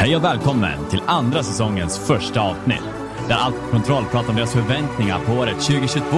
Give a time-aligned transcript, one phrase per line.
[0.00, 2.82] Hej och välkommen till andra säsongens första avsnitt.
[3.28, 6.16] Där Allt Kontroll pratar om deras förväntningar på året 2022.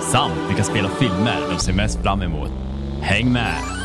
[0.00, 2.50] Samt vilka spel och filmer de ser mest fram emot.
[3.00, 3.79] Häng med!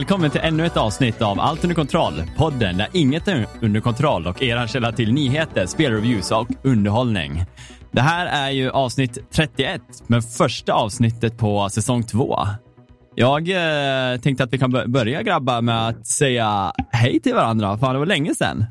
[0.00, 2.22] Välkommen till ännu ett avsnitt av Allt under kontroll.
[2.36, 7.44] Podden där inget är under kontroll och er källa till nyheter, spelreviews och underhållning.
[7.90, 12.38] Det här är ju avsnitt 31, men första avsnittet på säsong 2.
[13.14, 17.78] Jag eh, tänkte att vi kan börja grabbar med att säga hej till varandra.
[17.78, 18.64] Fan, det var länge sedan.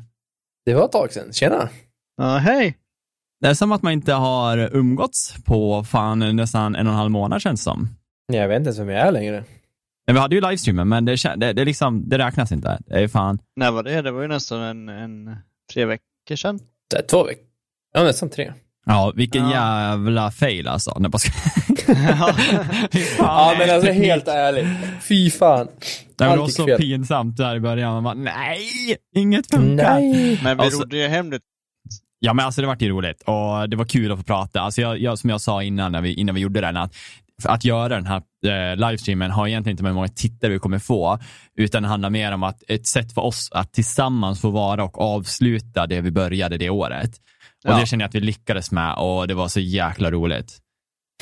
[0.66, 1.32] Det var ett tag sedan.
[1.32, 1.68] Tjena!
[2.16, 2.76] Ja, hej!
[3.40, 7.10] Det är som att man inte har umgåtts på fan nästan en och en halv
[7.10, 7.88] månad känns som.
[8.32, 9.44] Jag vet inte ens vem jag är längre.
[10.10, 12.78] Men vi hade ju livestreamen, men det, det, det, liksom, det räknas inte.
[12.86, 13.38] Det är fan.
[13.56, 14.02] När var det?
[14.02, 15.36] Det var ju nästan en, en
[15.72, 16.60] tre veckor sedan.
[16.90, 17.44] Det är två veckor.
[17.94, 18.52] Ja, nästan tre.
[18.86, 19.50] Ja, vilken ja.
[19.50, 20.96] jävla fail alltså.
[20.98, 21.18] Nej, bara
[22.18, 22.34] ja.
[23.18, 24.66] ja, men alltså helt ärligt.
[25.08, 25.68] Fy fan.
[26.16, 26.78] Det var så fel.
[26.78, 27.92] pinsamt där i början.
[27.92, 30.00] Man bara, nej, inget funkar.
[30.00, 30.40] Nej.
[30.42, 31.40] Men vi alltså, rodde ju hem det.
[32.18, 34.60] Ja, men alltså det var ju roligt och det var kul att få prata.
[34.60, 36.94] Alltså jag, jag som jag sa innan, när vi, innan vi gjorde den, att
[37.48, 40.78] att göra den här eh, livestreamen har egentligen inte med hur många tittare vi kommer
[40.78, 41.18] få,
[41.56, 45.00] utan det handlar mer om att ett sätt för oss att tillsammans få vara och
[45.00, 47.10] avsluta det vi började det året.
[47.64, 47.80] Och ja.
[47.80, 50.58] det känner jag att vi lyckades med och det var så jäkla roligt.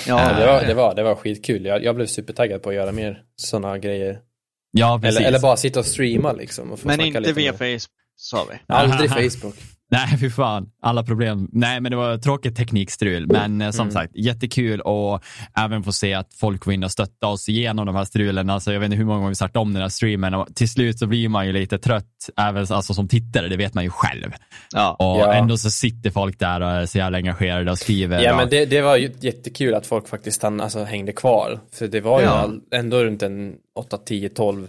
[0.07, 1.65] Ja, det var, det var, det var skitkul.
[1.65, 4.19] Jag, jag blev supertaggad på att göra mer sådana grejer.
[4.71, 5.19] Ja, precis.
[5.19, 6.73] Eller, eller bara sitta och streama liksom.
[6.73, 7.53] Och Men inte via.
[7.53, 8.59] Facebook, sa vi.
[8.67, 9.57] Aldrig Facebook.
[9.91, 10.71] Nej, fy fan.
[10.83, 11.49] Alla problem.
[11.53, 13.27] Nej, men det var tråkigt teknikstrul.
[13.27, 13.93] Men eh, som mm.
[13.93, 15.23] sagt, jättekul och
[15.57, 18.51] även få se att folk var inne och stötta oss igenom de här strulen.
[18.51, 20.69] Alltså, jag vet inte hur många gånger vi startat om den här streamen och till
[20.69, 23.91] slut så blir man ju lite trött, även alltså, som tittare, det vet man ju
[23.91, 24.33] själv.
[24.75, 24.97] Ja.
[24.99, 25.35] Och ja.
[25.35, 28.23] ändå så sitter folk där och är så jävla engagerade och skriver.
[28.23, 28.37] Ja, och...
[28.37, 31.61] men det, det var ju jättekul att folk faktiskt stann, alltså, hängde kvar.
[31.73, 32.51] För det var ju ja.
[32.75, 34.69] ändå runt en 8, 10, 12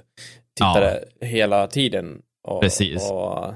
[0.57, 2.18] tittare hela tiden.
[2.47, 3.12] Och, Precis.
[3.12, 3.53] Och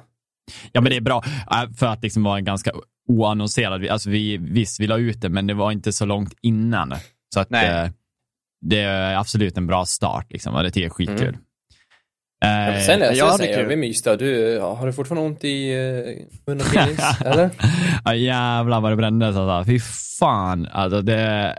[0.71, 2.71] Ja, men det är bra äh, för att liksom vara en ganska
[3.07, 3.87] oannonserad.
[3.87, 6.93] Alltså vi, visst, vi la ut det, men det var inte så långt innan.
[7.33, 7.87] Så att eh,
[8.61, 11.27] det är absolut en bra start liksom, och det jag är skitkul.
[11.27, 12.73] Mm.
[12.73, 14.15] Eh, sen läser jag, jag säga, vi mysta.
[14.15, 17.49] Du, har du fortfarande ont i uh, mun och penis, eller?
[18.05, 19.71] ja jävlar vad det brändes alltså.
[19.71, 19.79] Fy
[20.19, 20.67] fan.
[20.71, 21.55] Alltså det,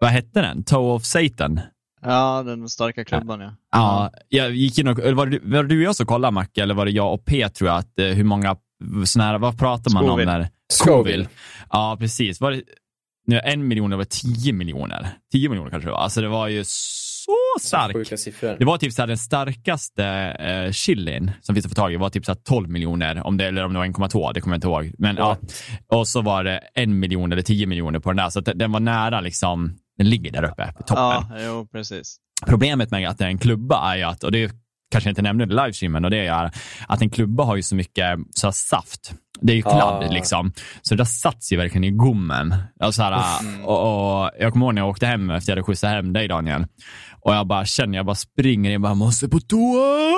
[0.00, 0.64] vad hette den?
[0.64, 1.60] Toe of Satan?
[2.02, 3.52] Ja, den starka klubban ja.
[3.72, 6.62] Ja, jag gick in och, var det, var det du och jag som kollade Macke,
[6.62, 8.56] eller var det jag och P tror jag, att eh, hur många
[9.04, 10.32] sådana här, vad pratar man Scoville.
[10.32, 10.48] om där?
[10.72, 11.28] Scoville.
[11.70, 12.40] Ja, precis.
[12.40, 12.62] Var det,
[13.26, 15.08] nu en miljon, det var tio miljoner.
[15.32, 16.00] Tio miljoner kanske det var.
[16.00, 18.58] Alltså det var ju så starkt.
[18.58, 21.96] Det var typ så här, den starkaste eh, chilin som finns att få tag i
[21.96, 24.54] var typ så här 12 miljoner, om det, eller om det var 1,2, det kommer
[24.54, 24.94] jag inte ihåg.
[24.98, 25.36] Men, ja.
[25.92, 28.72] Och så var det en miljon eller tio miljoner på den där, så att den
[28.72, 30.96] var nära liksom den ligger där uppe på toppen.
[30.96, 32.16] Ja, jo, precis.
[32.46, 34.52] Problemet med att det är en klubba är ju att, och det
[34.90, 36.50] kanske jag inte nämnde i livestreamen, och det är
[36.88, 39.14] att en klubba har ju så mycket så saft.
[39.40, 40.10] Det är ju kladd ah.
[40.10, 40.52] liksom.
[40.82, 42.54] Så det där satt ju verkligen i gommen.
[42.80, 43.64] Alltså, här, mm.
[43.64, 43.80] och,
[44.22, 46.28] och, jag kommer ihåg när jag åkte hem efter att jag hade skjutsat hem dig
[46.28, 46.66] Daniel.
[47.20, 50.14] Och jag bara känner, jag bara springer jag bara måste på toa.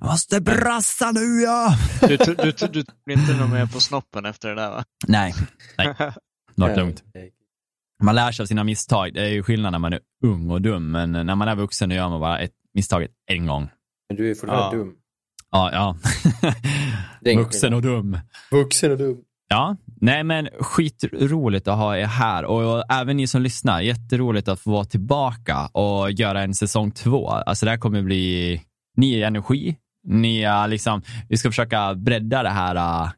[0.00, 1.76] Jag måste brassa nu ja.
[2.00, 4.84] Du, du, du, du blir inte nog med på snoppen efter det där va?
[5.06, 5.34] Nej,
[5.78, 5.94] nej.
[6.54, 7.02] Något lugnt
[8.02, 9.14] man lär sig av sina misstag.
[9.14, 11.88] Det är ju skillnad när man är ung och dum, men när man är vuxen
[11.88, 13.68] då gör man bara ett misstag en gång.
[14.08, 14.82] Men du är fortfarande ja.
[14.82, 14.94] dum.
[15.50, 15.96] Ja, ja.
[17.36, 18.18] vuxen och dum.
[18.50, 19.16] Vuxen och dum.
[19.48, 24.60] Ja, nej men skitroligt att ha er här och även ni som lyssnar, jätteroligt att
[24.60, 27.28] få vara tillbaka och göra en säsong två.
[27.28, 28.60] Alltså det här kommer bli
[28.96, 33.10] ny energi, nya liksom, vi ska försöka bredda det här uh,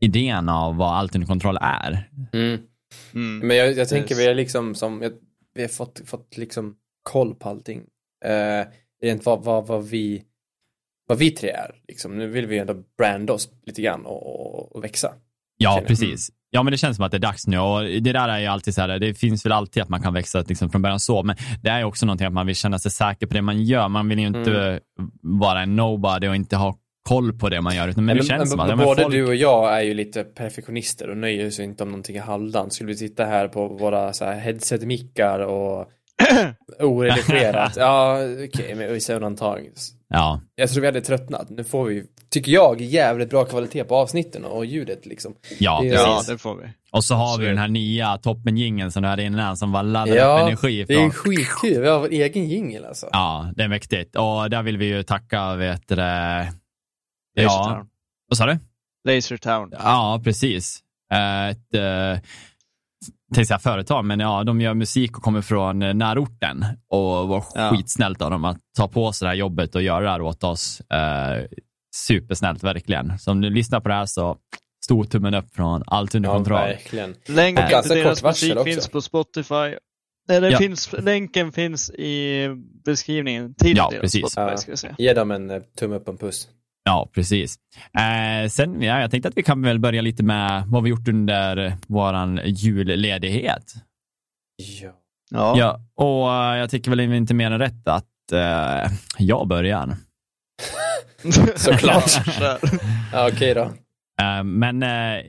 [0.00, 2.10] idén av vad allt under kontroll är.
[2.32, 2.60] Mm.
[3.14, 3.46] Mm.
[3.46, 5.12] Men jag, jag tänker vi är liksom som,
[5.54, 7.80] vi har fått, fått liksom koll på allting.
[8.26, 8.72] Uh,
[9.02, 10.24] rent vad, vad, vad vi
[11.06, 11.70] vad vi tre är.
[11.88, 12.18] Liksom.
[12.18, 15.12] Nu vill vi ändå branda oss lite grann och, och växa.
[15.56, 16.30] Ja, precis.
[16.50, 18.46] Ja, men det känns som att det är dags nu och det där är ju
[18.46, 21.22] alltid så här, det finns väl alltid att man kan växa liksom från början så,
[21.22, 23.88] men det är också någonting att man vill känna sig säker på det man gör.
[23.88, 24.80] Man vill ju inte mm.
[25.22, 27.92] vara en nobody och inte ha koll på det man gör.
[27.96, 28.78] Men, men det känns men, som att...
[28.78, 29.14] Både folk...
[29.14, 32.72] du och jag är ju lite perfektionister och nöjer oss inte om någonting är halvdant.
[32.72, 35.88] Skulle vi sitta här på våra så här headset-mickar och
[36.80, 37.72] Oredigerat.
[37.76, 39.70] ja, okej, okay, med vissa undantag.
[40.08, 40.40] Ja.
[40.54, 41.50] Jag tror vi hade tröttnat.
[41.50, 45.34] Nu får vi, tycker jag, jävligt bra kvalitet på avsnitten och ljudet liksom.
[45.58, 46.62] Ja, det, ja, det får vi.
[46.92, 49.82] Och så har så vi den här nya toppen som du hade innan som var
[49.82, 50.96] laddad ja, upp energi ifrån.
[50.96, 51.82] det är skitkul.
[51.82, 53.08] Vi har vår egen jingel alltså.
[53.12, 54.16] Ja, det är mäktigt.
[54.16, 55.94] Och där vill vi ju tacka, vet du,
[57.42, 57.86] Ja,
[58.28, 58.58] vad sa du?
[59.04, 59.70] Laser Town.
[59.72, 60.82] Ja, precis.
[61.12, 62.20] Ett, äh,
[63.34, 67.70] tänkte säga företag, men ja, de gör musik och kommer från närorten och var ja.
[67.70, 70.44] skitsnällt av dem att ta på sig det här jobbet och göra det här åt
[70.44, 70.80] oss.
[70.80, 71.46] Uh,
[71.96, 73.18] supersnällt, verkligen.
[73.18, 74.36] Så om du lyssnar på det här så
[74.84, 76.60] stor tummen upp från allt under ja, kontroll.
[76.60, 77.14] Verkligen.
[77.26, 79.74] Länken till deras musik finns på Spotify.
[80.28, 80.58] Nej, ja.
[80.58, 82.48] finns, länken finns i
[82.84, 84.32] beskrivningen till ja, deras precis.
[84.32, 84.56] Spotify.
[84.56, 84.94] Ska jag säga.
[84.98, 86.48] Ge dem en tumme upp och en puss.
[86.88, 87.56] Ja, precis.
[87.98, 91.08] Eh, sen, ja, jag tänkte att vi kan väl börja lite med vad vi gjort
[91.08, 93.74] under våran julledighet.
[94.82, 94.92] Ja.
[95.30, 96.28] Ja, ja och
[96.58, 99.96] jag tycker väl inte mer än rätt att uh, jag börjar.
[101.56, 102.10] Såklart.
[103.12, 103.62] ja, okej då.
[104.22, 105.24] Uh, men uh,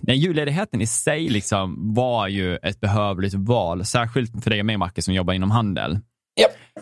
[0.00, 4.76] den julledigheten i sig liksom var ju ett behövligt val, särskilt för dig och mig
[4.76, 5.98] Macke som jobbar inom handel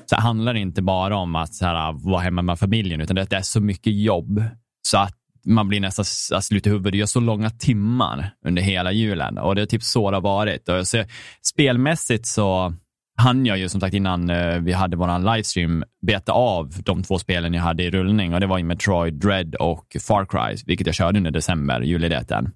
[0.07, 3.17] så handlar det inte bara om att så här, uh, vara hemma med familjen, utan
[3.17, 4.43] det är så mycket jobb
[4.83, 5.15] så att
[5.47, 6.05] man blir nästan
[6.43, 6.93] slut i huvudet.
[6.93, 10.23] Det gör så långa timmar under hela julen och det är typ så det har
[10.23, 10.69] varit.
[10.69, 11.05] Och så,
[11.43, 12.75] spelmässigt så
[13.21, 17.19] hann jag ju som sagt innan uh, vi hade vår livestream beta av de två
[17.19, 20.87] spelen jag hade i rullning och det var ju Metroid Dread och Far Cry, vilket
[20.87, 22.53] jag körde under december, julledigheten.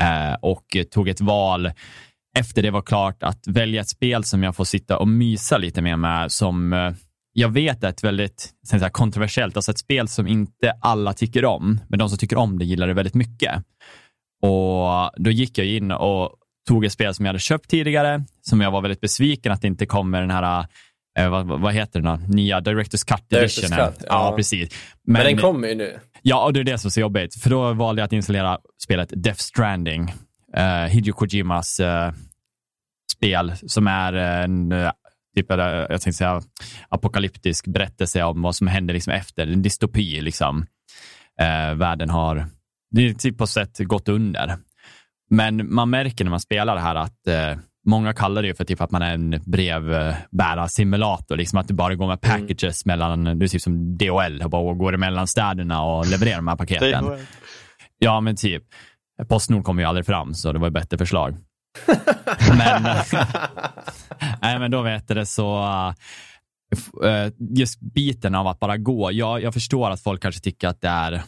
[0.00, 1.70] Eh, och tog ett val
[2.38, 5.82] efter det var klart att välja ett spel som jag får sitta och mysa lite
[5.82, 6.92] mer med som uh,
[7.32, 11.80] jag vet är ett väldigt så kontroversiellt, alltså ett spel som inte alla tycker om,
[11.88, 13.52] men de som tycker om det gillar det väldigt mycket.
[14.42, 16.30] Och då gick jag in och
[16.68, 19.68] tog ett spel som jag hade köpt tidigare, som jag var väldigt besviken att det
[19.68, 20.66] inte kommer den här
[21.18, 22.34] eh, vad, vad, heter den då?
[22.34, 23.78] Nya Directors Cut Edition.
[23.78, 23.92] ja.
[24.06, 24.34] ja.
[24.36, 24.70] precis.
[25.06, 25.98] Men, men den kommer ju nu.
[26.22, 27.34] Ja, och det är det som är så jobbigt.
[27.34, 30.12] För då valde jag att installera spelet Death Stranding.
[30.58, 32.12] Uh, Hideo Kojimas uh,
[33.16, 34.90] spel som är en uh,
[35.36, 36.42] typ, jag tänkte säga,
[36.88, 39.46] apokalyptisk berättelse om vad som händer liksom efter.
[39.46, 40.66] En dystopi liksom.
[41.42, 42.46] Uh, världen har,
[42.90, 44.56] det är typ på sätt gått under.
[45.30, 48.80] Men man märker när man spelar det här att eh, många kallar det för typ
[48.80, 52.40] att man är en brevbärarsimulator, liksom att du bara går med mm.
[52.40, 52.98] packages mm.
[52.98, 56.56] mellan, du är typ som DHL, och bara går mellan städerna och levererar de här
[56.56, 57.04] paketen.
[57.98, 58.62] ja, men typ.
[59.28, 61.36] Postnord kommer ju aldrig fram, så det var ett bättre förslag.
[62.58, 62.82] men,
[64.42, 65.62] nej, men då vet det så,
[67.04, 69.12] uh, just biten av att bara gå.
[69.12, 71.22] Jag, jag förstår att folk kanske tycker att det är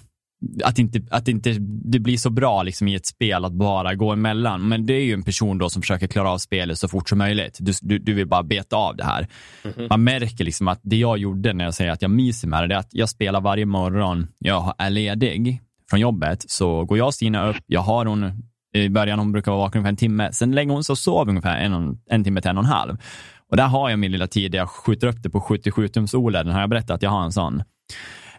[0.65, 4.13] att inte, att inte det blir så bra liksom i ett spel att bara gå
[4.13, 4.69] emellan.
[4.69, 7.19] Men det är ju en person då som försöker klara av spelet så fort som
[7.19, 7.59] möjligt.
[7.61, 9.29] Du, du, du vill bara beta av det här.
[9.65, 9.89] Mm -hmm.
[9.89, 12.67] Man märker liksom att det jag gjorde när jag säger att jag myser med det,
[12.67, 16.45] det är att jag spelar varje morgon jag är ledig från jobbet.
[16.51, 18.33] Så går jag och Stina upp, jag har hon
[18.75, 20.33] i början, hon brukar vara vaken ungefär en timme.
[20.33, 22.97] Sen lägger hon sig och sover ungefär en, en timme till en och en halv.
[23.51, 26.15] Och där har jag min lilla tid där jag skjuter upp det på 77 tums
[26.15, 26.47] OLED.
[26.47, 27.63] Har jag berättat att jag har en sån?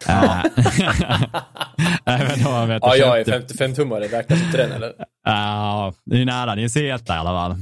[2.04, 2.78] Ja.
[2.80, 4.92] ja, jag är 55-tummare, räknas inte den eller?
[5.24, 7.56] Ja, det är nära, det är en C1 i alla fall.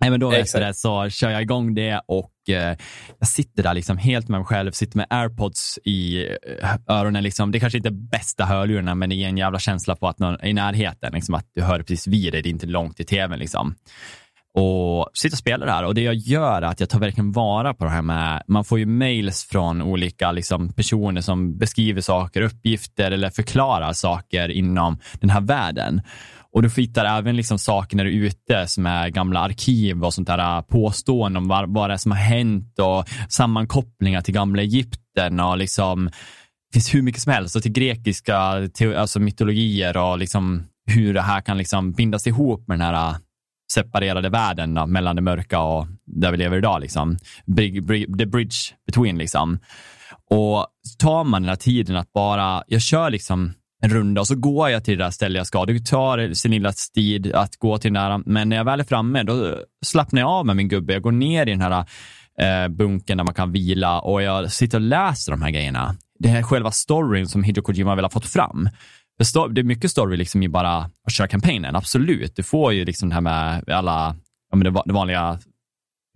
[0.00, 2.76] Nej, men då efter det så kör jag igång det och eh,
[3.18, 6.26] jag sitter där liksom helt med mig själv, sitter med airpods i
[6.62, 7.22] eh, öronen.
[7.22, 7.50] Liksom.
[7.50, 10.34] Det kanske inte är bästa hörlurarna, men det ger en jävla känsla på att någon
[10.34, 13.04] är i närheten, liksom, att du hör precis vid dig, det är inte långt i
[13.04, 13.38] tvn.
[13.38, 13.74] Liksom
[14.54, 15.84] och sitter och spelar det här.
[15.84, 18.64] Och det jag gör är att jag tar verkligen vara på det här med, man
[18.64, 24.98] får ju mails från olika liksom, personer som beskriver saker, uppgifter eller förklarar saker inom
[25.20, 26.00] den här världen.
[26.52, 30.14] Och du hittar även liksom saker när du är ute som är gamla arkiv och
[30.14, 34.34] sånt där äh, påståenden om vad, vad det är som har hänt och sammankopplingar till
[34.34, 36.04] gamla Egypten och liksom
[36.70, 38.36] det finns hur mycket som helst och till grekiska
[38.96, 43.16] alltså mytologier och liksom hur det här kan liksom bindas ihop med den här äh,
[43.72, 46.80] separerade världen då, mellan det mörka och där vi lever idag.
[46.80, 47.18] Liksom.
[48.18, 49.18] The bridge between.
[49.18, 49.58] Liksom.
[50.30, 50.66] Och
[50.98, 54.70] tar man den här tiden att bara, jag kör liksom en runda och så går
[54.70, 55.66] jag till det där stället jag ska.
[55.66, 58.84] Det tar sin lilla tid att gå till den där, men när jag väl är
[58.84, 59.56] framme, då
[59.86, 60.92] slappnar jag av med min gubbe.
[60.92, 61.84] Jag går ner i den här
[62.40, 65.96] eh, bunken där man kan vila och jag sitter och läser de här grejerna.
[66.18, 68.68] Det är själva storyn som Hideo Kojima vill ha fått fram
[69.18, 72.36] det är mycket story liksom i bara att köra kampanjen, absolut.
[72.36, 74.16] Du får ju liksom det här med alla,
[74.50, 75.38] ja, men det vanliga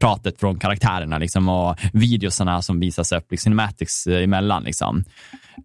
[0.00, 5.04] pratet från karaktärerna liksom, och videosarna som visas upp, liksom, cinematics eh, emellan, liksom.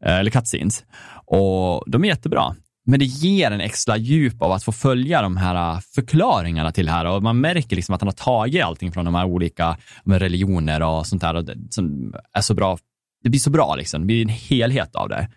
[0.01, 0.83] Eh, eller cutscenes.
[1.27, 2.55] Och de är jättebra.
[2.85, 6.85] men det ger en extra djup av att få följa de här äh, förklaringarna till
[6.85, 9.77] det här och man märker liksom att han har tagit allting från de här olika
[10.05, 12.77] religioner och sånt där och det, som är så bra.
[13.23, 15.29] Det blir så bra liksom, det blir en helhet av det.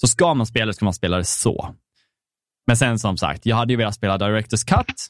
[0.00, 1.74] Så ska man spela, ska man spela det så.
[2.66, 5.08] Men sen som sagt, jag hade ju velat spela Directors Cut,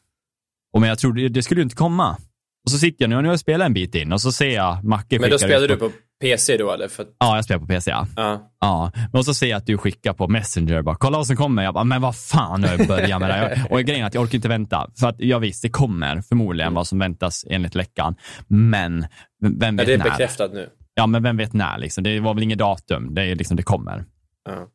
[0.73, 2.17] och men jag trodde det skulle inte komma.
[2.65, 4.33] Och så sitter jag nu och nu har jag spelat en bit in och så
[4.33, 5.91] ser jag Macke Men då spelade du på
[6.25, 6.89] PC då eller?
[6.89, 7.07] För...
[7.19, 8.07] Ja, jag spelar på PC ja.
[8.17, 8.51] ja.
[8.61, 8.93] ja.
[9.13, 11.65] Men så ser jag att du skickar på Messenger bara, kolla vad som kommer.
[11.65, 13.67] Jag bara, men vad fan, nu har jag börjat med det här.
[13.71, 14.91] Och grejen är att jag orkar inte vänta.
[15.01, 16.75] För att jag visst, det kommer förmodligen mm.
[16.75, 18.17] vad som väntas enligt läckan.
[18.47, 19.07] Men
[19.43, 19.83] vem vet när?
[19.83, 20.05] Ja, det är när?
[20.05, 20.69] bekräftat nu.
[20.95, 22.05] Ja, men vem vet när liksom.
[22.05, 23.15] Det var väl inget datum.
[23.15, 24.05] Det är liksom, det kommer.
[24.45, 24.69] Ja.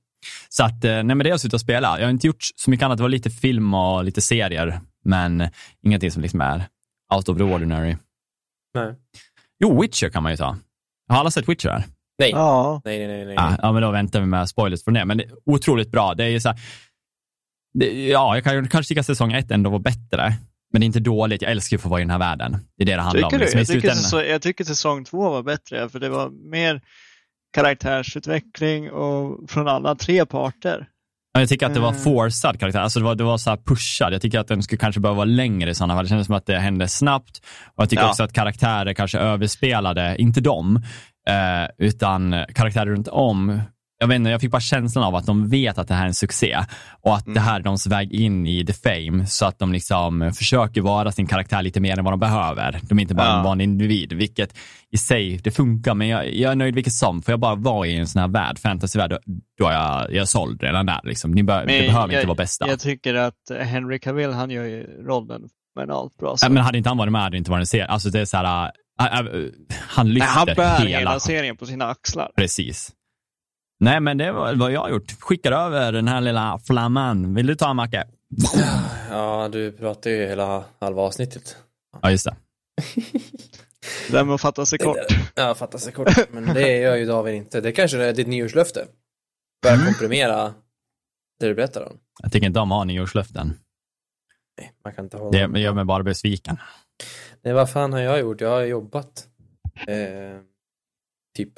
[0.50, 2.00] Så att, eh, nej men det har jag suttit och spelat.
[2.00, 2.98] Jag har inte gjort så mycket annat.
[2.98, 5.50] Det var lite film och lite serier, men
[5.84, 6.64] ingenting som liksom är
[7.16, 7.98] out of the ordinary.
[8.74, 8.96] Nej.
[9.60, 10.58] Jo, Witcher kan man ju ta.
[11.10, 11.84] Har alla sett Witcher?
[12.20, 12.30] Nej.
[12.32, 12.82] Ja.
[12.86, 13.36] Nej, nej, nej.
[13.36, 15.06] Ja, ja, men då väntar vi med spoilers från det.
[15.06, 16.14] Men det är otroligt bra.
[16.14, 16.60] Det är ju så här,
[17.74, 20.34] det, ja, jag kan kanske tycka säsong ett ändå var bättre.
[20.72, 21.42] Men det är inte dåligt.
[21.42, 22.58] Jag älskar ju att få vara i den här världen.
[22.78, 23.42] Det är det det handlar tycker om.
[23.42, 26.82] Liksom, jag, tycker säsong, jag tycker säsong två var bättre, för det var mer
[27.54, 30.88] karaktärsutveckling och från alla tre parter.
[31.40, 32.02] Jag tycker att det var mm.
[32.02, 34.14] forcead karaktär, alltså det var, det var så pushad.
[34.14, 36.06] Jag tycker att den skulle kanske behöva vara längre i sådana fall.
[36.06, 37.42] Det kändes som att det hände snabbt
[37.76, 38.10] och jag tycker ja.
[38.10, 40.84] också att karaktärer kanske överspelade, inte dem,
[41.30, 43.62] eh, utan karaktärer runt om
[44.00, 46.08] jag vet inte, jag fick bara känslan av att de vet att det här är
[46.08, 46.58] en succé
[47.02, 47.34] och att mm.
[47.34, 51.12] det här är deras väg in i the fame så att de liksom försöker vara
[51.12, 52.80] sin karaktär lite mer än vad de behöver.
[52.82, 53.38] De är inte bara ja.
[53.38, 54.58] en vanlig individ, vilket
[54.92, 57.22] i sig, det funkar, men jag, jag är nöjd vilket som.
[57.22, 59.18] Får jag bara vara i en sån här värld, fantasyvärld,
[59.60, 61.00] då är jag, jag är såld redan där.
[61.04, 61.32] Liksom.
[61.32, 62.68] Ni be, det behöver jag, inte vara bästa.
[62.68, 65.42] Jag tycker att Henry Cavill, han gör ju rollen
[65.80, 66.38] fenomenalt bra.
[66.38, 66.50] Så.
[66.50, 67.86] men hade inte han varit med hade det inte varit en serie.
[67.86, 69.26] Alltså det är så här, äh, äh,
[69.88, 72.32] han lyfter Nej, han bär hela, hela serien på sina axlar.
[72.36, 72.94] Precis.
[73.80, 75.12] Nej, men det var vad jag har gjort.
[75.20, 77.36] Skickar över den här lilla flamman.
[77.36, 78.08] Vill du ta Macke?
[79.10, 81.58] Ja, du pratar ju hela halva avsnittet.
[82.02, 82.36] Ja, just det.
[84.08, 84.98] det där med att fatta sig kort.
[85.36, 86.32] Ja, fatta sig kort.
[86.32, 87.62] Men det gör ju David inte.
[87.62, 88.88] Det kanske är ditt nyårslöfte.
[89.62, 89.88] Börja mm.
[89.88, 90.54] komprimera
[91.40, 91.98] det du berättar om.
[92.22, 93.54] Jag tycker inte om att ha nyårslöften.
[94.58, 96.58] Nej, man kan inte hålla Det gör mig bara besviken.
[97.42, 98.42] Nej, vad fan har jag gjort?
[98.42, 99.28] Jag har jobbat.
[99.88, 100.42] Eh,
[101.38, 101.54] typ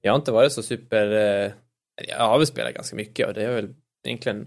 [0.00, 1.10] jag har inte varit så super...
[1.12, 1.52] Eh,
[2.08, 3.74] jag har väl spelat ganska mycket och det är väl
[4.06, 4.46] egentligen i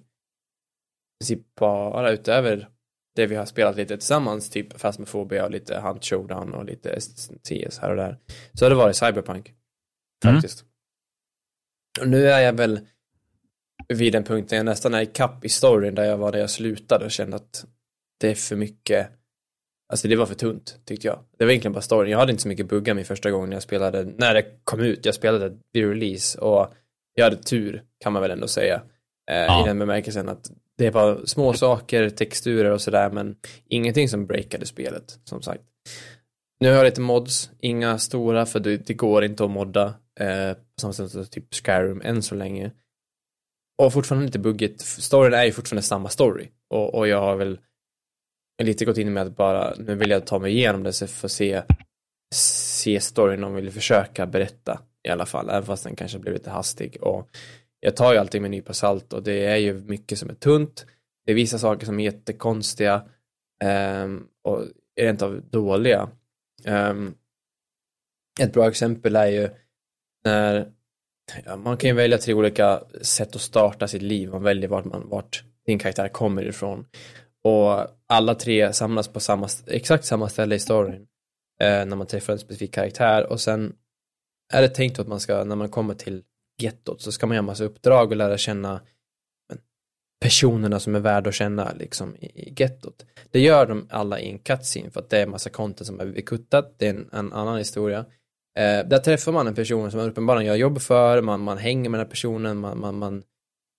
[1.20, 2.70] princip bara utöver
[3.16, 7.80] det vi har spelat lite tillsammans, typ Phasmophobia och lite Hunt Showdown och lite CS
[7.80, 8.20] här och där.
[8.54, 9.54] Så har det varit Cyberpunk.
[10.26, 10.36] Mm.
[10.36, 10.62] Faktiskt.
[10.62, 10.70] Mm.
[12.02, 12.88] Och nu är jag väl
[13.88, 16.50] vid den punkten jag nästan är i kapp i storyn där jag var där jag
[16.50, 17.66] slutade och kände att
[18.20, 19.10] det är för mycket
[19.94, 21.20] Alltså det var för tunt, tyckte jag.
[21.38, 22.12] Det var egentligen bara storyn.
[22.12, 25.06] Jag hade inte så mycket buggar min första gången jag spelade, när det kom ut.
[25.06, 26.74] Jag spelade vid release och
[27.16, 28.82] jag hade tur, kan man väl ändå säga.
[29.32, 29.64] Eh, ja.
[29.64, 33.36] I den bemärkelsen att det var små saker, texturer och sådär, men
[33.70, 35.64] ingenting som breakade spelet, som sagt.
[36.60, 39.86] Nu har jag lite mods, inga stora, för det, det går inte att modda.
[40.20, 42.72] Eh, på samma sätt som typ Skyrim än så länge.
[43.84, 44.82] Och fortfarande lite buggigt.
[44.82, 46.50] Storyn är ju fortfarande samma story.
[46.70, 47.60] Och, och jag har väl
[48.62, 51.28] lite gått in med att bara, nu vill jag ta mig igenom det så för
[51.28, 51.64] att se,
[52.34, 56.50] se storyn om vill försöka berätta i alla fall, även fast den kanske blir lite
[56.50, 56.98] hastig.
[57.02, 57.30] Och
[57.80, 60.34] jag tar ju alltid med en nypa salt och det är ju mycket som är
[60.34, 60.86] tunt.
[61.26, 63.04] Det är vissa saker som är jättekonstiga
[64.04, 64.66] um, och
[65.00, 66.10] rent av dåliga.
[66.68, 67.16] Um,
[68.40, 69.50] ett bra exempel är ju
[70.24, 70.72] när
[71.46, 74.30] ja, man kan ju välja tre olika sätt att starta sitt liv.
[74.30, 76.86] Man väljer vart, man, vart din karaktär kommer ifrån.
[77.44, 81.08] Och alla tre samlas på samma, exakt samma ställe i storyn.
[81.60, 83.76] Eh, när man träffar en specifik karaktär och sen
[84.54, 86.24] är det tänkt att man ska, när man kommer till
[86.62, 88.82] gettot så ska man göra massa uppdrag och lära känna
[90.24, 93.06] personerna som är värda att känna liksom i, i gettot.
[93.32, 96.22] Det gör de alla i en cutscene för att det är massa content som är
[96.22, 98.00] kuttat, det är en, en annan historia.
[98.60, 101.90] Eh, där träffar man en person som man uppenbarligen gör jobb för, man, man hänger
[101.90, 103.24] med den här personen, man, man, man,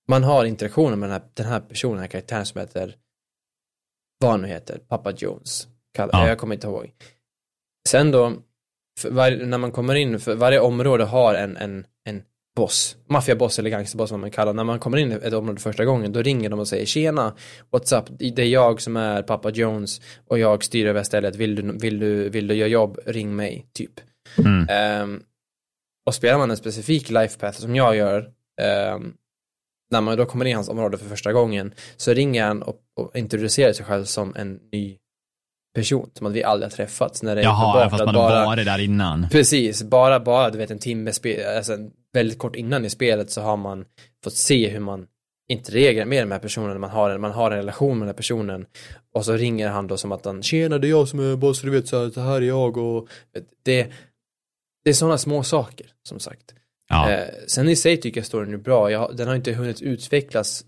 [0.08, 2.96] man har interaktioner med den här, den här personen, den här karaktären som heter
[4.24, 5.68] vad han nu heter, Papa Jones.
[5.94, 6.28] Kall, ja.
[6.28, 6.92] Jag kommer inte ihåg.
[7.88, 8.32] Sen då,
[9.08, 12.22] var, när man kommer in, för varje område har en, en, en
[12.56, 15.84] boss, maffiaboss eller gangsterboss vad man kallar När man kommer in i ett område första
[15.84, 17.34] gången, då ringer de och säger tjena,
[17.70, 21.54] what's up, det är jag som är Papa Jones och jag styr över stället, vill
[21.54, 24.00] du, vill du, vill du göra jobb, ring mig, typ.
[24.38, 25.02] Mm.
[25.02, 25.22] Um,
[26.06, 28.30] och spelar man en specifik life path som jag gör,
[28.94, 29.14] um,
[29.90, 32.76] när man då kommer in i hans område för första gången så ringer han och,
[33.00, 34.98] och introducerar sig själv som en ny
[35.74, 37.22] person, som att vi aldrig har träffats.
[37.22, 39.28] När det är Jaha, fast man bara, har varit där innan.
[39.30, 41.12] Precis, bara, bara du vet en timme,
[41.56, 41.78] alltså
[42.12, 43.84] väldigt kort innan i spelet så har man
[44.24, 45.06] fått se hur man
[45.48, 48.66] interagera med de här personerna man har, man har en relation med den här personen
[49.14, 51.60] och så ringer han då som att han tjena det är jag som är boss,
[51.62, 53.08] du vet så här, så här är jag och
[53.64, 53.90] det,
[54.84, 56.54] det är sådana små saker som sagt.
[56.94, 57.10] Ja.
[57.10, 60.64] Eh, sen i sig tycker jag storyn är bra, jag, den har inte hunnit utvecklas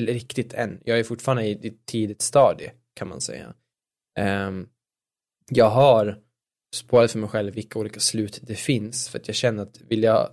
[0.00, 0.80] riktigt än.
[0.84, 3.54] Jag är fortfarande i ett tidigt stadie kan man säga.
[4.18, 4.50] Eh,
[5.50, 6.18] jag har
[6.74, 10.02] spårat för mig själv vilka olika slut det finns för att jag känner att vill
[10.02, 10.30] jag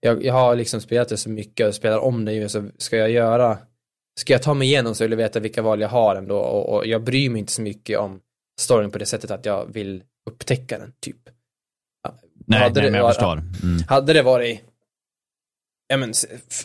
[0.00, 2.96] jag, jag har liksom spelat det så mycket och spelar om det ju, så ska
[2.96, 3.58] jag göra
[4.20, 6.76] Ska jag ta mig igenom så vill jag veta vilka val jag har ändå och,
[6.76, 8.20] och jag bryr mig inte så mycket om
[8.60, 11.28] storyn på det sättet att jag vill upptäcka den, typ.
[12.46, 13.32] Nej, hade nej, det, men jag förstår.
[13.32, 13.82] Mm.
[13.88, 14.60] Hade det varit,
[15.88, 16.12] ja men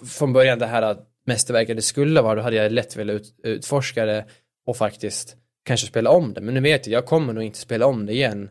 [0.05, 4.05] från början det här mästerverket det skulle vara, då hade jag lätt velat ut, utforska
[4.05, 4.25] det
[4.65, 6.41] och faktiskt kanske spela om det.
[6.41, 8.49] Men nu vet jag, jag kommer nog inte spela om det igen.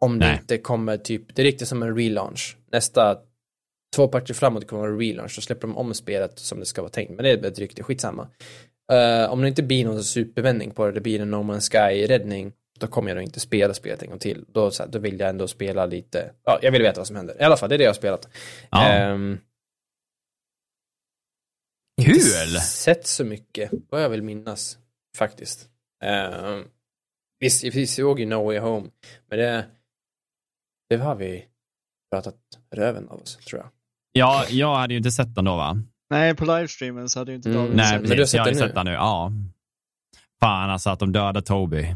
[0.00, 0.38] Om det nej.
[0.40, 2.56] inte kommer typ, det är riktigt som en relaunch.
[2.72, 3.18] Nästa
[3.96, 6.90] två partier framåt kommer vara relaunch, då släpper de om spelet som det ska vara
[6.90, 7.10] tänkt.
[7.10, 8.28] Men det är ett rykte, skitsamma.
[8.92, 12.52] Uh, om det inte blir någon supervändning på det, det blir en No Man's Sky-räddning,
[12.80, 14.44] då kommer jag nog inte spela spelet en gång till.
[14.48, 17.16] Då, så här, då vill jag ändå spela lite, ja, jag vill veta vad som
[17.16, 17.40] händer.
[17.40, 18.28] I alla fall, det är det jag har spelat.
[18.70, 19.10] Ja.
[19.12, 19.40] Um,
[22.02, 22.14] Kul!
[22.14, 24.78] Inte sett så mycket, vad jag vill minnas,
[25.16, 25.68] faktiskt.
[26.04, 26.64] Um,
[27.40, 28.88] visst, vi såg ju No Way Home,
[29.28, 29.66] men det,
[30.88, 31.46] det har vi
[32.10, 32.36] pratat
[32.70, 33.70] röven av oss, tror jag.
[34.12, 35.82] Ja, jag hade ju inte sett den då va?
[36.10, 37.60] Nej, på livestreamen så hade ju inte mm.
[37.60, 38.92] David Nej, sett men du har sett jag har sett den nu.
[38.92, 39.32] Ja.
[40.40, 41.94] Fan alltså att de dödade Toby.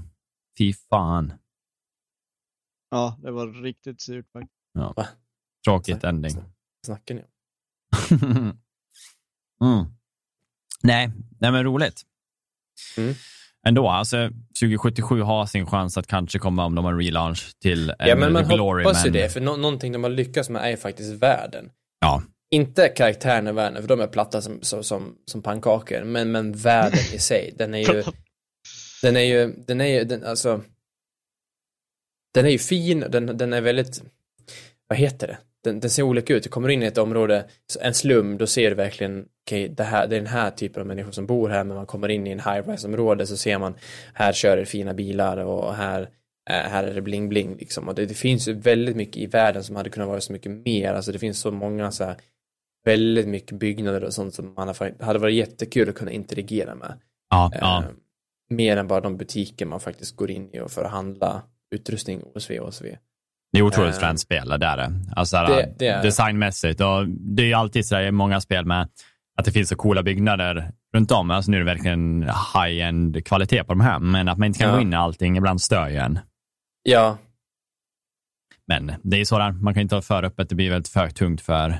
[0.58, 1.32] Fy fan.
[2.90, 4.54] Ja, det var riktigt surt faktiskt.
[4.72, 4.92] Ja.
[4.96, 5.06] Va?
[5.64, 6.32] Tråkigt Snack, ending.
[6.86, 7.22] Snackar ni
[9.60, 9.86] mm.
[10.82, 12.02] Nej, nej men roligt.
[12.96, 13.14] Mm.
[13.66, 14.28] Ändå, alltså
[14.60, 18.32] 2077 har sin chans att kanske komma om de har en relaunch till Ja, men
[18.32, 19.14] man Glory, hoppas men...
[19.14, 21.70] ju det, för no någonting de har lyckats med är faktiskt världen.
[22.00, 22.22] Ja.
[22.50, 26.52] Inte karaktärerna i världen, för de är platta som, som, som, som pannkakor, men, men
[26.52, 28.02] världen i sig, den är ju
[29.04, 30.60] den är ju, den är ju, den, alltså
[32.34, 34.02] den är ju fin, den, den är väldigt,
[34.88, 35.38] vad heter det?
[35.64, 36.42] Den, den ser olika ut.
[36.42, 37.44] Du kommer in i ett område,
[37.80, 40.80] en slum, då ser du verkligen, okej, okay, det, här, det är den här typen
[40.80, 43.74] av människor som bor här, men man kommer in i en high-rise-område så ser man,
[44.14, 46.02] här kör det fina bilar och här,
[46.50, 47.88] eh, här är det bling-bling liksom.
[47.88, 50.52] Och det, det, finns ju väldigt mycket i världen som hade kunnat vara så mycket
[50.52, 52.16] mer, alltså det finns så många så här,
[52.84, 56.98] väldigt mycket byggnader och sånt som man hade varit jättekul att kunna interagera med.
[57.30, 57.84] Ja, ja.
[57.86, 58.03] Uh,
[58.50, 61.42] mer än bara de butiker man faktiskt går in i och för att handla
[61.74, 62.86] utrustning, OSV, OSV.
[63.52, 64.92] Det är otroligt uh, fränt spel, det är det.
[65.16, 66.02] Alltså, det, det är...
[66.02, 66.80] Designmässigt.
[66.80, 68.88] Och det är ju alltid så i många spel med
[69.38, 71.30] att det finns så coola byggnader runt om.
[71.30, 72.22] Alltså nu är det verkligen
[72.54, 74.74] high-end kvalitet på de här, men att man inte kan ja.
[74.74, 76.18] gå in i allting ibland stör ju en.
[76.82, 77.18] Ja.
[78.66, 81.40] Men det är sådär, man kan inte ha för öppet, det blir väldigt för tungt
[81.40, 81.78] för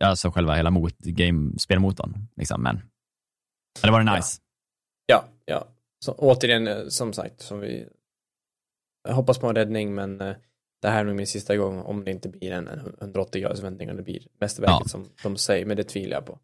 [0.00, 2.28] alltså själva hela mot, game, spelmotorn.
[2.36, 2.62] Liksom.
[2.62, 2.80] Men
[3.82, 4.40] det var nice.
[5.06, 5.54] Ja, ja.
[5.54, 5.66] ja.
[6.04, 7.86] Så, återigen, eh, som sagt, som vi
[9.08, 10.34] jag hoppas på en räddning, men eh,
[10.82, 12.68] det här är nog min sista gång om det inte blir en
[13.00, 14.88] 180 graders vändning och det blir mästerverket ja.
[14.88, 16.38] som de säger, men det tvivlar jag på.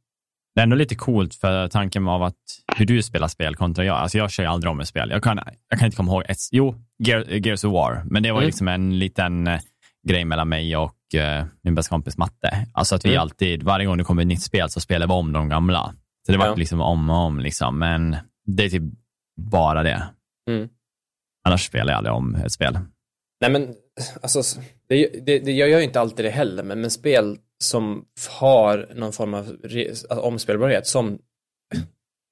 [0.55, 2.39] Det är ändå lite coolt för tanken av att
[2.77, 3.97] hur du spelar spel kontra jag.
[3.97, 5.11] Alltså jag kör ju aldrig om ett spel.
[5.11, 8.39] Jag kan, jag kan inte komma ihåg ett, jo, Gears of War, men det var
[8.39, 8.47] mm.
[8.47, 9.61] liksom en liten eh,
[10.09, 12.67] grej mellan mig och uh, min bästa kompis Matte.
[12.73, 13.21] Alltså att vi mm.
[13.21, 15.95] alltid, varje gång det kommer ett nytt spel så spelar vi om de gamla.
[16.27, 16.55] Så det var ja.
[16.55, 18.83] liksom om och om liksom, men det är typ
[19.37, 20.09] bara det.
[20.51, 20.69] Mm.
[21.49, 22.79] Annars spelar jag aldrig om ett spel.
[23.41, 23.75] Nej men,
[24.23, 28.05] alltså, det, det, det, jag gör ju inte alltid det heller, men, men spel som
[28.31, 31.19] har någon form av alltså, omspelbarhet, som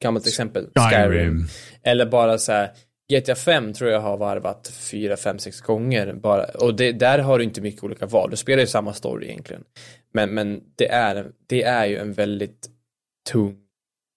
[0.03, 1.11] gammalt exempel, Skyrim.
[1.11, 1.47] Skyrim.
[1.83, 2.71] Eller bara så här,
[3.13, 6.45] GTA 5 tror jag har varvat 4, 5, 6 gånger bara.
[6.45, 8.31] Och det, där har du inte mycket olika val.
[8.31, 9.65] Du spelar ju samma story egentligen.
[10.15, 12.69] Men, men det, är, det är ju en väldigt
[13.31, 13.62] tung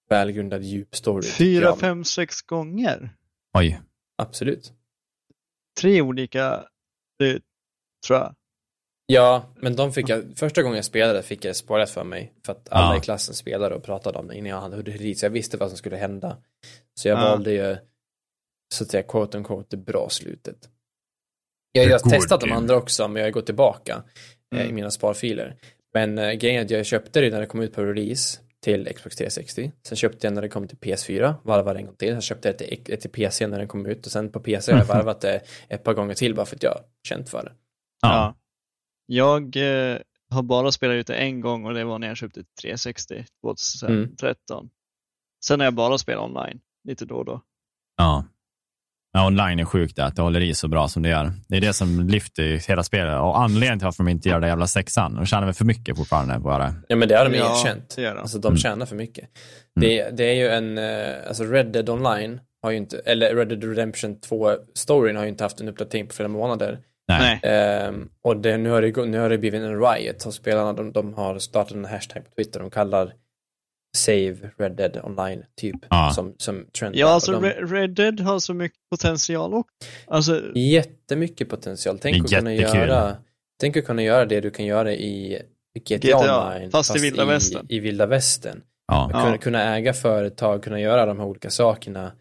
[0.09, 1.27] välgrundad djup story.
[1.27, 3.09] Fyra, fem, sex gånger?
[3.57, 3.81] Oj.
[4.17, 4.73] Absolut.
[5.79, 6.63] Tre olika,
[7.19, 7.41] det
[8.07, 8.35] tror jag.
[9.07, 12.33] Ja, men de fick jag, första gången jag spelade fick jag det spoilat för mig.
[12.45, 12.97] För att alla ja.
[12.97, 15.19] i klassen spelade och pratade om det innan jag hade hunnit dit.
[15.19, 16.37] Så jag visste vad som skulle hända.
[16.99, 17.23] Så jag ja.
[17.23, 17.77] valde ju,
[18.73, 20.69] så att säga, quote unquote, det bra slutet.
[21.71, 24.03] Jag, har testat de andra också, men jag har gått tillbaka
[24.55, 24.69] eh, mm.
[24.69, 25.55] i mina sparfiler.
[25.93, 28.93] Men äh, grejen är att jag köpte det när det kom ut på release till
[28.95, 29.71] Xbox 360.
[29.83, 32.11] Sen köpte jag när det kom till PS4, varvade en gång till.
[32.11, 34.79] Sen köpte jag till, till PC när den kom ut och sen på PC har
[34.79, 37.51] jag varvat det ett par gånger till bara för att jag känt för det.
[38.01, 38.35] Ja.
[39.05, 39.97] Jag eh,
[40.29, 44.59] har bara spelat ut det en gång och det var när jag köpte 360 2013.
[44.59, 44.69] Mm.
[45.45, 47.41] Sen har jag bara spelat online lite då och då.
[47.97, 48.25] Ja.
[49.15, 51.31] Ja, online är sjukt att det håller i så bra som det gör.
[51.47, 54.47] Det är det som lyfter hela spelet och anledningen till varför de inte gör det
[54.47, 55.15] jävla sexan.
[55.15, 56.73] De tjänar väl för mycket fortfarande på det.
[56.87, 57.97] Ja, men det har de ja, erkänt.
[58.19, 58.57] Alltså de mm.
[58.57, 59.29] tjänar för mycket.
[59.77, 59.89] Mm.
[59.89, 63.47] Det, det, är ju en, eh, alltså Red Dead Online har ju inte, eller Red
[63.47, 66.79] Dead Redemption 2-storyn har ju inte haft en uppdatering på flera månader.
[67.07, 67.87] Nej.
[67.87, 70.25] Um, och det, nu, har det, nu har det blivit en riot.
[70.25, 72.59] Och spelarna de, de har startat en hashtag på Twitter.
[72.59, 73.13] De kallar
[73.95, 76.11] Save Red Dead Online typ ja.
[76.15, 76.95] som, som trend.
[76.95, 77.49] Ja, alltså de...
[77.49, 79.73] Red Dead har så mycket potential också.
[80.07, 80.41] Alltså...
[80.55, 81.99] Jättemycket potential.
[81.99, 83.15] Tänk att kunna göra
[83.59, 85.41] Tänk att kunna göra det du kan göra i
[85.79, 86.71] GTA, GTA Online.
[86.71, 87.65] Fast, fast i vilda västern.
[87.69, 88.61] I, i vilda västern.
[88.87, 89.09] Ja.
[89.13, 92.11] Kunna, kunna äga företag, kunna göra de här olika sakerna.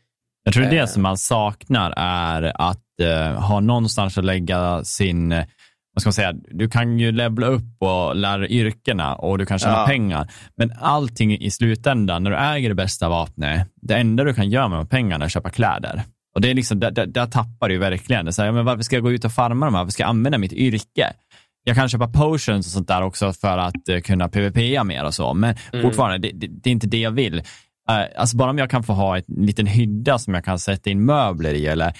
[0.45, 0.87] Jag tror det eh.
[0.87, 5.33] som man saknar är att uh, ha någonstans att lägga sin
[5.95, 9.59] vad ska man säga, du kan ju levla upp och lära yrkena och du kan
[9.59, 9.87] tjäna ja.
[9.87, 10.31] pengar.
[10.57, 14.69] Men allting i slutändan, när du äger det bästa vapnet, det enda du kan göra
[14.69, 16.03] med pengarna är att köpa kläder.
[16.35, 18.25] Och det är liksom, där, där, där tappar du verkligen.
[18.25, 19.83] Det så här, men varför ska jag gå ut och farma de här?
[19.83, 21.13] Varför ska jag använda mitt yrke?
[21.65, 25.15] Jag kan köpa potions och sånt där också för att uh, kunna PVPa mer och
[25.15, 25.83] så, men mm.
[25.83, 27.35] fortfarande, det, det, det, är inte det jag vill.
[27.35, 30.91] Uh, alltså bara om jag kan få ha en liten hydda som jag kan sätta
[30.91, 31.93] in möbler i eller Eh,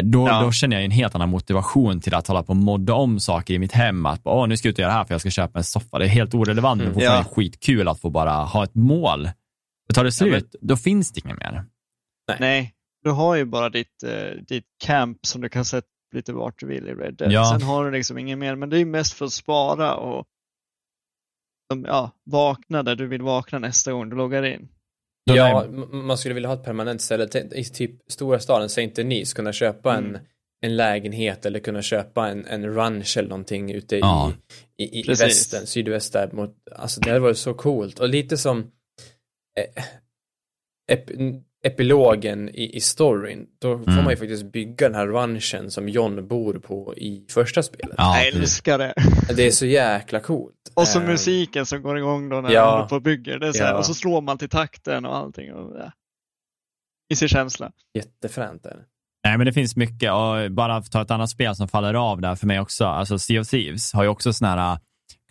[0.00, 0.42] då, ja.
[0.42, 3.54] då känner jag en helt annan motivation till att hålla på och modda om saker
[3.54, 4.06] i mitt hem.
[4.06, 5.64] Att Åh, nu ska jag ut och göra det här för jag ska köpa en
[5.64, 5.98] soffa.
[5.98, 6.86] Det är helt orelevant, mm.
[6.86, 7.34] men fortfarande ja.
[7.34, 9.30] skitkul att få bara ha ett mål.
[9.86, 10.68] För tar det slut, ja, men...
[10.68, 11.64] då finns det inget mer.
[12.28, 12.36] Nej.
[12.40, 12.74] Nej.
[13.04, 16.66] du har ju bara ditt, uh, ditt camp som du kan sätta lite vart du
[16.66, 17.32] vill i Red Dead.
[17.32, 17.56] Ja.
[17.58, 20.26] Sen har du liksom inget mer, men det är mest för att spara och
[21.86, 24.68] ja, vakna där du vill vakna nästa gång du loggar in.
[25.24, 27.28] Ja, man skulle vilja ha ett permanent ställe.
[27.52, 30.14] I typ stora staden, säg inte Nice, kunna köpa mm.
[30.14, 30.20] en,
[30.62, 34.32] en lägenhet eller kunna köpa en, en ranch eller någonting ute ja.
[34.78, 36.30] i, i, i västern, sydväst där.
[36.32, 37.98] Mot, alltså det hade varit så coolt.
[37.98, 38.60] Och lite som
[39.58, 39.84] eh,
[40.92, 41.10] ep,
[41.62, 44.04] epilogen i, i storyn, då får mm.
[44.04, 47.94] man ju faktiskt bygga den här ranchen som John bor på i första spelet.
[47.98, 48.94] Ja, jag älskar det.
[49.36, 50.54] Det är så jäkla coolt.
[50.74, 53.38] Och så um, musiken som går igång då när ja, man på och bygger.
[53.38, 53.78] Det är så här, ja.
[53.78, 55.52] Och så slår man till takten och allting.
[55.52, 55.92] Och, ja.
[57.12, 57.72] I sin känsla.
[57.98, 58.84] Jättefränt är det.
[59.24, 61.94] Nej, men det finns mycket och bara för att ta ett annat spel som faller
[61.94, 62.84] av där för mig också.
[62.84, 64.78] Alltså Sea of Thieves har ju också sån här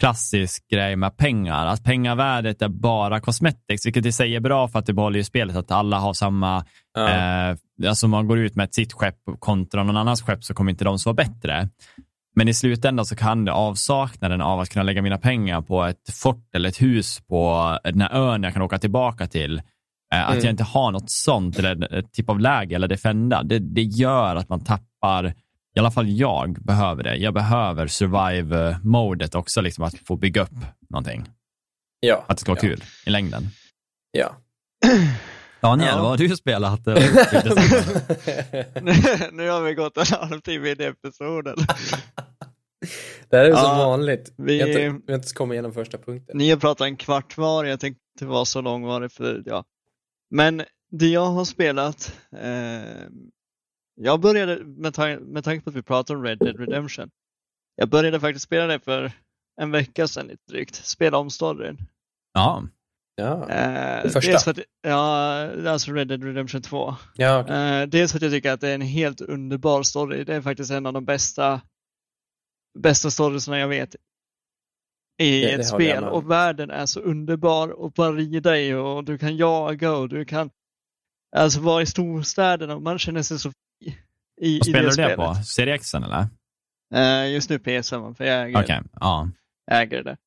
[0.02, 1.66] klassisk grej med pengar.
[1.66, 5.24] Att pengavärdet är bara cosmetics, vilket i sig är bra för att det behåller ju
[5.24, 7.10] spelet att alla har samma, ja.
[7.10, 7.56] eh,
[7.88, 10.72] alltså om man går ut med ett sitt skepp kontra någon annans skepp så kommer
[10.72, 11.70] inte de så vara bättre.
[12.36, 16.10] Men i slutändan så kan det avsaknaden av att kunna lägga mina pengar på ett
[16.10, 19.58] fort eller ett hus på den här ön jag kan åka tillbaka till,
[20.14, 20.44] eh, att mm.
[20.44, 24.36] jag inte har något sånt eller ett typ av läge eller defenda, det, det gör
[24.36, 25.34] att man tappar
[25.76, 27.16] i alla fall jag behöver det.
[27.16, 31.26] Jag behöver survive-modet också, liksom att få bygga upp någonting.
[32.00, 32.26] Ja.
[32.28, 32.70] Att det ska vara ja.
[32.70, 33.50] kul i längden.
[34.12, 34.36] Ja.
[35.62, 36.02] Daniel, ja.
[36.02, 36.86] vad har du spelat?
[39.32, 41.56] nu, har vi gått en halvtimme in i episoden.
[43.30, 44.34] det här är ja, som vanligt.
[44.38, 46.38] Vi, jag har inte, inte ens kommit igenom första punkten.
[46.38, 49.64] Ni har pratat en kvart var, jag tänkte inte vara så långvarig för, ja.
[50.30, 52.82] Men det jag har spelat, eh,
[54.04, 57.10] jag började, med, ta med tanke på att vi pratar om Red Dead Redemption,
[57.76, 59.12] jag började faktiskt spela det för
[59.62, 60.76] en vecka sedan lite drygt.
[60.76, 61.78] Spela om storyn.
[62.34, 62.64] Ja.
[63.16, 64.52] Ja, eh, första?
[64.52, 66.96] Att, ja, alltså Red Dead Redemption 2.
[67.16, 67.82] Ja, okay.
[67.82, 70.24] eh, dels för att jag tycker att det är en helt underbar story.
[70.24, 71.62] Det är faktiskt en av de bästa,
[72.80, 73.96] bästa storiesna jag vet
[75.22, 76.04] i det, ett det spel.
[76.04, 80.26] Och världen är så underbar och bara rida i och du kan jaga och du
[80.26, 80.50] kan
[81.36, 83.52] alltså vara i storstäderna och man känner sig så
[84.42, 85.16] i, Vad spelar du det spelet.
[85.16, 85.36] på?
[85.36, 86.28] Serie X eller?
[86.96, 88.82] Uh, just nu PS5, för jag äger, okay.
[89.00, 89.30] ja.
[89.72, 90.18] äger det.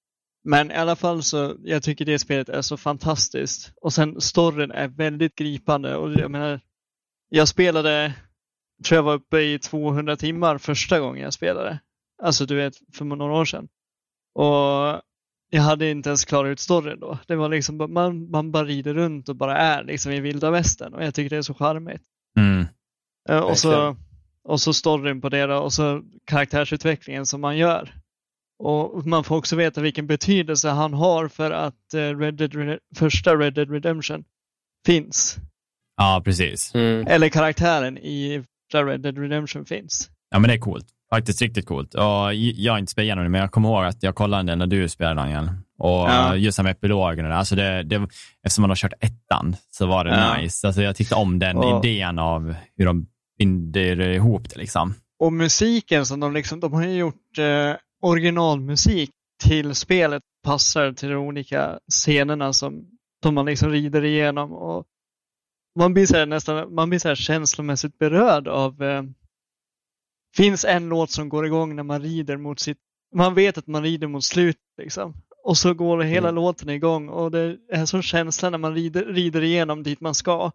[0.44, 3.72] Men i alla fall så, jag tycker det spelet är så fantastiskt.
[3.80, 5.96] Och sen storyn är väldigt gripande.
[5.96, 6.60] Och jag menar,
[7.28, 8.14] jag spelade,
[8.84, 11.80] tror jag var uppe i 200 timmar första gången jag spelade.
[12.22, 13.68] Alltså du vet, för några år sedan.
[14.34, 15.02] Och
[15.50, 17.18] jag hade inte ens klarat ut storyn då.
[17.26, 20.94] Det var liksom, man, man bara rider runt och bara är liksom i vilda västern.
[20.94, 22.02] Och jag tycker det är så charmigt.
[22.38, 22.66] Mm.
[23.30, 23.96] Uh, och, så,
[24.44, 27.94] och så storyn på det då, och så karaktärsutvecklingen som man gör.
[28.58, 33.36] Och man får också veta vilken betydelse han har för att uh, Red Dead, första
[33.36, 34.24] Red Dead Redemption
[34.86, 35.36] finns.
[35.96, 36.74] Ja, precis.
[36.74, 37.06] Mm.
[37.06, 40.10] Eller karaktären i Red Dead Redemption finns.
[40.30, 40.86] Ja, men det är coolt.
[41.10, 41.94] Faktiskt riktigt coolt.
[41.94, 44.58] Och jag har inte spelat igenom det, men jag kommer ihåg att jag kollade den
[44.58, 45.50] när du spelade Daniel.
[45.78, 46.36] Och ja.
[46.36, 47.96] just med epilogen och det, alltså det, det,
[48.42, 50.36] eftersom man har kört ettan så var det ja.
[50.36, 50.66] nice.
[50.66, 53.06] Alltså jag tyckte om den och, idén av hur de
[53.38, 54.94] binder ihop det liksom.
[55.18, 59.10] Och musiken som de liksom, de har ju gjort eh, originalmusik
[59.42, 62.86] till spelet passar till de olika scenerna som
[63.22, 64.52] de man liksom rider igenom.
[64.52, 64.84] Och
[65.78, 69.02] man blir så här, nästan man blir så känslomässigt berörd av eh,
[70.36, 72.78] finns en låt som går igång när man rider mot sitt
[73.14, 75.14] man vet att man rider mot slutet liksom.
[75.44, 76.34] Och så går hela mm.
[76.34, 80.14] låten igång och det är en sån känsla när man rider, rider igenom dit man
[80.14, 80.50] ska.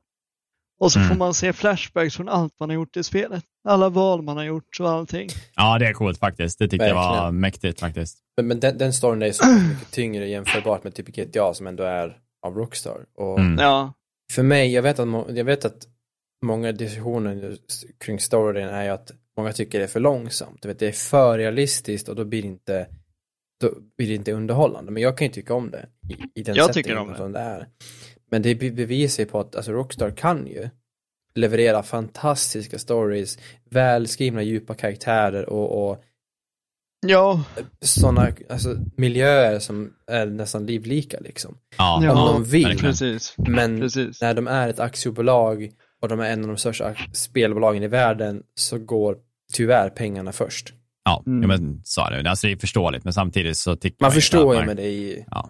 [0.79, 1.09] Och så mm.
[1.09, 3.43] får man se flashbacks från allt man har gjort i spelet.
[3.67, 5.29] Alla val man har gjort och allting.
[5.55, 6.59] Ja, det är coolt faktiskt.
[6.59, 7.03] Det tyckte Verkligen.
[7.03, 8.17] jag var mäktigt faktiskt.
[8.37, 11.83] Men, men den, den storyn är så mycket tyngre jämförbart med typ GTA som ändå
[11.83, 13.05] är av Rockstar.
[13.17, 13.59] Och mm.
[13.59, 13.93] ja.
[14.31, 15.87] För mig, jag vet, att, jag vet att
[16.45, 17.57] många diskussioner
[18.05, 20.65] kring storyn är ju att många tycker det är för långsamt.
[20.65, 22.87] vet, det är för realistiskt och då blir det inte
[23.59, 24.91] då blir det inte underhållande.
[24.91, 27.17] Men jag kan ju tycka om det i, i den jag tycker om det.
[27.17, 27.67] som det är.
[28.29, 30.69] Men det bevisar ju på att alltså, Rockstar kan ju
[31.35, 33.37] leverera fantastiska stories,
[33.69, 36.03] välskrivna djupa karaktärer och, och
[37.07, 37.43] ja.
[37.81, 41.57] sådana alltså, miljöer som är nästan livlika liksom.
[41.77, 42.79] Ja, Om ja, de vill.
[42.79, 43.35] Precis.
[43.37, 44.21] Men precis.
[44.21, 48.43] när de är ett aktiebolag och de är en av de största spelbolagen i världen
[48.55, 49.17] så går
[49.53, 50.73] tyvärr pengarna först.
[51.03, 51.47] Ja, mm.
[51.47, 52.29] men så är det.
[52.29, 54.07] Alltså det är förståligt, men samtidigt så tycker man...
[54.07, 55.25] Man förstår ju med det i...
[55.31, 55.49] Ja.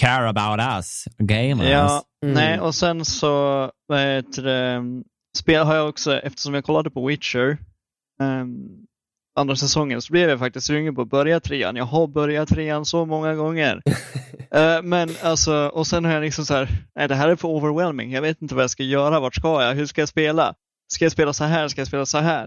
[0.00, 1.68] Care about us, gamers.
[1.68, 2.34] Ja, mm.
[2.34, 4.82] nej, och sen så, vad heter det,
[5.38, 7.58] spel har jag också, eftersom jag kollade på Witcher,
[8.20, 8.86] um,
[9.36, 11.76] andra säsongen, så blev jag faktiskt sugen på att börja trean.
[11.76, 13.82] Jag har börjat trean så många gånger.
[14.56, 17.48] uh, men alltså, och sen har jag liksom så här, nej det här är för
[17.48, 18.12] overwhelming.
[18.12, 20.54] Jag vet inte vad jag ska göra, vart ska jag, hur ska jag spela?
[20.92, 22.44] Ska jag spela så här, ska jag spela så här?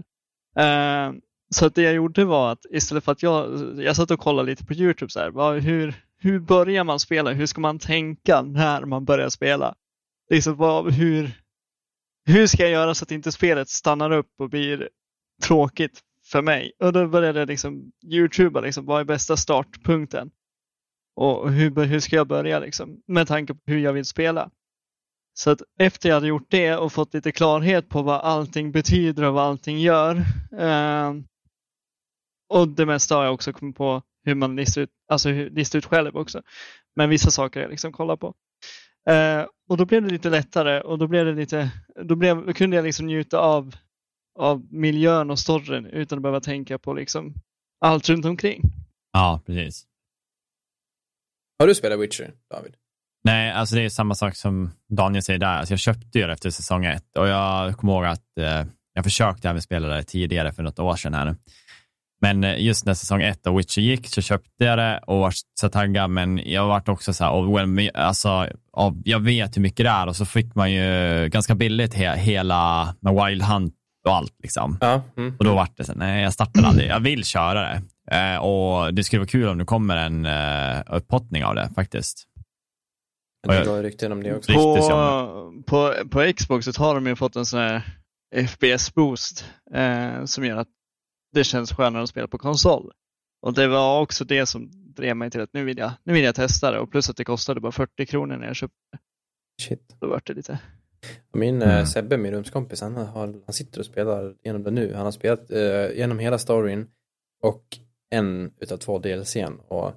[0.59, 1.13] Uh,
[1.49, 4.49] så att det jag gjorde var att istället för att jag, jag satt och kollade
[4.49, 7.31] lite på Youtube så här, vad, hur, hur börjar man spela?
[7.31, 9.75] Hur ska man tänka när man börjar spela?
[10.29, 11.31] Liksom, vad, hur,
[12.25, 14.89] hur ska jag göra så att inte spelet stannar upp och blir
[15.43, 16.71] tråkigt för mig?
[16.79, 20.31] Och då började jag liksom youtuba, liksom, vad är bästa startpunkten?
[21.15, 24.49] Och hur, hur ska jag börja liksom, med tanke på hur jag vill spela?
[25.33, 29.23] Så att efter jag hade gjort det och fått lite klarhet på vad allting betyder
[29.23, 30.15] och vad allting gör.
[30.59, 31.13] Eh,
[32.49, 35.85] och det mesta har jag också kommit på hur man listar ut, alltså listar ut
[35.85, 36.41] själv också.
[36.95, 38.33] Men vissa saker jag liksom kollar på.
[39.09, 41.71] Eh, och då blev det lite lättare och då blev det lite,
[42.03, 43.75] då, blev, då kunde jag liksom njuta av,
[44.39, 47.33] av miljön och storyn utan att behöva tänka på liksom
[47.81, 48.61] allt runt omkring.
[49.13, 49.85] Ja, precis.
[51.59, 52.73] Har du spelat Witcher, David?
[53.23, 55.57] Nej, alltså det är samma sak som Daniel säger där.
[55.57, 59.03] Alltså jag köpte ju det efter säsong ett och jag kommer ihåg att eh, jag
[59.03, 61.35] försökte även spela det tidigare för något år sedan här.
[62.21, 65.33] Men eh, just när säsong ett av Witcher gick så köpte jag det och var
[65.59, 69.85] så taggad, men jag vart också så här, oh, alltså, oh, jag vet hur mycket
[69.85, 73.73] det är och så fick man ju ganska billigt he hela med Wild Hunt
[74.07, 74.77] och allt liksom.
[74.81, 75.35] Ja, mm.
[75.39, 77.81] Och då vart det så nej jag startar aldrig, jag vill köra det.
[78.11, 82.27] Eh, och det skulle vara kul om det kommer en eh, upphottning av det faktiskt.
[83.47, 84.53] Det går rykten om det också.
[84.53, 87.81] På, på, på Xbox har de ju fått en sån här
[88.35, 90.67] FPS-boost eh, som gör att
[91.33, 92.91] det känns skönare att spela på konsol.
[93.41, 96.23] Och det var också det som drev mig till att nu vill jag, nu vill
[96.23, 98.99] jag testa det och plus att det kostade bara 40 kronor när jag köpte det.
[99.63, 99.95] Shit.
[99.99, 100.59] Då vart det lite...
[101.33, 101.85] Min eh, mm.
[101.85, 104.93] Sebbe, min rumskompis, han, har, han sitter och spelar genom det nu.
[104.93, 106.87] Han har spelat eh, genom hela storyn
[107.43, 107.63] och
[108.09, 109.59] en utav två DLCn.
[109.67, 109.93] Och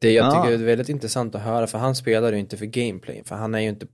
[0.00, 3.22] det jag tycker är väldigt intressant att höra, för han spelar ju inte för gameplay,
[3.24, 3.86] för han är ju inte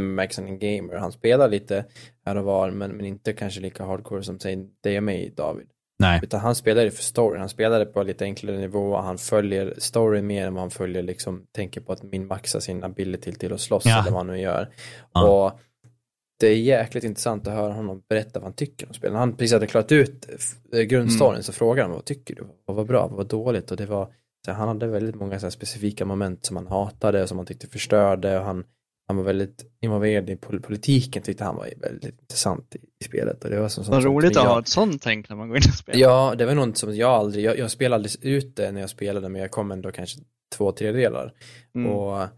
[0.00, 0.96] märks en gamer.
[0.96, 1.84] Han spelar lite
[2.24, 5.68] här och var, men, men inte kanske lika hardcore som säg dig och mig, David.
[6.04, 6.20] Nej.
[6.22, 7.38] Utan han spelade för story.
[7.38, 8.96] Han spelade på lite enklare nivå.
[8.96, 12.84] Han följer story mer än vad han följer liksom, tänker på att min maxa sin
[12.84, 14.00] ability till att slåss ja.
[14.00, 14.70] eller vad han nu gör.
[15.12, 15.46] Ja.
[15.46, 15.60] Och
[16.40, 19.18] det är jäkligt intressant att höra honom berätta vad han tycker om spelet.
[19.18, 20.28] Han precis hade klarat ut
[20.72, 21.42] eh, grundstoryn mm.
[21.42, 22.46] så frågade han vad tycker du?
[22.64, 23.06] Vad var bra?
[23.06, 23.70] Vad var dåligt?
[23.70, 24.12] Och det var,
[24.44, 27.66] så han hade väldigt många så specifika moment som han hatade och som han tyckte
[27.66, 28.64] förstörde och han
[29.06, 33.44] han var väldigt involverad i politiken tyckte han var väldigt intressant i, i spelet.
[33.44, 35.62] Och det var som, Vad roligt att ha ett sånt tänk när man går in
[35.68, 36.00] och spelar.
[36.00, 38.90] Ja, det var något som jag aldrig, jag, jag spelade aldrig ut det när jag
[38.90, 40.20] spelade men jag kom ändå kanske
[40.56, 41.32] två tredjedelar.
[41.74, 41.90] Mm.
[41.90, 42.28] Och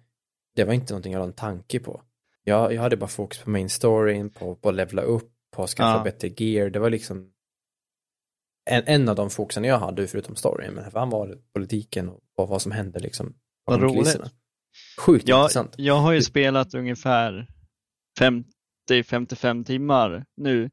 [0.57, 2.03] det var inte någonting jag hade en tanke på.
[2.45, 5.71] Jag, jag hade bara fokus på main storyn, på, på att levla upp, på att
[5.71, 6.05] skaffa ja.
[6.05, 6.71] bättre gear.
[6.71, 7.31] Det var liksom
[8.71, 10.75] en, en av de fokusen jag hade förutom storyn.
[10.75, 13.35] Men han var politiken och, och vad som hände liksom.
[13.65, 13.95] Vad roligt.
[13.95, 14.31] Kulisserna.
[14.99, 15.75] Sjukt jag, intressant.
[15.77, 17.47] Jag har ju spelat ungefär
[18.91, 20.71] 50-55 timmar nu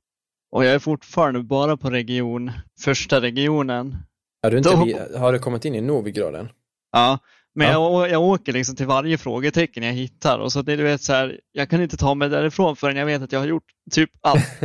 [0.51, 3.97] och jag är fortfarande bara på region, första regionen.
[4.43, 6.49] Har du, inte, Då, har du kommit in i Novigraden?
[6.91, 7.19] Ja,
[7.55, 7.73] men ja.
[7.73, 11.13] Jag, jag åker liksom till varje frågetecken jag hittar och så det, du vet så
[11.13, 14.09] här, jag kan inte ta mig därifrån förrän jag vet att jag har gjort typ
[14.21, 14.59] allt.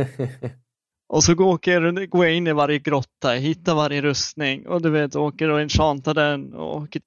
[1.13, 4.89] och så går jag, går jag in i varje grotta, hittar varje rustning och du
[4.89, 7.01] vet åker och enchantar den och åker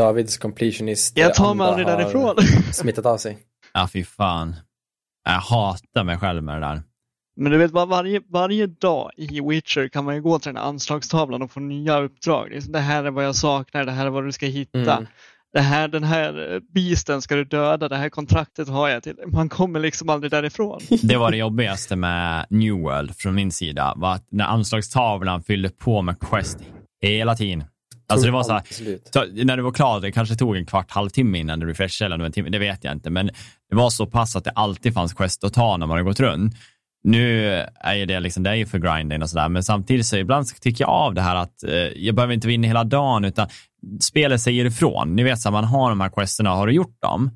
[0.00, 2.36] Davids completionist Jag tar mig aldrig därifrån.
[2.72, 3.38] smittat av sig.
[3.72, 4.56] Ja, fy fan.
[5.24, 6.82] Jag hatar mig själv med det där.
[7.36, 10.68] Men du vet, varje, varje dag i Witcher kan man ju gå till den här
[10.68, 12.50] anslagstavlan och få nya uppdrag.
[12.50, 14.96] Det, det här är vad jag saknar, det här är vad du ska hitta.
[14.96, 15.06] Mm.
[15.52, 19.48] Det här, den här bisten ska du döda, det här kontraktet har jag till Man
[19.48, 20.80] kommer liksom aldrig därifrån.
[21.02, 25.68] Det var det jobbigaste med New World från min sida, var att när anslagstavlan fyllde
[25.68, 26.58] på med quest
[27.02, 27.64] hela tiden.
[28.10, 28.62] Alltså det var så, här,
[29.12, 32.24] så när du var klar, det kanske tog en kvart, halvtimme innan du refreshade eller
[32.24, 33.26] en timme, det vet jag inte, men
[33.70, 36.20] det var så pass att det alltid fanns quest att ta när man har gått
[36.20, 36.54] runt.
[37.04, 40.16] Nu är ju det, liksom, det är ju för grinding och sådär, men samtidigt så
[40.16, 43.24] ibland så tycker jag av det här att eh, jag behöver inte vinna hela dagen,
[43.24, 43.48] utan
[44.00, 45.16] spelet säger ifrån.
[45.16, 47.30] Ni vet, så här, man har de här questerna, har du gjort dem?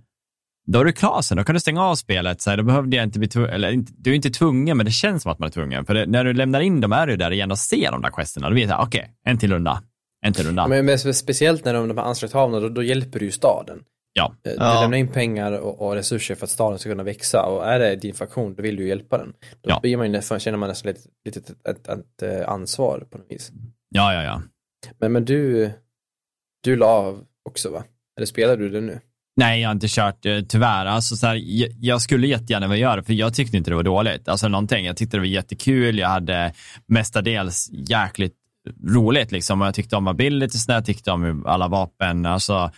[0.67, 2.41] Då är du klar sen, då kan du stänga av spelet.
[2.41, 5.23] Så här, då behövde jag inte bli eller du är inte tvungen, men det känns
[5.23, 5.87] som att man är tvungen.
[5.87, 8.11] För det, när du lämnar in dem är du där igen och ser de där
[8.11, 8.49] questerna.
[8.49, 9.83] Då vet jag, okej, okay, en till runda,
[10.25, 10.69] en till runda.
[10.69, 13.85] Men, men speciellt när de, de här anslagstavlorna, då, då hjälper du ju staden.
[14.13, 14.35] Ja.
[14.45, 14.81] Eh, du ja.
[14.81, 17.97] lämnar in pengar och, och, resurser för att staden ska kunna växa och är det
[17.97, 19.33] din faktion, då vill du hjälpa den.
[19.63, 19.81] Då ja.
[19.81, 23.19] blir man ju nästan, känner man nästan lite, lite ett, ett, ett, ett, ansvar på
[23.19, 23.53] något vis.
[23.89, 24.43] Ja, ja, ja.
[24.99, 25.71] Men, men du,
[26.65, 27.85] du la av också va?
[28.17, 29.01] Eller spelar du det nu?
[29.37, 30.87] Nej, jag har inte kört eh, tyvärr.
[30.87, 33.77] Alltså, så här, jag, jag, skulle jättegärna vilja göra det, för jag tyckte inte det
[33.77, 34.29] var dåligt.
[34.29, 34.87] Alltså någonting.
[34.87, 35.99] Jag tyckte det var jättekul.
[35.99, 36.53] Jag hade
[36.87, 38.35] mestadels jäkligt
[38.87, 39.61] roligt liksom.
[39.61, 42.27] Jag tyckte om abilities, jag tyckte om alla vapen.
[42.27, 42.70] Alltså,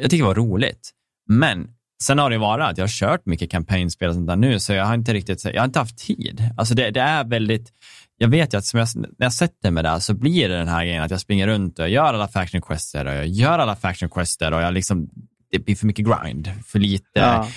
[0.00, 0.90] jag tycker det var roligt.
[1.28, 1.68] Men
[2.02, 4.72] sen har det varit att jag har kört mycket kampanjspel och sånt där nu, så
[4.72, 6.50] jag har inte riktigt, jag har inte haft tid.
[6.56, 7.72] Alltså det, det är väldigt,
[8.16, 10.84] jag vet ju att jag, när jag sätter mig där så blir det den här
[10.84, 14.10] grejen att jag springer runt och gör alla faction quester och jag gör alla faction
[14.10, 15.08] quester och jag liksom,
[15.50, 17.48] det blir för mycket grind, för lite, ja.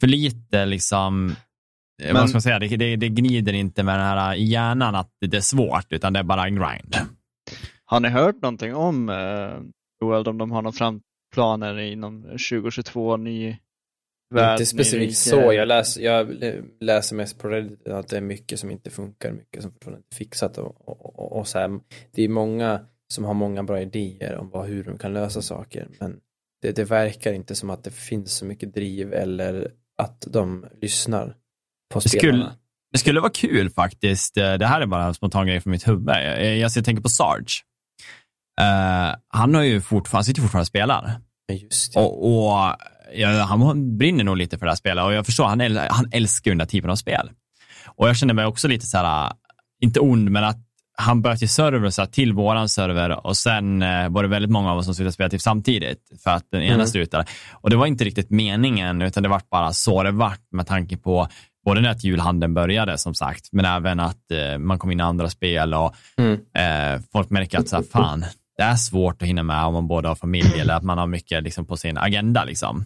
[0.00, 1.36] för lite liksom,
[2.04, 4.94] Men, vad ska man säga, det, det, det, gnider inte med den här i hjärnan
[4.94, 6.96] att det är svårt, utan det är bara en grind.
[7.84, 9.06] Har ni hört någonting om
[10.00, 13.56] World, om de har några framplaner inom 2022, ny
[14.34, 14.52] värld?
[14.52, 16.44] Inte specifikt så, jag läser, jag
[16.80, 20.14] läser mest på Reddit att det är mycket som inte funkar, mycket som fortfarande inte
[20.14, 21.80] är fixat och, och, och, och så här,
[22.12, 25.88] det är många som har många bra idéer om vad, hur de kan lösa saker,
[26.00, 26.20] men
[26.62, 31.36] det, det verkar inte som att det finns så mycket driv eller att de lyssnar
[31.90, 32.38] på spelarna.
[32.38, 32.52] Det skulle,
[32.92, 34.34] det skulle vara kul faktiskt.
[34.34, 36.08] Det här är bara en spontan grej från mitt huvud.
[36.08, 37.62] Jag, jag, jag tänker på Sarge.
[38.60, 41.20] Uh, han har ju fortfarande, sitter fortfarande och spelar.
[41.52, 42.00] Just det.
[42.00, 42.76] Och, och
[43.14, 46.08] ja, han brinner nog lite för det här spelet och jag förstår, han, äl, han
[46.12, 47.30] älskar ju den här typen av spel.
[47.86, 49.32] Och jag känner mig också lite så här,
[49.82, 50.58] inte ond, men att
[50.98, 54.78] han böt ju server till våran server och sen eh, var det väldigt många av
[54.78, 56.86] oss som skulle spela till samtidigt för att den ena mm.
[56.86, 57.24] slutade.
[57.52, 60.96] Och det var inte riktigt meningen, utan det var bara så det vart med tanke
[60.96, 61.28] på
[61.64, 65.02] både när att julhandeln började som sagt, men även att eh, man kom in i
[65.02, 66.32] andra spel och mm.
[66.32, 68.24] eh, folk märker att så här, fan,
[68.56, 71.06] det är svårt att hinna med om man både har familj eller att man har
[71.06, 72.44] mycket liksom, på sin agenda.
[72.44, 72.84] Liksom.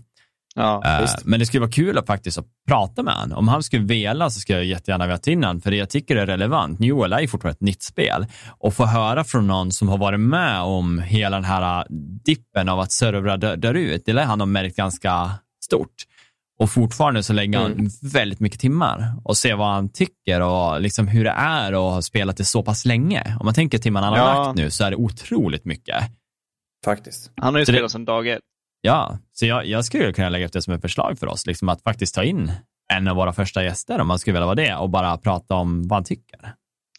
[0.57, 3.39] Ja, uh, men det skulle vara kul att faktiskt att prata med honom.
[3.39, 6.17] Om han skulle vilja så skulle jag jättegärna vilja till honom, för det jag tycker
[6.17, 6.79] är relevant.
[6.79, 8.27] New World är fortfarande ett nytt spel.
[8.59, 11.85] Och få höra från någon som har varit med om hela den här äh,
[12.25, 15.31] dippen av att servrar dör, dör ut, det lär han ha märkt ganska
[15.65, 15.95] stort.
[16.59, 17.87] Och fortfarande så lägger han mm.
[18.03, 22.03] väldigt mycket timmar och ser vad han tycker och liksom hur det är att ha
[22.03, 23.37] spelat det så pass länge.
[23.41, 24.45] Om man tänker timmarna han har ja.
[24.45, 25.97] lagt nu så är det otroligt mycket.
[26.85, 27.33] Faktiskt.
[27.37, 28.41] Han har ju spelat sedan dag ett.
[28.81, 31.69] Ja, så jag, jag skulle kunna lägga upp det som ett förslag för oss, liksom
[31.69, 32.53] att faktiskt ta in
[32.93, 35.89] en av våra första gäster om man skulle vilja vara det och bara prata om
[35.89, 36.55] vad han tycker.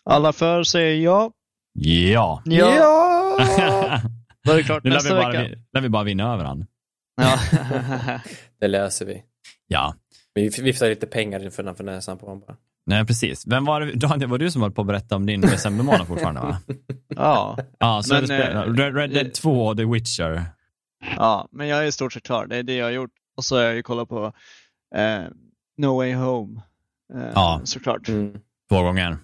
[0.10, 1.32] Alla för säger ja.
[1.74, 2.42] Ja.
[2.46, 4.02] Ja!
[4.44, 5.62] Då är det klart nu nästa lär vi bara, vecka.
[5.74, 6.68] lär vi bara vinna över honom.
[7.22, 7.40] Ja.
[8.60, 9.24] det löser vi.
[9.68, 9.96] Ja.
[10.34, 12.58] Vi viftar lite pengar framför näsan på honom bara.
[12.86, 13.48] Nej, precis.
[13.48, 16.42] Vem var det, Daniel, var du som höll på att berätta om din decembermånad fortfarande
[16.42, 16.58] va?
[17.08, 17.58] ja.
[17.80, 18.28] Ja, så men,
[18.78, 20.46] Red, Red Dead 2 och The Witcher.
[21.18, 22.48] Ja, men jag är i stort sett klar.
[22.48, 23.12] Det är det jag har gjort.
[23.38, 24.34] Och så har jag ju kollat på
[24.96, 25.22] eh,
[25.78, 26.62] No Way Home.
[27.14, 28.08] Eh, ja, såklart.
[28.08, 28.40] Mm.
[28.70, 29.18] Två gånger.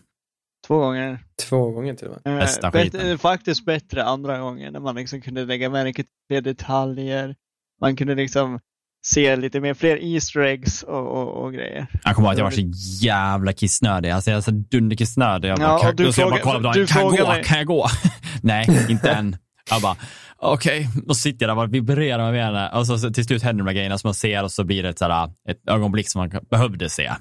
[0.67, 1.19] Två gånger.
[1.49, 2.33] Två gånger till och med.
[2.33, 3.17] Eh, Bästa skiten.
[3.17, 7.35] Faktiskt bättre andra gången när man liksom kunde lägga märke till fler detaljer.
[7.81, 8.59] Man kunde liksom
[9.05, 11.87] se lite mer fler Easter eggs och, och, och grejer.
[12.03, 14.09] Jag kommer ihåg att jag var så jävla kissnödig.
[14.09, 15.49] Alltså jag är så dunderkissnödig.
[15.49, 17.27] Jag bara, ja, kan, du fråga, jag bara kollade på dagen, kan jag gå?
[17.27, 17.43] Mig.
[17.43, 17.87] Kan jag gå?
[18.41, 19.37] Nej, inte än.
[19.69, 19.95] Jag bara,
[20.37, 21.01] okej, okay.
[21.07, 23.75] då sitter jag där och vibrerar med benen och så, till slut händer de här
[23.75, 26.89] grejerna som man ser och så blir det ett, sådär, ett ögonblick som man behövde
[26.89, 27.11] se.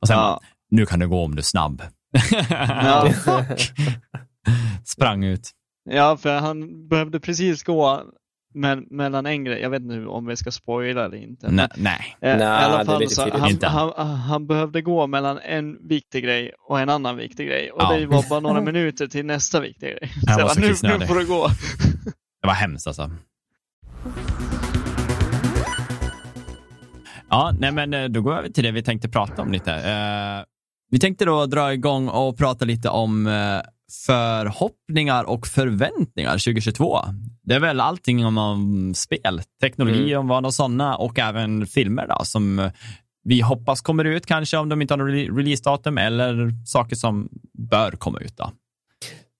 [0.00, 0.40] Och sen, ja.
[0.70, 1.82] nu kan du gå om du är snabb.
[2.50, 3.12] Ja.
[4.84, 5.50] Sprang ut.
[5.90, 8.02] Ja, för han behövde precis gå
[8.54, 11.48] men, mellan en grej, jag vet inte om vi ska spoila eller inte.
[11.48, 12.38] Men, nej, eh, nej.
[12.38, 16.88] I alla fall så han, han, han, behövde gå mellan en viktig grej och en
[16.88, 17.70] annan viktig grej.
[17.70, 17.96] Och ja.
[17.96, 20.08] det var bara några minuter till nästa viktiga grej.
[20.26, 21.48] Så jag bara, nu, nu får du gå.
[22.40, 23.10] Det var hemskt alltså.
[27.30, 29.70] Ja, nej men eh, då går vi över till det vi tänkte prata om lite.
[29.70, 30.44] Uh,
[30.90, 33.60] vi tänkte då dra igång och prata lite om uh,
[34.06, 36.98] förhoppningar och förväntningar 2022.
[37.44, 40.20] Det är väl allting om, om spel, teknologi, mm.
[40.20, 42.70] om vad och sådana och även filmer då, som
[43.24, 47.28] vi hoppas kommer ut kanske om de inte har något releasedatum eller saker som
[47.58, 48.36] bör komma ut.
[48.36, 48.50] Då.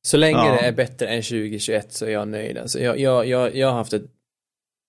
[0.03, 0.53] Så länge ja.
[0.53, 2.59] det är bättre än 2021 så är jag nöjd.
[2.59, 4.11] Alltså jag, jag, jag, jag har haft ett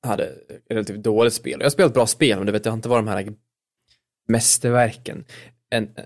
[0.05, 0.32] hade
[0.70, 1.55] relativt dåligt spel.
[1.59, 3.34] Jag har spelat bra spel, men det, vet, jag har inte varit de här
[4.28, 5.26] mästerverken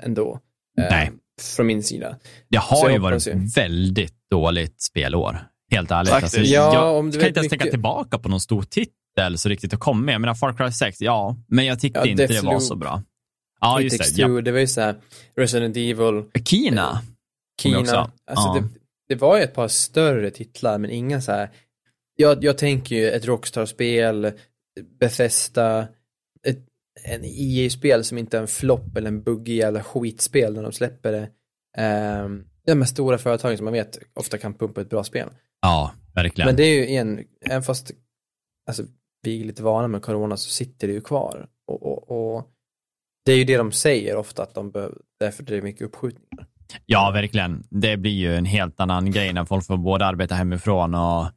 [0.03, 0.39] ändå.
[0.77, 1.07] Eh, Nej.
[1.07, 1.13] Eh,
[1.55, 2.15] från min sida.
[2.49, 5.39] Det har ju varit ett väldigt dåligt spelår.
[5.71, 6.13] Helt ärligt.
[6.13, 7.59] Alltså, ja, jag om du kan inte ens mycket...
[7.59, 10.13] tänka tillbaka på någon stor titel så riktigt att komma med.
[10.13, 13.03] Jag menar, Far Cry 6, ja, men jag tyckte ja, inte det var så bra.
[13.61, 14.21] Ja, just det.
[14.21, 14.27] Ja.
[14.27, 14.95] det var ju såhär,
[15.37, 16.23] Resident Evil.
[16.45, 17.01] Kina.
[17.61, 17.79] Kina.
[17.79, 18.57] Alltså, ja.
[18.61, 18.69] det,
[19.09, 21.49] det var ju ett par större titlar, men inga så här
[22.19, 24.31] jag, jag tänker ju ett Rockstar-spel,
[24.99, 25.87] Bethesda,
[26.47, 26.59] ett,
[27.03, 31.11] en EA-spel som inte är en flopp eller en buggig jävla skitspel när de släpper
[31.11, 31.29] det.
[32.23, 35.29] Um, de här stora företagen som man vet ofta kan pumpa ett bra spel.
[35.61, 36.47] Ja, verkligen.
[36.47, 37.91] Men det är ju igen, även fast
[38.67, 38.83] alltså,
[39.21, 41.47] vi är lite vana med corona så sitter det ju kvar.
[41.67, 42.47] Och, och, och
[43.25, 46.47] det är ju det de säger ofta att de behöver, därför det är mycket uppskjutningar.
[46.85, 47.63] Ja, verkligen.
[47.69, 51.27] Det blir ju en helt annan grej när folk får både arbeta hemifrån och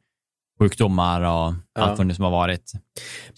[0.59, 1.81] sjukdomar och ja.
[1.81, 2.71] allt vad det som har varit.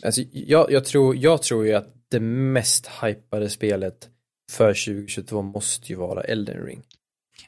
[0.04, 4.10] Alltså, jag, jag, tror, jag tror ju att det mest hypade spelet
[4.52, 6.84] för 2022 måste ju vara Elden Ring.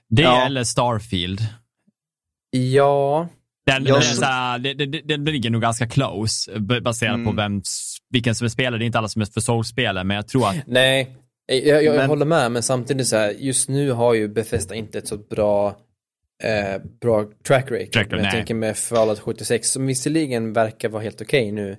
[0.09, 0.45] Det ja.
[0.45, 1.41] eller Starfield.
[2.49, 3.27] Ja.
[3.65, 7.25] Den, den, såhär, det, det ligger nog ganska close baserat mm.
[7.25, 7.61] på vem,
[8.09, 8.79] vilken som är spelare.
[8.79, 10.55] Det är inte alla som är för Souls-spelare, men jag tror att...
[10.67, 12.09] Nej, jag, jag, men...
[12.09, 15.77] håller med, men samtidigt så här, just nu har ju Bethesda inte ett så bra
[16.43, 17.93] eh, bra track record.
[17.93, 18.31] Track, jag nej.
[18.31, 21.77] tänker med Fallout 76 som visserligen verkar vara helt okej okay nu.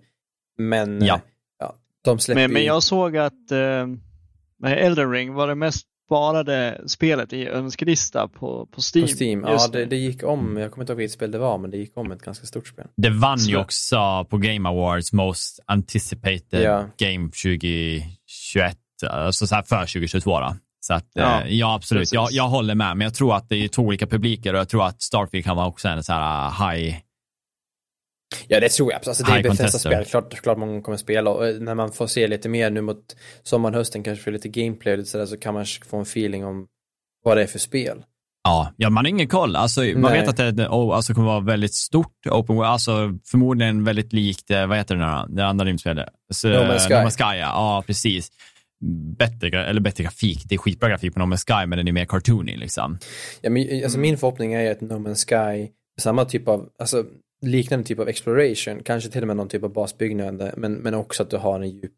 [0.59, 1.21] Men ja.
[1.59, 6.81] ja de släppte men, men jag såg att eh, Elden Ring var det mest sparade
[6.87, 9.07] spelet i önskelista på, på Steam.
[9.07, 11.59] På Steam, ja det, det, gick om, jag kommer inte ihåg vilket spel det var,
[11.59, 12.87] men det gick om ett ganska stort spel.
[12.97, 13.51] Det vann Så.
[13.51, 16.87] ju också på Game Awards Most Anticipated ja.
[16.97, 18.77] Game 2021,
[19.11, 20.57] alltså så här för 2022 då.
[20.81, 22.13] Så att, ja, eh, ja absolut.
[22.13, 24.69] Jag, jag håller med, men jag tror att det är två olika publiker och jag
[24.69, 26.97] tror att Starfield kan vara också en så här high
[28.49, 29.01] Ja, det tror jag.
[29.07, 30.05] Alltså, det är Bethesda-spel.
[30.05, 33.17] Klart, klart många kommer spela och eh, när man får se lite mer nu mot
[33.43, 36.45] sommaren, hösten, kanske för lite gameplay och lite sådär, så kan man få en feeling
[36.45, 36.67] om
[37.25, 38.03] vad det är för spel.
[38.45, 39.57] Ja, ja man har ingen koll.
[39.57, 43.85] Alltså, man vet att det oh, alltså, kommer vara väldigt stort open world, alltså förmodligen
[43.85, 45.35] väldigt likt, eh, vad heter det nu?
[45.35, 46.09] Det andra rymdspelet?
[46.45, 46.95] No Man's Sky.
[46.95, 48.31] No Man's Sky, ja, precis
[49.19, 50.43] bättre, eller bättre grafik.
[50.49, 52.99] Det är skitbra grafik på No Man's Sky, men den är mer cartoony liksom.
[53.41, 55.69] Ja, men, alltså, min förhoppning är att No Man's Sky,
[56.01, 57.05] samma typ av, alltså
[57.41, 61.23] liknande typ av exploration, kanske till och med någon typ av basbyggnad, men, men också
[61.23, 61.93] att du har en djup,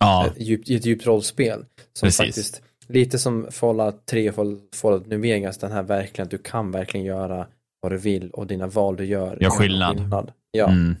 [0.00, 0.26] ja.
[0.26, 1.64] ett, djup, ett djupt rollspel.
[1.92, 2.16] Som Precis.
[2.16, 6.70] faktiskt, lite som Fallout 3 och Fallout New Vegas, den här verkligen, att du kan
[6.70, 7.46] verkligen göra
[7.80, 9.38] vad du vill och dina val du gör.
[9.40, 9.96] Gör skillnad.
[9.96, 10.32] skillnad.
[10.50, 10.68] Ja.
[10.68, 10.96] Mm.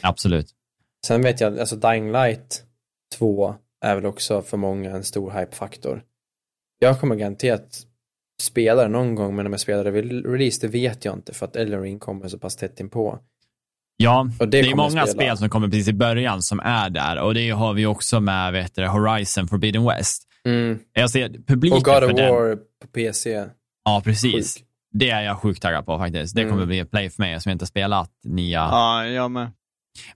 [0.00, 0.50] Absolut.
[1.06, 2.64] Sen vet jag, alltså Dying Light
[3.18, 6.04] 2 är väl också för många en stor hype-faktor.
[6.78, 7.86] Jag kommer garanterat
[8.42, 11.34] spela det någon gång, men om jag spelar det vid release, det vet jag inte
[11.34, 13.18] för att Elden Ring kommer så pass tätt inpå.
[13.96, 17.34] Ja, det, det är många spel som kommer precis i början som är där och
[17.34, 20.22] det har vi också med vet du, Horizon Forbidden West.
[20.44, 20.78] Mm.
[20.92, 22.58] Jag ser publiken Och God of War den.
[22.82, 23.44] på PC.
[23.84, 24.54] Ja, precis.
[24.54, 24.66] Sjuk.
[24.92, 26.36] Det är jag sjukt taggad på faktiskt.
[26.36, 26.68] Det kommer mm.
[26.68, 28.58] bli ett play för mig som inte spelat nya.
[28.58, 29.50] Ja, jag med.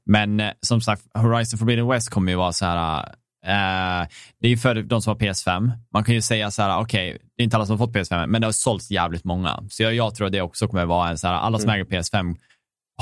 [0.04, 3.08] Men eh, som sagt, Horizon Forbidden West kommer ju vara så här
[3.46, 4.08] Uh,
[4.40, 5.70] det är ju för de som har PS5.
[5.92, 7.96] Man kan ju säga så här, okej, okay, det är inte alla som har fått
[7.96, 9.64] PS5, men det har sålts jävligt många.
[9.70, 11.80] Så jag, jag tror att det också kommer vara en så här, alla som mm.
[11.80, 12.36] äger PS5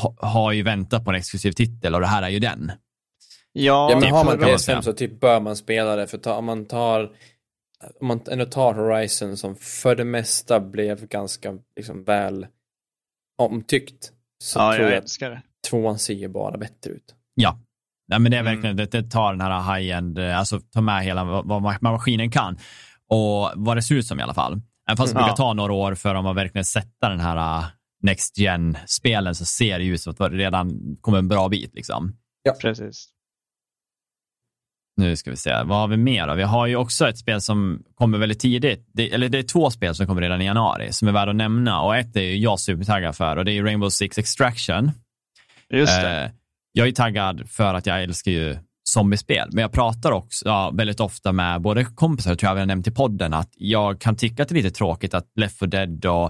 [0.00, 2.72] ha, har ju väntat på en exklusiv titel och det här är ju den.
[3.52, 6.44] Ja, ja men har man PS5 så typ bör man spela det, för ta, om
[6.44, 7.10] man tar
[8.00, 12.46] om man ändå tar Horizon som för det mesta blev ganska liksom väl
[13.38, 17.14] omtyckt så ja, tror jag, jag att tvåan ser bara bättre ut.
[17.34, 17.58] Ja,
[18.08, 18.54] Nej, men det är mm.
[18.54, 18.88] verkligen, mm.
[18.90, 22.58] det, det tar den här high-end, eh, alltså ta med hela vad, vad maskinen kan
[23.08, 24.60] och vad det ser ut som i alla fall.
[24.88, 27.66] Även fast det brukar ta några år för dem att verkligen sätta den här uh,
[28.02, 31.74] Next Gen-spelen så ser det ju ut som att det redan kommer en bra bit.
[31.74, 32.16] Liksom.
[32.42, 33.08] Ja, precis.
[34.96, 36.34] Nu ska vi se, vad har vi mer då?
[36.34, 38.90] Vi har ju också ett spel som kommer väldigt tidigt.
[38.92, 41.36] Det, eller det är två spel som kommer redan i januari som är värda att
[41.36, 44.90] nämna och ett är ju jag supertaggad för och det är Rainbow Six Extraction.
[45.70, 46.24] Just det.
[46.24, 46.30] Eh,
[46.76, 49.48] jag är taggad för att jag älskar ju zombiespel.
[49.52, 52.90] Men jag pratar också ja, väldigt ofta med både kompisar, tror jag har nämnt i
[52.90, 56.24] podden, att jag kan tycka att det är lite tråkigt att Left 4 Dead och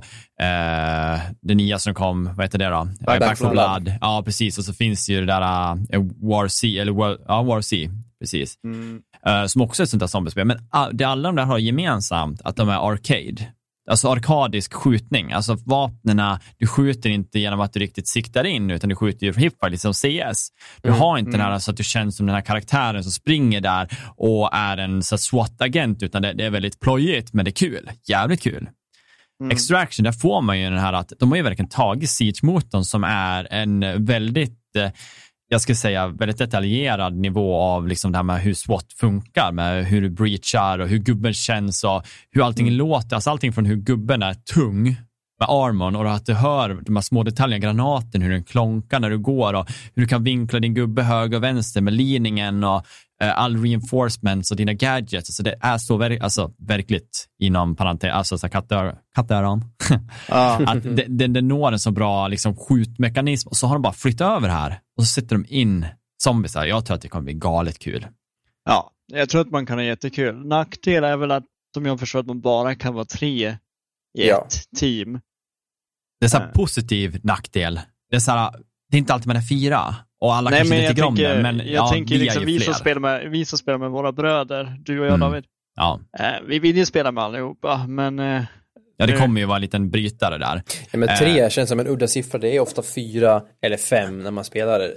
[0.44, 2.88] eh, det nya som kom, vad heter det då?
[3.06, 3.82] Back, Back for Blood.
[3.82, 3.98] Blood.
[4.00, 4.58] Ja, precis.
[4.58, 7.90] Och så finns ju det där uh, War C, eller War, ja, War C,
[8.20, 8.54] precis.
[8.64, 9.00] Mm.
[9.28, 10.46] Uh, som också är ett sånt där zombiespel.
[10.46, 13.53] Men uh, det alla de där har gemensamt, att de är arcade.
[13.90, 18.88] Alltså arkadisk skjutning, alltså vapnena, du skjuter inte genom att du riktigt siktar in, utan
[18.88, 20.48] du skjuter ju hipfire, liksom CS.
[20.82, 21.40] Du mm, har inte mm.
[21.40, 24.76] den här så att du känns som den här karaktären som springer där och är
[24.76, 27.90] en SWAT-agent, utan det, det, är väldigt plojigt, men det är kul.
[28.08, 28.68] Jävligt kul.
[29.40, 29.50] Mm.
[29.50, 33.04] Extraction, där får man ju den här att de har ju verkligen tagit Siege-motorn som
[33.04, 34.90] är en väldigt eh,
[35.48, 39.84] jag skulle säga, väldigt detaljerad nivå av liksom det här med hur SWAT funkar, med
[39.84, 42.78] hur du breachar och hur gubben känns och hur allting mm.
[42.78, 43.14] låter.
[43.14, 44.96] Alltså allting från hur gubben är tung
[45.40, 49.10] med armon och att du hör de här små detaljerna, granaten, hur den klonkar när
[49.10, 52.86] du går och hur du kan vinkla din gubbe höger och vänster med linningen och
[53.20, 55.30] all reinforcements och dina gadgets.
[55.30, 59.64] Alltså det är så ver alltså, verkligt inom parentes, alltså så kattöron.
[60.28, 60.56] Ah.
[60.66, 63.92] att det, det, det når en så bra liksom, skjutmekanism och så har de bara
[63.92, 65.86] flyttat över här och så sätter de in
[66.22, 66.64] zombisar.
[66.64, 68.06] Jag tror att det kommer bli galet kul.
[68.64, 70.46] Ja, jag tror att man kan ha jättekul.
[70.46, 71.44] Nackdel är väl att,
[71.74, 73.56] som jag förstår att man bara kan vara tre
[74.18, 74.46] i ja.
[74.46, 75.20] ett team.
[76.20, 77.80] Det är så här positiv nackdel.
[78.10, 78.52] Det är, så här,
[78.90, 79.94] det är inte alltid man är fyra
[80.24, 81.42] och alla Nej, kanske inte tycker om det.
[81.42, 84.12] Men jag ja, tänker vi, liksom, vi, som spelar med, vi som spelar med våra
[84.12, 85.20] bröder, du och jag mm.
[85.20, 85.44] David.
[85.76, 86.00] Ja.
[86.18, 88.42] Eh, vi vill ju spela med allihopa, men eh,
[88.96, 90.62] Ja, det kommer ju vara en liten brytare där.
[90.90, 91.48] Ja, men tre eh.
[91.48, 92.38] känns som en udda siffra.
[92.38, 94.90] Det är ofta fyra eller fem när man spelar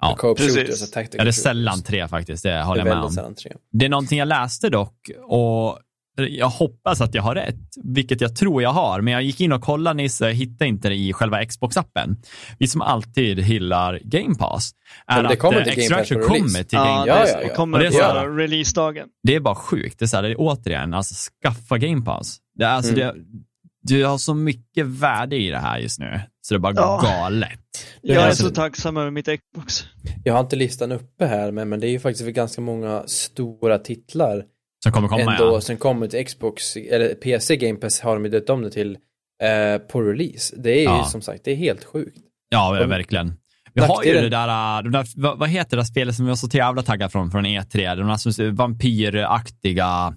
[0.00, 0.92] Ja, precis.
[0.94, 3.34] Ja, det är sällan tre faktiskt, det håller jag med om.
[3.72, 5.78] Det är någonting jag läste dock och
[6.20, 9.52] jag hoppas att jag har rätt, vilket jag tror jag har, men jag gick in
[9.52, 12.16] och kollade Nisse och hittade inte det i själva Xbox-appen.
[12.58, 14.70] Vi som alltid hyllar Game Pass,
[15.06, 17.06] är det kommer att till Extraction Game Pass kommer till Game Pass.
[17.06, 17.48] Ja, ja, ja.
[17.48, 18.24] Det kommer ja.
[18.28, 19.08] releasedagen.
[19.22, 19.98] Det är bara sjukt.
[19.98, 22.38] Det är, så här, det är återigen, alltså skaffa Game Pass.
[22.54, 23.16] Det är, alltså, mm.
[23.16, 23.24] det,
[23.82, 27.00] du har så mycket värde i det här just nu, så det är bara ja.
[27.02, 27.60] galet.
[28.02, 29.84] Jag är så tacksam över mitt Xbox.
[30.24, 33.78] Jag har inte listan uppe här, men, men det är ju faktiskt ganska många stora
[33.78, 34.44] titlar
[34.82, 35.60] som kommer komma, ändå, ja.
[35.60, 38.98] Som kommer till Xbox, eller PC Game Pass har de ju döpt om det till
[39.42, 40.56] eh, på release.
[40.58, 41.04] Det är ja.
[41.04, 42.18] ju som sagt, det är helt sjukt.
[42.48, 43.36] Ja, de, verkligen.
[43.74, 46.24] Vi har ju det där, äh, de där vad, vad, heter det där spelet som
[46.24, 47.96] vi var så jävla taggade från, från E3?
[47.96, 50.14] De där vampyraktiga...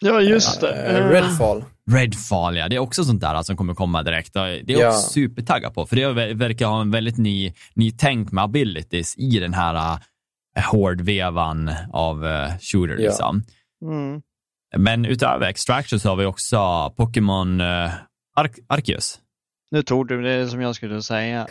[0.00, 1.00] Ja, just det.
[1.00, 1.64] Uh, Redfall.
[1.90, 2.68] Redfall, ja.
[2.68, 4.32] Det är också sånt där som kommer komma direkt.
[4.34, 4.88] Det är jag ja.
[4.88, 9.38] också supertaggad på, för det verkar ha en väldigt ny, ny tänk med abilities i
[9.38, 9.98] den här uh,
[10.70, 12.94] hårdvevan av uh, shooter.
[12.94, 13.08] Ja.
[13.08, 13.44] Liksom.
[13.82, 14.22] Mm.
[14.76, 17.90] Men utöver Extraction så har vi också Pokémon uh,
[18.36, 19.18] Ar Arceus.
[19.72, 21.46] Nu tror du det som jag skulle säga.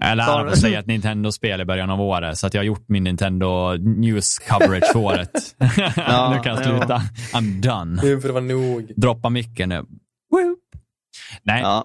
[0.00, 2.88] jag lärde mig säga ett Nintendo-spel i början av året, så att jag har gjort
[2.88, 5.30] min Nintendo News coverage för året.
[5.96, 7.02] ja, nu kan jag sluta.
[7.32, 8.02] I'm done.
[8.02, 8.92] Nu får det vara nog.
[8.96, 9.84] Droppa micken nu.
[11.42, 11.84] Nej, ja.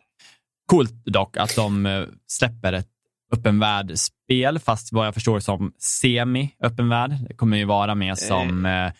[0.65, 2.87] coolt dock att de eh, släpper ett
[3.33, 7.11] öppen värld-spel, fast vad jag förstår som semi-öppen värld.
[7.27, 8.91] Det kommer ju vara med som eh,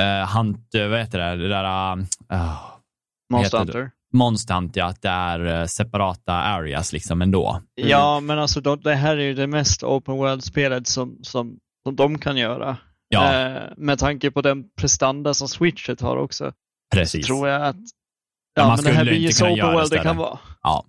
[0.00, 1.96] uh, Hunt, vad heter det, det där...
[2.32, 2.60] Uh,
[3.32, 3.90] Monster Hunter.
[4.14, 7.62] Monster Hunter, ja, att det är separata areas liksom ändå.
[7.80, 7.90] Mm.
[7.90, 12.18] Ja, men alltså det här är ju det mest open world-spelet som, som, som de
[12.18, 12.76] kan göra.
[13.08, 13.48] Ja.
[13.48, 16.52] Uh, med tanke på den prestanda som Switchet har också.
[16.94, 17.26] Precis.
[17.26, 17.76] Så tror jag att
[18.54, 20.38] ja, ja men det här blir ju så open world det kan vara.
[20.62, 20.84] Ja,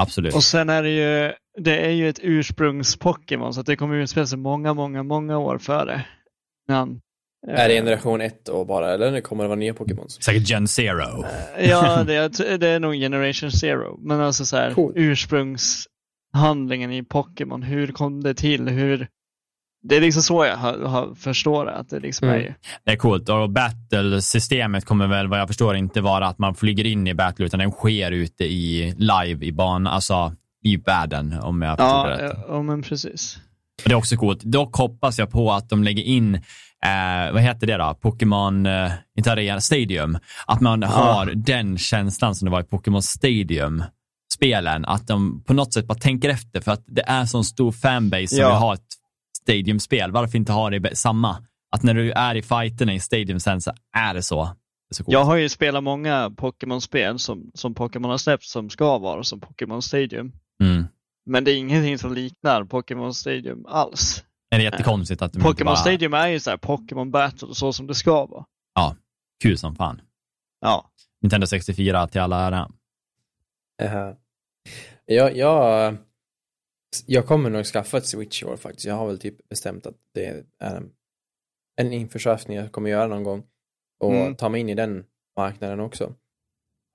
[0.00, 0.34] absolut.
[0.34, 4.26] Och sen är det ju, det är ju ett ursprungs-Pokémon så det kommer ju utspela
[4.26, 6.06] sig många, många, många år före.
[6.68, 6.88] När
[7.46, 10.08] är det generation 1 då bara, eller kommer det vara nya Pokémon?
[10.08, 11.24] Säkert Gen Zero.
[11.56, 13.98] Eh, ja, det är, det är nog Generation Zero.
[14.00, 14.92] Men alltså så här, cool.
[14.96, 18.68] ursprungshandlingen i Pokémon, hur kom det till?
[18.68, 19.08] Hur...
[19.82, 22.40] Det är liksom så jag har, har förstår det, att det liksom mm.
[22.40, 26.54] är Det är coolt och battle-systemet kommer väl vad jag förstår inte vara att man
[26.54, 30.32] flyger in i battle utan den sker ute i live i banan, alltså
[30.62, 32.38] i världen om jag förstår ja, det rätt.
[32.48, 33.38] Ja, men precis.
[33.84, 34.42] Det är också coolt.
[34.42, 36.40] Dock hoppas jag på att de lägger in
[36.84, 37.94] eh, vad heter det då?
[38.00, 40.18] Pokémon, eh, inte Arena, Stadium.
[40.46, 40.86] Att man ah.
[40.86, 43.84] har den känslan som det var i Pokémon Stadium
[44.32, 47.72] spelen, att de på något sätt bara tänker efter för att det är så stor
[47.72, 48.48] fanbase som ja.
[48.48, 48.86] vill ha ett
[49.42, 50.12] Stadium-spel.
[50.12, 51.36] Varför inte ha det samma?
[51.70, 54.44] Att när du är i fighterna i Stadium sen så är det så.
[54.98, 59.22] Det jag har ju spelat många Pokémon-spel som, som Pokémon har släppt som ska vara
[59.22, 60.32] som Pokémon Stadium.
[60.62, 60.84] Mm.
[61.26, 64.24] Men det är ingenting som liknar Pokémon Stadium alls.
[64.56, 65.76] Är det jättekonstigt att Pokémon bara...
[65.76, 68.44] Stadium är ju så här Pokémon Battle så som det ska vara.
[68.74, 68.96] Ja,
[69.42, 70.00] kul som fan.
[70.60, 70.90] Ja.
[71.20, 72.70] Nintendo 64 till alla ära.
[73.82, 74.14] Uh,
[75.06, 75.96] ja, jag
[77.06, 78.86] jag kommer nog skaffa ett Switch i år faktiskt.
[78.86, 80.82] Jag har väl typ bestämt att det är
[81.76, 83.42] en införskaffning jag kommer göra någon gång.
[84.00, 84.36] Och mm.
[84.36, 85.04] ta mig in i den
[85.36, 86.14] marknaden också.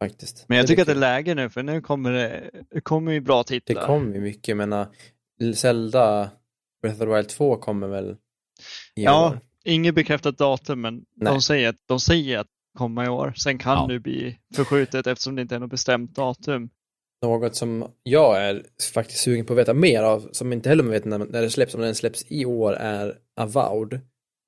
[0.04, 0.46] Faktiskt.
[0.48, 3.20] Men jag tycker att det är läge nu för nu kommer det, det kommer ju
[3.20, 3.82] bra titlar.
[3.82, 6.30] Det kommer ju mycket, men uh, Zelda
[6.82, 8.12] Breath of the Wild 2 kommer väl
[8.96, 9.40] i ja, år?
[9.66, 13.34] inget bekräftat datum men de säger, att, de säger att komma i år.
[13.38, 13.88] Sen kan ja.
[13.94, 16.70] det bli förskjutet eftersom det inte är något bestämt datum.
[17.22, 18.64] Något som jag är
[18.94, 21.76] faktiskt sugen på att veta mer av, som inte heller vet när, när det släpps,
[21.76, 24.00] om den släpps i år, är Avowed.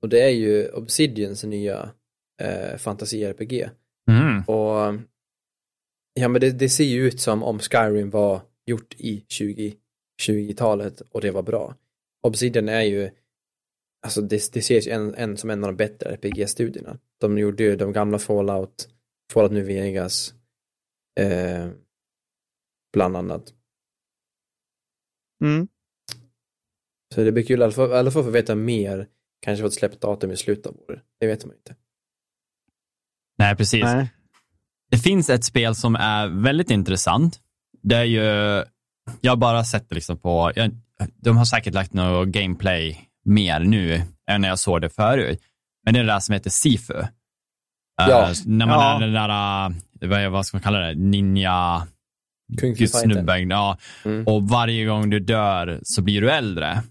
[0.02, 1.90] Och det är ju Obsidians nya
[2.42, 3.70] eh, fantasi-RPG.
[4.10, 4.42] Mm.
[4.42, 5.00] Och
[6.14, 9.24] ja, men det, det, ser ju ut som om Skyrim var gjort i
[10.20, 11.74] 2020-talet och det var bra.
[12.26, 13.10] Obsidian är ju,
[14.02, 16.98] alltså det, det ses ju en, en, som en av de bättre RPG-studierna.
[17.20, 18.88] De gjorde ju de gamla Fallout,
[19.32, 20.34] Fallout New Vegas,
[21.20, 21.68] eh,
[22.92, 23.54] bland annat.
[25.44, 25.68] Mm.
[27.14, 29.08] Så det blir kul i alla fall, i alla fall få veta mer,
[29.40, 31.02] kanske få ett släppt datum i slutet av året.
[31.20, 31.76] Det vet man inte.
[33.38, 33.82] Nej, precis.
[33.82, 34.12] Nej.
[34.90, 37.40] Det finns ett spel som är väldigt intressant.
[37.82, 38.64] Det är ju,
[39.20, 40.70] jag har bara sett det liksom på, jag,
[41.22, 45.40] de har säkert lagt något gameplay mer nu än när jag såg det förut.
[45.84, 47.02] Men det är det där som heter Sifu.
[47.96, 48.28] Ja.
[48.28, 48.96] Uh, när man ja.
[48.96, 49.12] är den
[50.00, 51.86] där, uh, vad ska man kalla det, ninja...
[52.88, 53.78] Snubben, ja.
[54.04, 54.26] Mm.
[54.26, 56.82] Och varje gång du dör så blir du äldre.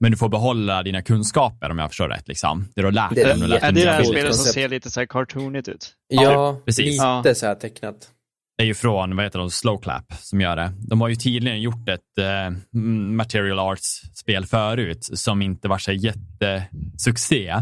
[0.00, 2.28] Men du får behålla dina kunskaper om jag förstår rätt.
[2.28, 2.68] Liksom.
[2.74, 3.24] Det du har lärt dig.
[3.24, 5.92] Det, är det det här spelet som ser lite så här cartoonigt ut?
[6.08, 6.86] Ja, ja precis.
[6.86, 7.34] lite ja.
[7.34, 8.08] så här tecknat.
[8.56, 10.72] Är ju från, vad heter de, Slowclap som gör det.
[10.78, 17.54] De har ju tydligen gjort ett eh, Material Arts-spel förut som inte var så jättesuccé.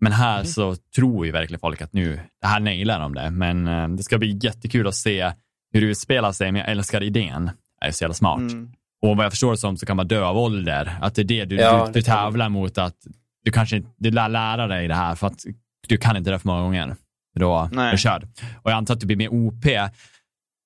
[0.00, 0.46] Men här mm.
[0.46, 3.30] så tror ju verkligen folk att nu, det här nailar de det.
[3.30, 5.32] Men eh, det ska bli jättekul att se
[5.72, 7.50] hur det utspelar sig, men jag älskar idén.
[7.80, 8.38] Det är så jävla smart.
[8.38, 8.72] Mm.
[9.02, 10.98] Och vad jag förstår som så kan man dö av ålder.
[11.00, 12.78] Att det är det du, ja, du, du tävlar mot.
[12.78, 12.96] Att
[13.44, 15.44] du kanske du lär lära dig det här för att
[15.88, 16.96] du kan inte det för många gånger.
[17.34, 18.28] Då är du körd.
[18.62, 19.64] Och jag antar att du blir mer OP,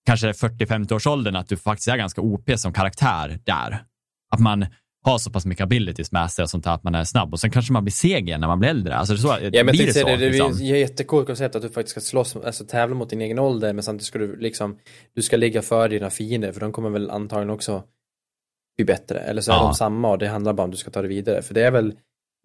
[0.06, 3.84] kanske 40-50 års åldern, att du faktiskt är ganska OP som karaktär där.
[4.30, 4.66] Att man
[5.04, 7.40] har så pass mycket abilities med sig och sånt här att man är snabb och
[7.40, 8.96] sen kanske man blir seger när man blir äldre.
[8.96, 10.52] Alltså, så, ja, men blir det, så, det, det liksom.
[10.52, 13.82] är jättekult koncept att du faktiskt ska slåss, alltså tävla mot din egen ålder men
[13.82, 14.78] samtidigt ska du liksom,
[15.14, 17.82] du ska ligga före dina fiender för de kommer väl antagligen också
[18.76, 19.18] bli bättre.
[19.18, 19.62] Eller så är ja.
[19.62, 21.42] de samma och det handlar bara om att du ska ta det vidare.
[21.42, 21.94] För det är väl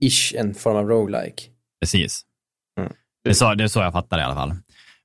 [0.01, 1.43] ish en form av roguelike.
[1.81, 2.21] Precis.
[2.79, 2.93] Mm.
[3.23, 4.53] Det, är så, det är så jag fattar det i alla fall.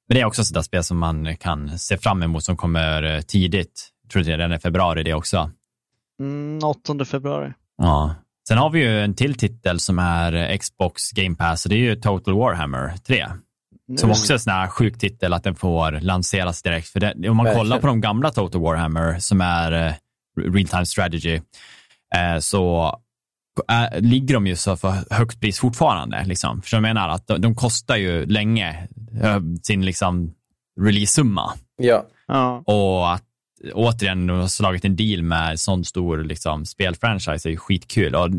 [0.08, 3.20] Men det är också sådär spel som man kan se fram emot som kommer eh,
[3.20, 3.88] tidigt.
[4.02, 5.50] Jag tror det är redan i februari det också.
[6.20, 7.52] Mm, 8 februari.
[7.78, 8.14] Ja.
[8.48, 11.78] Sen har vi ju en till titel som är Xbox Game Pass och det är
[11.78, 13.26] ju Total Warhammer 3.
[13.96, 16.88] Som också är en sån här sjuk titel att den får lanseras direkt.
[16.88, 17.66] För det, om man Verkligen.
[17.66, 19.92] kollar på de gamla Total Warhammer som är eh,
[20.52, 21.40] real time strategy,
[22.14, 22.94] eh, så
[23.68, 26.24] är, ligger de ju så för högt pris fortfarande.
[26.24, 26.62] Liksom.
[26.62, 28.88] För jag menar att de, de kostar ju länge
[29.62, 30.34] sin liksom,
[30.80, 31.52] release-summa.
[31.76, 32.06] Ja.
[32.28, 32.62] ja.
[32.66, 33.24] Och att
[33.72, 38.14] återigen de har slagit en deal med sån stor liksom, spelfranchise är ju skitkul.
[38.14, 38.30] Och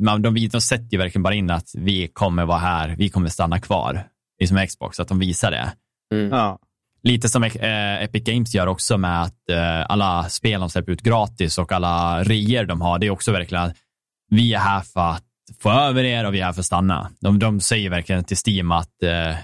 [0.00, 3.28] man, de, de sätter ju verkligen bara in att vi kommer vara här, vi kommer
[3.28, 4.04] stanna kvar.
[4.38, 5.72] Det är som Xbox, att de visar det.
[6.14, 6.30] Mm.
[6.30, 6.58] Ja.
[7.02, 11.02] Lite som eh, Epic Games gör också med att eh, alla spel de släpper ut
[11.02, 13.72] gratis och alla reor de har, det är också verkligen
[14.30, 15.24] vi är här för att
[15.58, 17.10] få över er och vi är här för att stanna.
[17.20, 19.34] De, de säger verkligen till Steam att eh,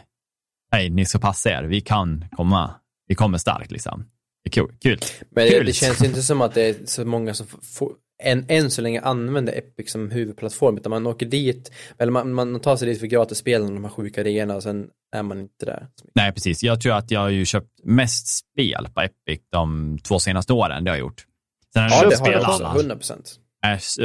[0.72, 2.74] hej, ni ska passa er, vi kan komma,
[3.06, 4.04] vi kommer starkt liksom.
[4.44, 4.76] Det är kul.
[4.80, 4.98] kul.
[5.30, 5.66] Men kul.
[5.66, 9.00] det känns inte som att det är så många som får, än, än så länge
[9.00, 13.06] använder Epic som huvudplattform, utan man åker dit, eller man, man tar sig dit för
[13.06, 15.86] gratis spel de här sjuka reorna och sen är man inte där.
[16.14, 16.62] Nej, precis.
[16.62, 20.84] Jag tror att jag har ju köpt mest spel på Epic de två senaste åren,
[20.84, 21.24] det har jag gjort.
[21.72, 23.40] Sen har ja, det har jag också, 100 procent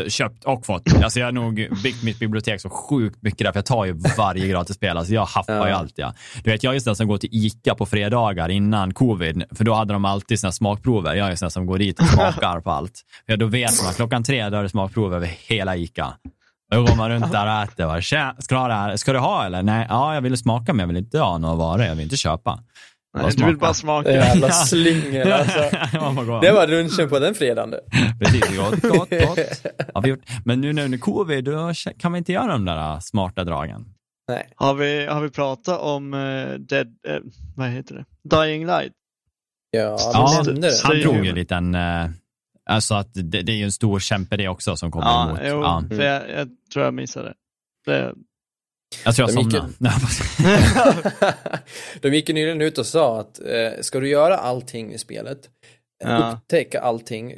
[0.07, 0.93] köpt och fått.
[1.03, 3.93] Alltså jag har nog byggt mitt bibliotek så sjukt mycket där, för jag tar ju
[4.17, 4.97] varje gratis spel.
[4.97, 5.67] Alltså jag haffar ja.
[5.67, 5.93] ju allt.
[5.95, 6.13] Ja.
[6.43, 9.63] Du vet, jag är ju sån som går till ICA på fredagar innan covid, för
[9.63, 11.15] då hade de alltid sina smakprover.
[11.15, 13.01] Jag är ju sån som går dit och smakar på allt.
[13.25, 16.13] För då vet man klockan tre då är det smakprov över hela ICA.
[16.71, 17.85] Då går man runt där och äter.
[17.85, 18.95] Bara, ska du ha det här?
[18.95, 19.63] Ska du ha eller?
[19.63, 21.85] Nej, ja, jag vill smaka men jag vill inte ha några varor.
[21.85, 22.59] Jag vill inte köpa.
[23.13, 24.11] Nej, du vill bara smaka.
[24.11, 25.59] Jävla slyngor alltså.
[26.41, 27.75] det var lunchen på den fredagen.
[28.19, 29.65] Precis, gott, gott, gott.
[29.93, 30.19] Har vi gjort.
[30.45, 33.85] Men nu när covid, då kan vi inte göra de där smarta dragen.
[34.27, 34.49] Nej.
[34.55, 37.19] Har vi, har vi pratat om uh, Dead, uh,
[37.55, 38.05] vad heter det?
[38.37, 38.93] Dying Light?
[39.71, 40.43] Ja, ja
[40.83, 42.09] han drog ju en liten, uh,
[42.69, 45.39] alltså att det, det, är ju en stor kämpe det också som kommer ja, emot.
[45.43, 47.33] Jo, ja, för jag, jag tror jag missade
[47.85, 48.13] det.
[49.03, 49.67] Alltså jag somnade.
[52.01, 55.39] de gick ju nyligen ut och sa att eh, ska du göra allting i spelet,
[56.03, 56.31] ja.
[56.31, 57.33] upptäcka allting,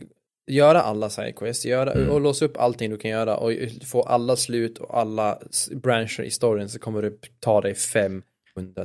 [0.51, 2.09] göra alla sidequests, göra, mm.
[2.09, 3.51] och låsa upp allting du kan göra och
[3.85, 5.37] få alla slut och alla
[5.83, 8.23] branscher i storyn så kommer det ta dig 500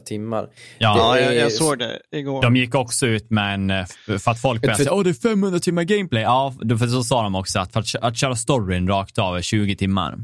[0.04, 0.48] timmar.
[0.78, 2.42] Ja, är, jag, jag, såg det igår.
[2.42, 3.86] De gick också ut med en, eh,
[4.18, 6.22] för att folk började säga åh det är 500 timmar gameplay.
[6.22, 9.42] Ja, för så sa de också att för att, att köra storyn rakt av är
[9.42, 10.18] 20 timmar.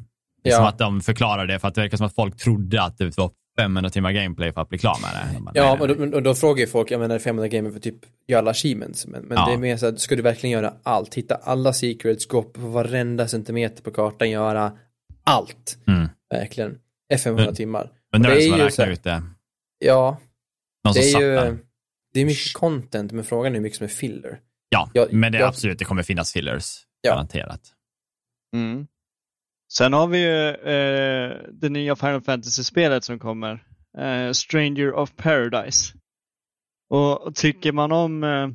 [0.44, 0.56] Det ja.
[0.56, 3.18] som att de förklarar det för att det verkar som att folk trodde att det
[3.18, 5.40] var 500 timmar gameplay för att bli klar med det.
[5.40, 7.96] Bara, ja, och då, och då frågar ju folk, jag menar 500 gameplay för typ
[8.26, 9.06] göra alla achievements.
[9.06, 9.46] Men, men ja.
[9.46, 11.14] det är mer så att, ska du verkligen göra allt?
[11.14, 14.72] Hitta alla secrets, gå på varenda centimeter på kartan, göra
[15.24, 15.78] allt.
[15.86, 16.08] Mm.
[16.30, 16.78] Verkligen.
[17.08, 17.90] Är 500 men, timmar.
[18.12, 19.22] Men det är som att räkna ut det.
[19.78, 20.18] Ja.
[20.84, 21.58] Någon det är ju,
[22.14, 24.40] det är mycket content, men frågan är hur mycket som är filler.
[24.68, 26.76] Ja, jag, men det är jag, absolut, det kommer finnas fillers.
[27.00, 27.10] Ja.
[27.10, 27.60] Garanterat.
[28.56, 28.86] Mm.
[29.76, 33.64] Sen har vi ju eh, det nya Final Fantasy-spelet som kommer.
[33.98, 35.94] Eh, Stranger of Paradise.
[36.90, 38.48] Och tycker man om eh,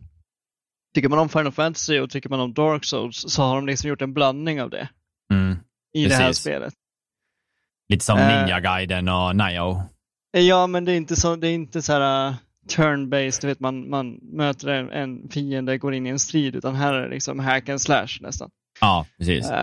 [0.95, 3.89] Tycker man om Final Fantasy och tycker man om Dark Souls så har de liksom
[3.89, 4.89] gjort en blandning av det.
[5.33, 5.57] Mm,
[5.93, 6.17] I precis.
[6.17, 6.73] det här spelet.
[7.89, 9.83] Lite som eh, Ninja-guiden och Nio.
[10.31, 12.35] Ja, men det är inte så, det är inte så här uh,
[12.67, 16.75] turn-based, du vet man, man möter en, en fiende, går in i en strid, utan
[16.75, 18.49] här är det liksom hack and slash nästan.
[18.81, 19.51] Ja, precis.
[19.51, 19.55] Uh,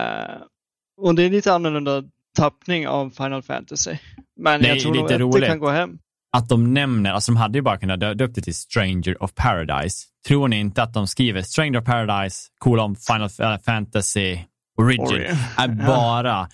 [0.97, 2.03] och det är lite annorlunda
[2.37, 3.97] tappning av Final Fantasy.
[4.39, 5.99] Men det jag tror nog att det kan gå hem.
[6.31, 10.05] Att de nämner, alltså de hade ju bara kunnat döpa det till Stranger of Paradise.
[10.27, 14.39] Tror ni inte att de skriver Stranger of Paradise, kolon Final Fantasy
[14.77, 16.49] Origin, är bara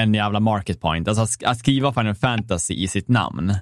[0.00, 1.08] en jävla market point.
[1.08, 3.54] Alltså att skriva Final Fantasy i sitt namn.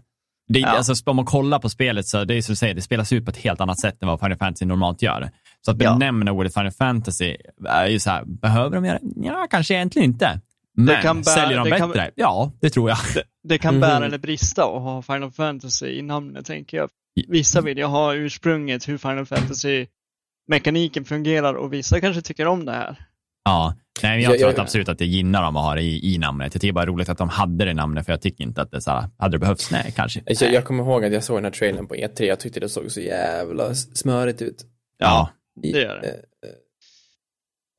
[0.49, 0.69] Det, ja.
[0.69, 3.25] alltså, om man kollar på spelet så det är som du säger, det spelas ut
[3.25, 5.31] på ett helt annat sätt än vad Final Fantasy normalt gör.
[5.61, 6.33] Så att benämna ja.
[6.33, 7.37] ordet Final Fantasy
[7.69, 9.27] är ju så här, behöver de göra det?
[9.27, 10.41] Ja, kanske egentligen inte.
[10.77, 12.05] Men det kan bära, säljer de bättre?
[12.05, 12.99] Kan, ja, det tror jag.
[13.15, 14.03] Det, det kan bära mm.
[14.03, 16.91] eller brista att ha Final Fantasy i namnet, tänker jag.
[17.29, 22.73] Vissa vill ju ha ursprunget, hur Final Fantasy-mekaniken fungerar och vissa kanske tycker om det
[22.73, 23.07] här.
[23.45, 26.15] Ja, Nej, jag, jag tror jag, absolut att det gynnar dem att ha det i,
[26.15, 26.55] i namnet.
[26.55, 28.63] Jag tycker bara det är roligt att de hade det namnet, för jag tycker inte
[28.63, 29.71] att det så här, hade det behövts.
[29.71, 30.23] Nej, kanske.
[30.27, 32.69] Jag, jag kommer ihåg att jag såg den här trailern på E3, jag tyckte det
[32.69, 34.65] såg så jävla smörigt ut.
[34.99, 35.31] Ja,
[35.63, 36.09] det gör det.
[36.09, 36.57] Eh, eh,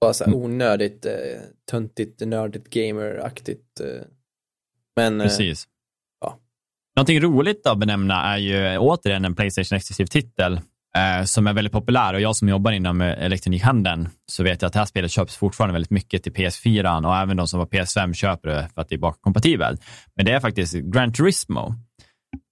[0.01, 1.11] bara så här onödigt, eh,
[1.71, 3.79] töntigt, nördigt, gameraktigt.
[3.79, 4.01] Eh.
[4.95, 5.67] Men, Precis.
[6.21, 6.39] Ja.
[6.95, 10.59] Någonting roligt att benämna är ju återigen en Playstation-exklusiv titel
[10.97, 14.73] eh, som är väldigt populär och jag som jobbar inom elektronikhandeln så vet jag att
[14.73, 18.13] det här spelet köps fortfarande väldigt mycket till PS4 och även de som var PS5
[18.13, 19.81] köper det för att det är bakkompatibelt.
[20.15, 21.75] Men det är faktiskt Gran Turismo.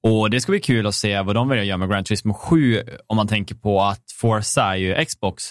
[0.08, 2.84] Och det ska bli kul att se vad de vill göra med Gran Turismo 7
[3.08, 5.43] om man tänker på att Forza är ju Xbox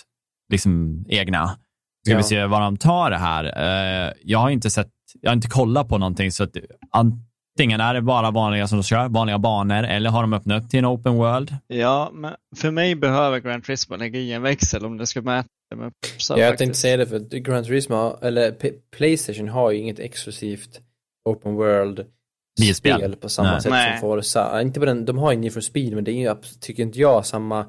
[0.52, 1.46] liksom egna.
[2.07, 2.16] Ska ja.
[2.16, 3.44] vi se var de tar det här.
[3.44, 4.90] Uh, jag har inte sett,
[5.20, 6.57] jag har inte kollat på någonting så att
[6.90, 10.70] antingen är det bara vanliga som de kör, vanliga banor, eller har de öppnat upp
[10.70, 11.57] till en open world?
[11.66, 15.48] Ja, men för mig behöver Gran Turismo lägga i en växel om det ska mäta
[15.76, 15.92] med
[16.28, 20.80] ja, Jag tänkte säga det, för Gran Turismo, eller P Playstation har ju inget exklusivt
[21.24, 22.07] open world
[22.74, 23.61] spel på samma Nej.
[23.61, 23.92] sätt Nej.
[23.92, 24.62] som Forza.
[24.62, 27.00] Inte på den, de har ju Need for Speed, men det är ju, tycker inte
[27.00, 27.66] jag, samma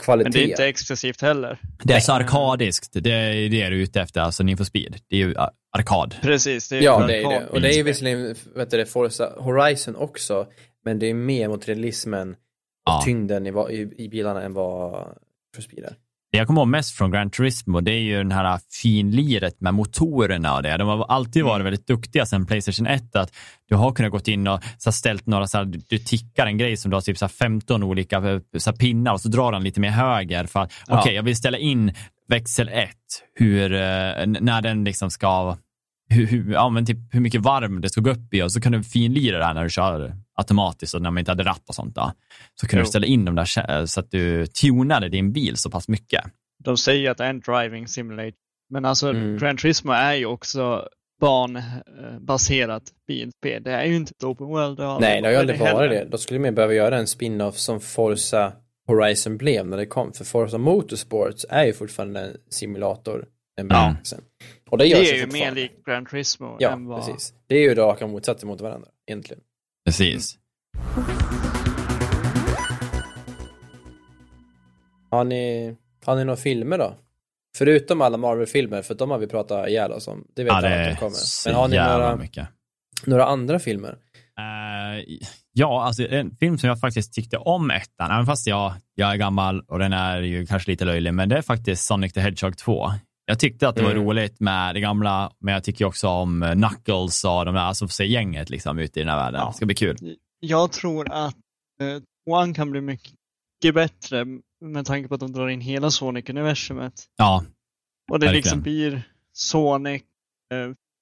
[0.00, 0.24] kvalitet.
[0.24, 1.58] Men det är inte exklusivt heller.
[1.82, 4.96] Det är så arkadiskt, det är det du är ute efter, alltså Need for Speed.
[5.08, 5.34] Det är ju
[5.72, 6.14] arkad.
[6.22, 6.68] Precis.
[6.68, 7.46] Det är ja, det är det.
[7.46, 10.46] Och det är ju visserligen, vet du, Forza Horizon också,
[10.84, 12.36] men det är mer mot realismen och
[12.84, 13.02] ja.
[13.04, 15.08] tyngden i, i, i bilarna än vad
[15.54, 15.96] for Speed är.
[16.34, 19.74] Det jag kommer ihåg mest från Gran Turismo, det är ju den här finliret med
[19.74, 20.76] motorerna och det.
[20.76, 21.64] De har alltid varit mm.
[21.64, 23.32] väldigt duktiga sedan Playstation 1, att
[23.68, 26.76] du har kunnat gått in och så ställt några, så här, du tickar en grej
[26.76, 29.80] som du har typ så 15 olika eh, så pinnar och så drar den lite
[29.80, 30.94] mer höger för att, ja.
[30.94, 31.92] okej, okay, jag vill ställa in
[32.28, 32.90] växel 1,
[33.34, 33.78] hur, eh,
[34.26, 35.56] när den liksom ska
[36.14, 38.60] hur, hur, ja, men typ hur mycket varm det ska gå upp i och så
[38.60, 41.68] kan du finlira det här när du kör automatiskt och när man inte hade ratt
[41.68, 41.94] och sånt.
[41.94, 42.12] Då.
[42.60, 42.84] Så kunde jo.
[42.84, 46.24] du ställa in dem där så att du tunade din bil så pass mycket.
[46.64, 48.38] De säger att det är en driving simulator,
[48.70, 49.38] men alltså mm.
[49.38, 50.88] Gran Turismo är ju också
[51.20, 53.62] banbaserat bilspel.
[53.62, 54.76] Det är ju inte ett open world.
[54.76, 56.08] Det Nej, det har ju aldrig varit det.
[56.10, 58.52] Då skulle man behöva göra en spin-off som Forza
[58.86, 60.12] Horizon blev när det kom.
[60.12, 63.26] För Forza Motorsports är ju fortfarande en simulator.
[63.56, 63.96] En ja.
[64.70, 67.06] Och det, det är ju mer likt Gran Turismo ja, än vad...
[67.06, 67.34] precis.
[67.46, 69.42] Det är ju raka motsatser mot varandra, egentligen.
[69.86, 70.38] Precis.
[75.10, 76.94] Har ni, har ni några filmer då?
[77.56, 80.26] Förutom alla Marvel-filmer, för de har vi pratat ihjäl oss om.
[80.34, 81.16] Det vet ja, alla att de kommer.
[81.46, 82.48] Men har ni några, mycket.
[83.06, 83.98] några andra filmer?
[84.38, 85.18] Uh,
[85.52, 89.16] ja, alltså en film som jag faktiskt tyckte om ettan, även fast jag, jag är
[89.16, 92.56] gammal och den är ju kanske lite löjlig, men det är faktiskt Sonic the Hedgehog
[92.56, 92.90] 2.
[93.26, 94.04] Jag tyckte att det var mm.
[94.04, 97.86] roligt med det gamla, men jag tycker också om eh, Knuckles och de där, alltså
[97.86, 99.40] för sig gänget liksom ute i den här världen.
[99.40, 99.46] Ja.
[99.46, 100.16] Det ska bli kul.
[100.40, 101.36] Jag tror att
[101.80, 104.24] eh, One kan bli mycket bättre
[104.60, 106.92] med tanke på att de drar in hela Sonic-universumet.
[107.16, 107.44] Ja.
[108.12, 109.02] Och det liksom blir
[109.32, 110.02] Sonic,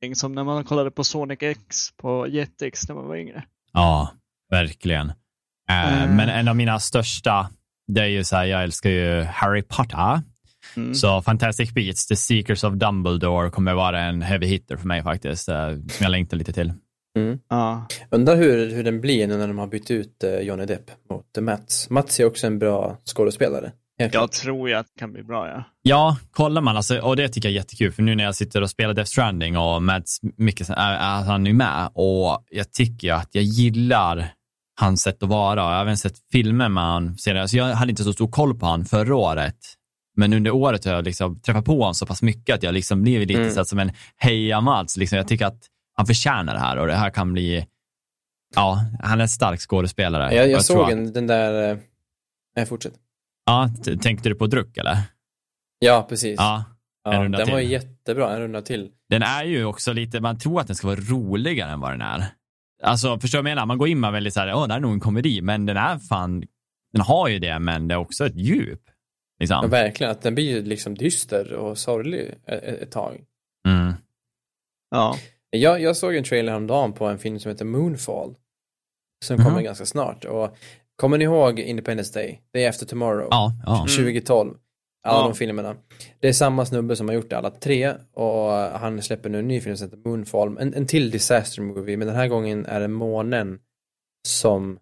[0.03, 3.45] eh, som när man kollade på Sonic X på Jetix när man var yngre.
[3.73, 4.13] Ja,
[4.51, 5.07] verkligen.
[5.71, 6.17] Uh, mm.
[6.17, 7.51] Men en av mina största,
[7.87, 10.21] det är ju så här, jag älskar ju Harry Potter.
[10.77, 10.95] Mm.
[10.95, 15.49] Så Fantastic Beats, The Secrets of Dumbledore kommer vara en heavy hitter för mig faktiskt,
[15.49, 16.73] uh, som jag längtar lite till.
[17.17, 17.39] Mm.
[17.49, 17.87] Ja.
[18.11, 21.39] Undrar hur, hur den blir nu när de har bytt ut uh, Johnny Depp mot
[21.41, 21.91] Mats.
[21.91, 23.73] Mats är också en bra skådespelare.
[24.13, 25.65] Jag tror ju att det kan bli bra, ja.
[25.83, 28.63] Ja, kollar man alltså, och det tycker jag är jättekul, för nu när jag sitter
[28.63, 33.29] och spelar Death Stranding och Mads Mikkelsen, är, han är med och jag tycker att
[33.33, 34.33] jag gillar
[34.81, 35.61] hans sätt att vara.
[35.61, 38.59] Jag har även sett filmer med honom senare, så jag hade inte så stor koll
[38.59, 39.57] på honom förra året.
[40.17, 43.03] Men under året har jag liksom träffat på honom så pass mycket att jag liksom
[43.03, 43.55] blivit lite mm.
[43.55, 44.97] så som en heja-Mats.
[44.97, 45.19] Liksom.
[45.19, 47.67] Jag tycker att han förtjänar det här och det här kan bli,
[48.55, 50.35] ja, han är en stark skådespelare.
[50.35, 51.79] Jag, jag, jag såg en, den där, eh,
[52.57, 52.95] nej fortsätt.
[53.47, 53.71] Ja,
[54.03, 54.99] tänkte du på Druck eller?
[55.79, 56.37] Ja, precis.
[56.39, 56.65] Ja,
[57.05, 57.53] ja den till.
[57.53, 58.91] var jättebra, en runda till.
[59.09, 62.01] Den är ju också lite, man tror att den ska vara roligare än vad den
[62.01, 62.27] är.
[62.83, 63.67] Alltså, förstår du vad jag menar?
[63.67, 65.67] Man går in med väldigt så här, åh, det här är nog en komedi, men
[65.67, 66.45] den är fan,
[66.93, 68.81] den har ju det, men det är också ett djup.
[69.43, 69.59] Liksom.
[69.63, 73.25] Ja, verkligen, att den blir ju liksom dyster och sorglig ett, ett tag.
[73.69, 73.93] Mm.
[74.91, 75.17] Ja.
[75.51, 78.35] Jag, jag såg en trailer häromdagen på en film som heter Moonfall.
[79.25, 79.65] Som kommer mm.
[79.65, 80.25] ganska snart.
[80.25, 80.57] Och
[81.03, 82.43] Kommer ni ihåg Independence Day?
[82.55, 83.29] Day After Tomorrow?
[83.31, 83.53] Ja.
[83.67, 83.87] ja.
[83.97, 84.55] 2012.
[85.05, 85.23] Alla ja.
[85.23, 85.77] de filmerna.
[86.21, 89.61] Det är samma snubbe som har gjort alla tre och han släpper nu en ny
[89.61, 90.59] film som heter Moonfall.
[90.59, 93.59] En, en till disaster movie, men den här gången är det månen
[94.29, 94.79] som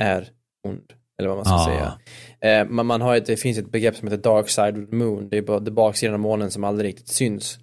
[0.00, 0.28] är
[0.66, 0.92] ond.
[1.18, 1.98] Eller vad man ska ja.
[2.40, 2.60] säga.
[2.60, 4.96] Eh, man, man har ett, det finns ett begrepp som heter dark side of the
[4.96, 5.28] moon.
[5.28, 7.58] Det är bara det baksidan av månen som aldrig riktigt syns.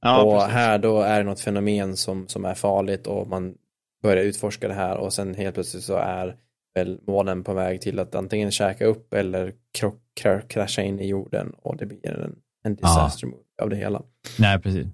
[0.00, 0.52] Ja, och precis.
[0.52, 3.54] här då är det något fenomen som, som är farligt och man
[4.02, 6.36] börjar utforska det här och sen helt plötsligt så är
[6.74, 10.00] väl månen på väg till att antingen käka upp eller krock,
[10.48, 14.02] krascha in i jorden och det blir en, en disaster movie av det hela.
[14.38, 14.86] Nej, precis.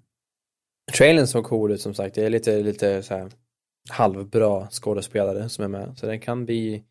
[0.99, 2.15] Trailern såg cool ut som sagt.
[2.15, 3.31] Det är lite, lite så här
[3.91, 5.99] halvbra skådespelare som är med.
[5.99, 6.85] Så den kan bli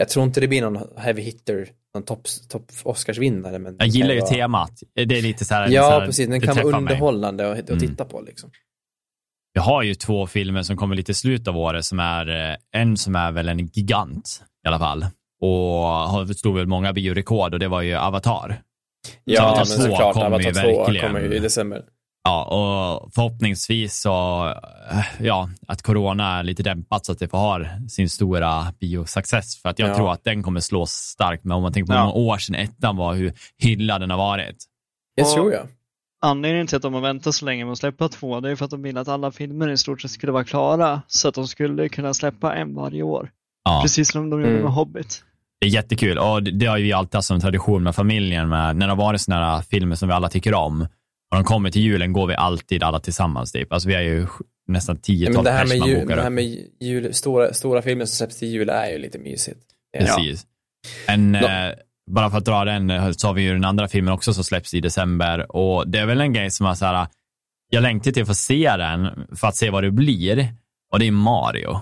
[0.00, 3.58] jag tror inte det blir någon heavy hitter, någon topp top Oscarsvinnare.
[3.58, 4.30] Men jag gillar ju vara...
[4.30, 4.72] temat.
[4.94, 6.28] Det är lite så här, Ja, så här, precis.
[6.28, 7.80] Den kan vara underhållande att mm.
[7.80, 8.20] titta på.
[8.20, 8.50] Liksom.
[9.54, 12.56] Vi har ju två filmer som kommer lite i slutet av året som är, eh,
[12.80, 15.06] en som är väl en gigant i alla fall
[15.40, 18.62] och slog väl många biorekord och det var ju Avatar.
[19.24, 20.16] Ja, Avatar men såklart.
[20.16, 21.06] Avatar 2 verkligen...
[21.06, 21.84] kommer ju i december.
[22.24, 24.46] Ja, och förhoppningsvis så,
[24.90, 29.62] eh, ja, att corona är lite dämpat så att det får ha sin stora biosuccess.
[29.62, 29.96] För att jag ja.
[29.96, 31.44] tror att den kommer slå starkt.
[31.44, 34.18] Men om man tänker på hur många år sedan ettan var, hur hyllad den har
[34.18, 34.56] varit.
[35.16, 35.66] Det tror jag.
[36.22, 38.64] Anledningen till att de har väntat så länge med att släppa två, det är för
[38.64, 41.46] att de ville att alla filmer i stort sett skulle vara klara, så att de
[41.48, 43.30] skulle kunna släppa en varje år.
[43.64, 43.80] Ja.
[43.82, 44.62] Precis som de gjorde mm.
[44.62, 45.24] med Hobbit.
[45.60, 48.86] Det är jättekul och det har vi alltid haft som tradition med familjen, med, när
[48.86, 50.86] det har varit sådana filmer som vi alla tycker om.
[51.30, 53.52] Och de kommer till julen går vi alltid alla tillsammans.
[53.52, 53.72] Typ.
[53.72, 54.26] Alltså vi är ju
[54.68, 58.16] nästan 10-12 ja, det här med, jul, det här med jul, stora, stora filmer som
[58.16, 59.60] släpps till jul är ju lite mysigt.
[59.98, 60.46] Precis.
[61.06, 61.12] Ja.
[61.12, 61.72] En, eh,
[62.10, 64.44] bara för att dra den, eh, så har vi ju den andra filmen också som
[64.44, 65.56] släpps i december.
[65.56, 67.06] Och det är väl en grej som är så här,
[67.70, 70.54] jag längtar till att få se den för att se vad det blir.
[70.92, 71.80] Och det är Mario.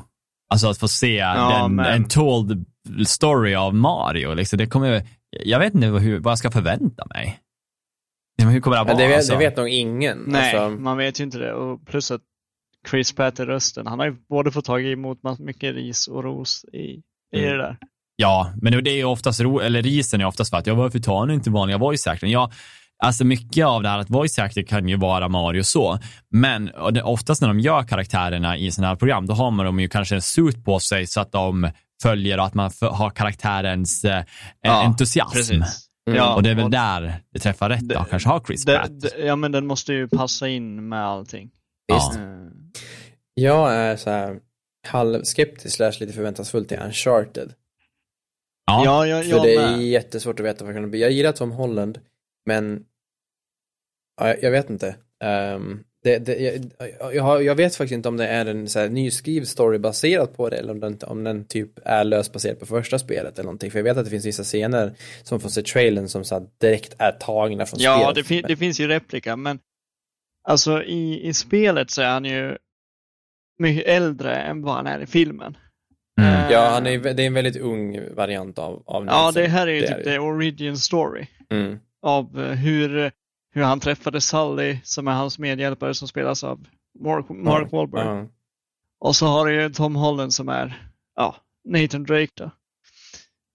[0.51, 1.87] Alltså att få se ja, den, men...
[1.87, 2.65] en told
[3.07, 4.35] story av Mario.
[4.35, 7.39] Liksom, det kommer, jag vet inte hur, vad jag ska förvänta mig.
[8.43, 8.99] Hur kommer det att vara?
[8.99, 9.33] Det vet, alltså?
[9.33, 10.25] det vet nog ingen.
[10.27, 10.81] Nej, alltså...
[10.81, 11.53] man vet ju inte det.
[11.53, 12.21] Och plus att
[12.91, 13.87] Chris Pratt är rösten.
[13.87, 17.03] Han har ju både fått tag emot mycket ris och ros i, i
[17.39, 17.51] mm.
[17.51, 17.77] det där.
[18.17, 21.35] Ja, men det är oftast, eller risen är oftast för att, ja varför tar ni
[21.35, 22.31] inte vanliga voice acting?
[22.31, 22.51] Ja,
[23.05, 25.99] alltså mycket av det här att voice acting kan ju vara Mario så,
[26.31, 26.71] men
[27.05, 30.15] oftast när de gör karaktärerna i sådana här program, då har man dem ju kanske
[30.15, 31.71] en suit på sig så att de
[32.03, 34.25] följer och att man har karaktärens eh,
[34.63, 35.55] ja, entusiasm.
[35.55, 35.69] Mm.
[36.17, 38.91] Ja, och det är väl och där det träffar rätt då, kanske har Chris Pratt.
[39.19, 41.51] Ja, men den måste ju passa in med allting.
[41.93, 42.15] Visst.
[42.15, 42.21] Ja.
[42.21, 42.53] Mm.
[43.35, 44.41] Jag är så här
[44.87, 47.55] halvskeptisk slash lite förväntansfull till Uncharted.
[48.67, 49.83] Ja, ja jag För det är med.
[49.83, 51.01] jättesvårt att veta vad det kan bli.
[51.01, 52.01] Jag gillar Tom Holland,
[52.47, 52.85] men
[54.21, 54.97] ja, jag vet inte.
[55.25, 56.61] Um, det, det,
[57.01, 60.37] jag, jag, jag, vet faktiskt inte om det är en så här, nyskriven story baserad
[60.37, 63.45] på det eller om den, om den typ är löst baserad på första spelet eller
[63.45, 63.71] någonting.
[63.71, 64.93] För jag vet att det finns vissa scener
[65.23, 68.09] som får se trailern som så här, direkt är tagna från ja, spelet.
[68.09, 69.59] Ja, det, fin det finns ju replika, men
[70.49, 72.57] alltså i, i spelet så är han ju
[73.59, 75.57] mycket äldre än vad han är i filmen.
[76.21, 76.51] Mm.
[76.51, 79.73] Ja, han är, det är en väldigt ung variant av, av Ja, det här är
[79.73, 81.27] ju typ the origin story.
[81.51, 81.79] Mm.
[82.03, 83.13] Av eh, hur,
[83.59, 86.67] hur han träffade Sully, som är hans medhjälpare som spelas av
[87.05, 87.73] Mark, Mark.
[87.73, 88.07] Wahlberg.
[88.07, 88.27] Ja.
[89.01, 90.83] Och så har du ju Tom Holland som är
[91.17, 91.37] ja,
[91.69, 92.51] Nathan Drake då.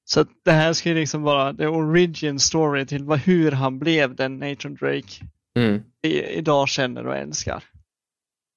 [0.06, 4.16] Så det här ska ju liksom vara the origin story till vad, hur han blev
[4.16, 5.26] den Nathan Drake
[5.60, 5.82] Mm.
[6.04, 7.64] i, idag känner och älskar.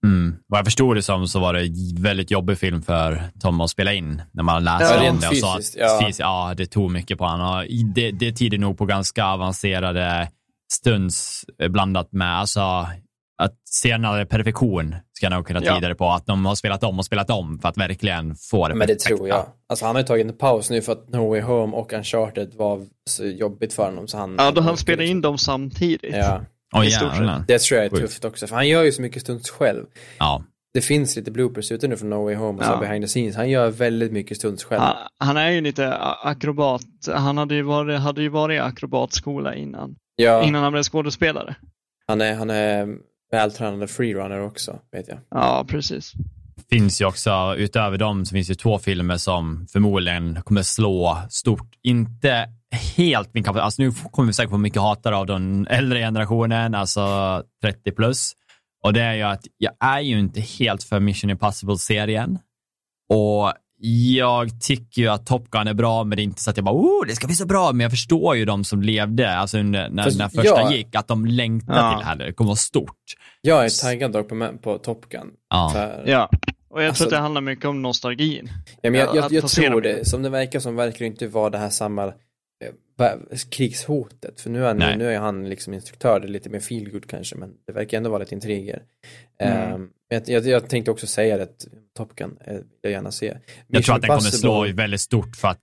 [0.07, 0.37] Mm.
[0.47, 3.71] Vad jag förstod det som så var det en väldigt jobbig film för Tom att
[3.71, 5.29] spela in när man läste Ja, rent det.
[5.29, 6.01] Och sa att, fysiskt, ja.
[6.03, 7.67] fys- ja, det tog mycket på honom.
[7.95, 10.31] Det, det tyder nog på ganska avancerade
[10.73, 12.61] stunds eh, blandat med, alltså
[13.43, 16.09] att senare perfektion ska jag nog kunna tyda det på.
[16.11, 18.95] Att de har spelat om och spelat om för att verkligen få det Men det
[18.95, 19.17] perfekta.
[19.17, 19.47] tror jag.
[19.69, 22.55] Alltså han har ju tagit en paus nu för att No Way Home och Uncharted
[22.55, 24.35] var så jobbigt för honom så han...
[24.39, 26.17] Ja, då han spelade in dem samtidigt.
[26.17, 26.41] Ja,
[26.75, 27.17] Åh i stort sett.
[27.19, 27.45] jävlar.
[27.49, 28.47] det tror jag är tufft också.
[28.47, 29.85] För han gör ju så mycket stunts själv.
[30.19, 30.43] Ja.
[30.75, 32.77] Det finns lite bloopers ute nu från No Way Home och så Ja.
[32.81, 33.37] behind the scenes.
[33.37, 34.81] Han gör väldigt mycket stunts själv.
[34.83, 36.83] Han, han är ju lite akrobat.
[37.14, 39.97] Han hade ju varit, hade ju varit i akrobatskola innan.
[40.17, 41.55] Ja, Innan han blev skådespelare.
[42.07, 42.99] han är, han är
[43.31, 45.19] vältränad freerunner också, vet jag.
[45.31, 46.12] Ja, precis.
[46.71, 51.69] finns ju också, utöver dem, så finns det två filmer som förmodligen kommer slå stort.
[51.83, 52.49] Inte
[52.97, 53.64] helt min kapacitet.
[53.64, 58.33] Alltså nu kommer vi säkert få mycket hatare av den äldre generationen, alltså 30 plus.
[58.85, 62.39] Och det är ju att jag är ju inte helt för Mission Impossible-serien.
[63.09, 66.57] Och jag tycker ju att Top Gun är bra, men det är inte så att
[66.57, 67.72] jag bara oh, det ska bli så bra.
[67.72, 70.95] Men jag förstår ju de som levde, alltså under, när, Fast när första jag- gick,
[70.95, 71.91] att de längtar Ja.
[71.91, 72.16] till det här.
[72.16, 72.97] Det kommer vara stort.
[73.41, 75.27] Jag är taggad dock på, på Top Gun.
[75.51, 75.70] Ja.
[75.72, 76.31] För, Ja.
[76.70, 78.49] Och jag Alltså- tror att det handlar mycket om nostalgin.
[78.83, 80.09] Ja, men jag, Ja, jag, att jag se tror det.
[80.09, 82.12] Som det verkar som verkar det inte vara det här samma
[83.51, 84.41] krigshotet.
[84.41, 87.37] För nu är, han, nu är han liksom instruktör, det är lite mer feelgood kanske,
[87.37, 88.83] men det verkar ändå vara lite intriger.
[89.41, 89.73] Mm.
[89.75, 93.27] Ehm, jag, jag, jag tänkte också säga att Top Gun eh, vill jag gärna se.
[93.27, 93.37] Jag
[93.69, 95.59] Mission tror att den kommer slå väldigt stort för att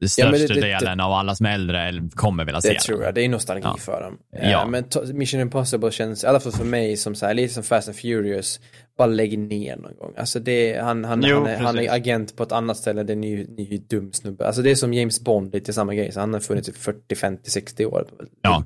[0.00, 2.78] den Ja, största det- det- delen av alla som är äldre kommer vilja se Det
[2.80, 3.76] tror jag, det är nostalgi Ja.
[3.76, 4.18] för dem.
[4.30, 4.62] Ja.
[4.62, 7.62] Eh, Men Mission Impossible känns, i alla fall för mig, som så här, lite som
[7.62, 8.60] Fast and Furious,
[8.98, 10.12] bara lägg ner någon gång.
[10.18, 13.12] Alltså det, han, han, Jo, han, är, han är agent på ett annat ställe, det
[13.12, 14.46] är en ny, ny dum snubbe.
[14.46, 16.12] Alltså det är som James Bond, lite samma grej.
[16.12, 18.06] Så han har funnits i 40, 50, 60 år.
[18.42, 18.64] Ja.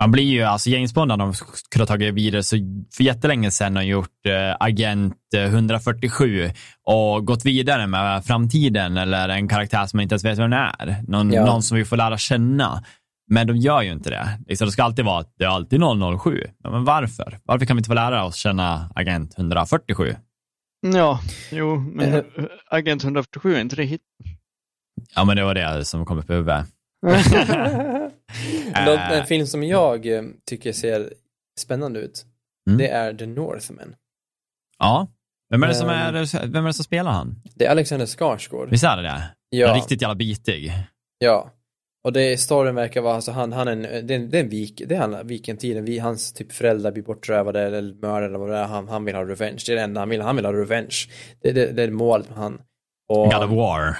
[0.00, 1.32] Man blir ju, alltså James Bond hade de
[1.70, 2.56] kunnat tagit vidare så
[2.96, 6.50] för jättelänge sedan och gjort eh, Agent eh, 147
[6.84, 10.56] och gått vidare med framtiden eller en karaktär som man inte ens vet vem det
[10.56, 11.02] är.
[11.08, 11.46] Någon, Ja.
[11.46, 12.84] någon som vi får lära känna.
[13.30, 14.38] Men de gör ju inte det.
[14.46, 15.80] Liksom, det ska alltid vara att det är alltid
[16.20, 16.46] 007.
[16.62, 17.38] Ja, men varför?
[17.44, 20.16] Varför kan vi inte få lära oss känna Agent 147?
[20.94, 21.20] Ja,
[21.52, 22.24] jo, men Eh.
[22.70, 24.02] Agent 147 är inte det hit?
[25.14, 26.66] Ja, men det var det som kom upp i huvudet.
[28.76, 29.12] Eh.
[29.18, 31.12] En film som jag eh, tycker ser
[31.60, 32.24] spännande ut,
[32.68, 32.78] Mm.
[32.78, 33.94] det är The Northman.
[34.78, 35.08] Ja.
[35.50, 36.14] Vem är, det som Ehm.
[36.16, 37.42] är, vem är det som spelar han?
[37.54, 38.70] Det är Alexander Skarsgård.
[38.70, 39.22] Visst är det det?
[39.48, 39.74] Ja.
[39.76, 40.72] Riktigt jävla bitig.
[41.18, 41.50] Ja.
[42.04, 44.48] Och det, storyn verkar vara, alltså han, han är en, det är det är en
[44.48, 48.56] vik, det är vikingtiden, vi, hans typ föräldrar blir bortrövade eller mördade eller vad det
[48.56, 50.52] är, han, han vill ha revenge, det är det enda han vill, han vill ha
[50.52, 50.96] revenge.
[51.42, 52.60] Det, det, det är målet med han.
[53.08, 53.98] Och, God of War.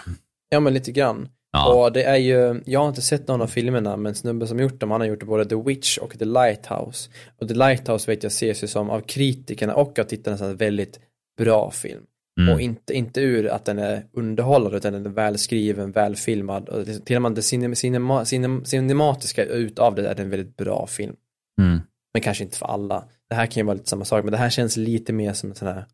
[0.49, 1.29] Ja men lite grann.
[1.53, 1.75] Ja.
[1.75, 4.81] Och det är ju, jag har inte sett någon av filmerna, men snubben som gjort
[4.81, 7.11] dem, han har gjort både The Witch och The Lighthouse.
[7.41, 10.57] Och The Lighthouse vet jag ses ju som av kritikerna och av tittarna som en
[10.57, 11.01] väldigt
[11.39, 12.03] bra film.
[12.41, 12.55] Mm.
[12.55, 17.05] Och inte, inte ur att den är underhållande utan den är välskriven, välfilmad och det-
[17.07, 21.17] till och med det cinem, cinema, cinem, cinematiska utav det är en väldigt bra film.
[21.61, 21.81] Mm.
[22.15, 23.05] Men kanske inte för alla.
[23.29, 25.49] Det här kan ju vara lite samma sak, men det här känns lite mer som
[25.51, 25.85] en sån här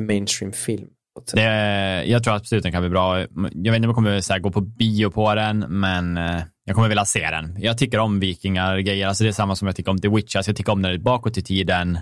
[0.00, 0.88] mainstream film.
[1.14, 1.36] på ett sätt.
[1.36, 3.20] Det, jag tror absolut den kan bli bra.
[3.20, 6.74] Jag vet inte om jag kommer så gå på bio på den, men eh, jag
[6.76, 7.56] kommer vilja se den.
[7.60, 9.06] Jag tycker om vikingar grejer.
[9.06, 10.36] Alltså det är samma som jag tycker om The Witch.
[10.36, 11.98] Alltså jag tycker om när det är bakåt i tiden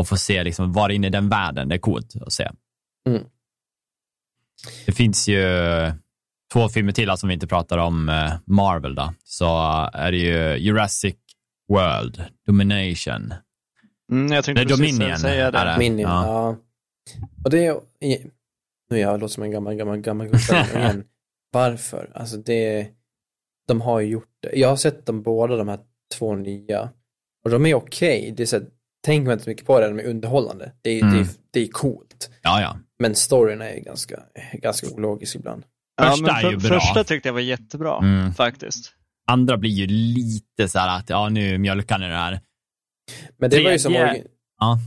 [0.00, 1.68] och få se liksom, vara inne i den världen.
[1.68, 2.50] Det är coolt att se.
[3.08, 3.22] Mm.
[4.86, 5.44] Det finns ju
[6.52, 9.14] två filmer till som vi inte pratar om eh, Marvel då.
[9.24, 9.46] Så
[9.92, 11.16] är det ju Jurassic
[11.68, 13.34] World, Domination.
[14.12, 15.58] Mm, jag tänkte Det är precis Dominion, säga det.
[15.58, 15.78] är det?
[15.78, 16.24] Minion, Ja.
[16.26, 16.56] ja.
[17.44, 17.80] Och det är,
[18.90, 21.04] nu är jag låter som en gammal, gammal, gammal gubbe igen.
[21.52, 22.12] Varför?
[22.14, 22.88] Alltså det,
[23.68, 24.56] de har ju gjort det.
[24.58, 25.80] Jag har sett de båda de här
[26.18, 26.90] två nya.
[27.44, 28.34] Och de är okej.
[28.36, 28.66] Det är så här,
[29.04, 30.72] tänker man inte så mycket på det, de är underhållande.
[30.82, 31.14] Det är, Mm.
[31.14, 32.30] det är, det är coolt.
[32.42, 32.78] Ja, ja.
[32.98, 34.22] Men storyn är ganska,
[34.52, 35.64] ganska ologisk ibland.
[35.96, 36.80] Ja, Första är ju bra.
[36.80, 38.32] Första tyckte jag var jättebra, Mm.
[38.34, 38.92] faktiskt.
[39.26, 42.40] Andra blir ju lite så här att, ja nu mjölkar ni det här.
[43.38, 44.26] Men det var ju som, Tredje- orgi-
[44.60, 44.78] Ja,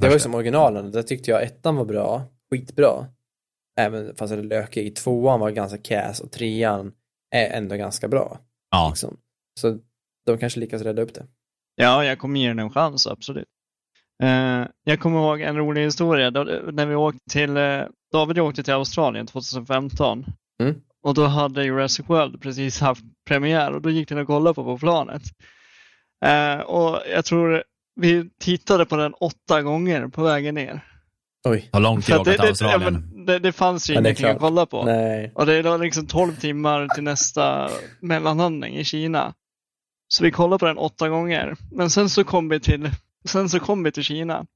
[0.00, 0.90] det var ju som originalen.
[0.90, 3.06] Där tyckte jag ettan var bra, skitbra.
[3.80, 4.96] Även fast det lökig.
[4.96, 6.92] Tvåan var ganska cass och trean
[7.34, 8.40] är ändå ganska bra.
[8.70, 8.88] Ja.
[8.88, 9.16] Liksom.
[9.60, 9.78] Så
[10.26, 11.26] de kanske lyckas rädda upp det.
[11.76, 13.48] Ja, jag kommer ge den en chans, absolut.
[14.22, 18.62] Eh, jag kommer ihåg en rolig historia då, när vi åkte till, eh, David åkte
[18.62, 20.24] till Australien 2015.
[20.62, 20.74] Mm.
[21.02, 24.64] Och då hade Jurassic World precis haft premiär och då gick den och kollade på
[24.64, 25.22] på planet.
[26.24, 27.62] Eh, och jag tror
[28.00, 30.80] vi tittade på den åtta gånger på vägen ner.
[31.48, 31.68] Oj.
[31.72, 33.12] Tar lång tid att åka till Australien.
[33.14, 34.84] Det, det, det, fanns ju ingenting att kolla på.
[34.84, 35.32] Nej.
[35.34, 37.70] Och det var liksom 12 timmar till nästa
[38.00, 39.34] mellanlandning i Kina.
[40.08, 41.56] Så vi kollade på den åtta gånger.
[41.72, 42.90] Men sen så kom vi till,
[43.28, 44.46] sen så kom vi till Kina.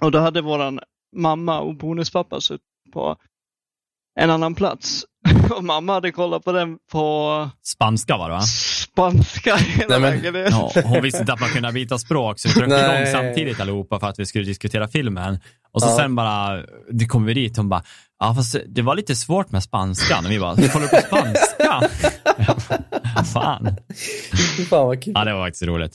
[0.00, 0.80] Och då hade våran
[1.16, 2.62] mamma och bonuspappa suttit
[2.92, 3.16] på
[4.20, 5.04] en annan plats.
[5.56, 8.40] Och mamma hade kollat på den på Spanska var det va?
[8.40, 10.48] Spanska hela Nej, men, vägen.
[10.50, 13.02] Ja, hon visste inte att man kunde byta språk så vi tryckte Nej.
[13.02, 15.38] igång samtidigt allihopa för att vi skulle diskutera filmen.
[15.72, 15.96] Och så Ja.
[15.96, 17.82] sen bara, det kom vi dit hon bara,
[18.22, 20.24] ja fast det var lite svårt med spanskan.
[20.28, 21.82] Vi bara, kollar på spanska?
[23.32, 23.76] Fan.
[24.70, 25.12] Fan vad kul.
[25.16, 25.92] Ja, det var faktiskt roligt.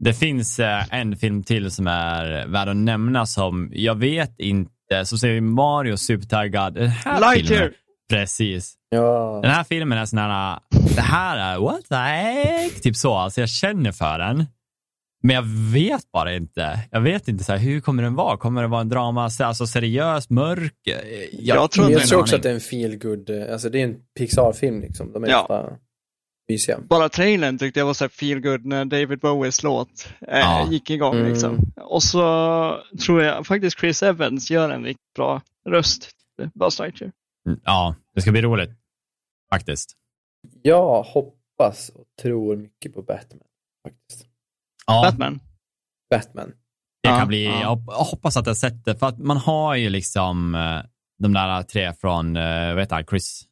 [0.00, 5.04] Det finns eh, en film till som är värd att nämna som, jag vet inte,
[5.04, 6.74] så säger vi Mario supertaggad.
[6.74, 7.58] Den här Lightyear.
[7.60, 7.72] filmen,
[8.10, 8.74] precis.
[8.88, 9.40] Ja.
[9.42, 10.58] Den här filmen är sån här,
[10.96, 12.82] det här är what the heck?
[12.82, 14.46] Typ så, alltså jag känner för den.
[15.22, 15.42] Men jag
[15.72, 16.80] vet bara inte.
[16.90, 18.36] Jag vet inte så här, hur kommer den vara?
[18.36, 20.74] Kommer det vara en drama, alltså seriös, mörk?
[20.82, 20.98] Jag,
[21.32, 23.84] Jag tror jag tror också att det är en feel good, eh, alltså det är
[23.84, 25.12] en Pixar-film liksom.
[25.12, 25.46] De är Ja.
[25.48, 25.76] bara
[26.48, 26.78] mysiga.
[26.80, 30.68] Bara trailern tyckte jag var så här feel good när David Bowies låt eh, Ja.
[30.70, 31.16] gick igång.
[31.16, 31.28] Mm.
[31.28, 31.58] Liksom.
[31.76, 32.20] Och så
[33.06, 36.10] tror jag faktiskt Chris Evans gör en riktigt bra röst.
[36.54, 37.12] Buzz Lightyear.
[37.64, 38.70] Ja, det ska bli roligt.
[39.52, 39.92] Faktiskt.
[40.62, 43.42] Jag hoppas och tror mycket på Batman.
[43.88, 44.26] Faktiskt.
[44.94, 45.40] Ja, Batman.
[46.10, 46.48] Batman.
[47.02, 47.60] det Ja, kan bli, ja.
[47.60, 50.78] jag hop- jag hoppas att jag sett det, för att man har ju liksom eh,
[51.22, 52.42] de där tre från, eh,
[52.74, 53.42] vad heter han, Chris?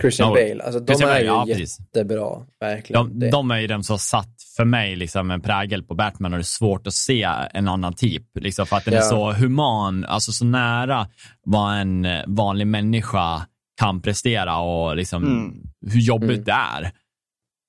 [0.00, 1.80] Christian Ja, Bale, alltså de Christian är Bale, ju ja, precis.
[1.80, 2.28] jättebra.
[2.60, 3.18] Verkligen.
[3.18, 6.32] De, de är ju de som har satt för mig liksom en prägel på Batman
[6.32, 7.22] och det är svårt att se
[7.54, 8.24] en annan typ.
[8.34, 9.02] Liksom för att den är Ja.
[9.02, 11.08] så human, alltså så nära
[11.44, 13.46] vad en eh, vanlig människa
[13.80, 15.56] kan prestera och liksom Mm.
[15.86, 16.44] hur jobbigt Mm.
[16.44, 16.92] det är.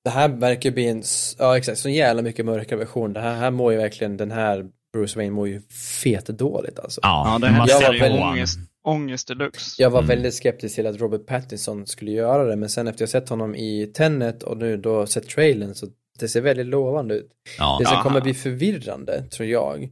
[0.04, 1.02] Det här verkar bli en,
[1.38, 3.12] ja exakt, så jävla mycket mörkare version.
[3.12, 5.60] Det här, här mår ju verkligen, den här Bruce Wayne mår ju
[6.02, 7.00] fet dåligt alltså.
[7.02, 9.82] Ja, det här jag var väldigt- ångest, ångest deluxe.
[9.82, 10.08] Jag var Mm.
[10.08, 13.54] väldigt skeptisk till att Robert Pattinson skulle göra det, men sen efter jag sett honom
[13.54, 15.86] i Tenet och nu då sett trailern så
[16.18, 17.30] det ser väldigt lovande ut.
[17.58, 17.76] Ja.
[17.80, 18.02] Det som Ja.
[18.02, 19.88] kommer bli förvirrande, tror jag,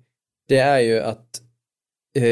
[0.49, 1.27] det är ju att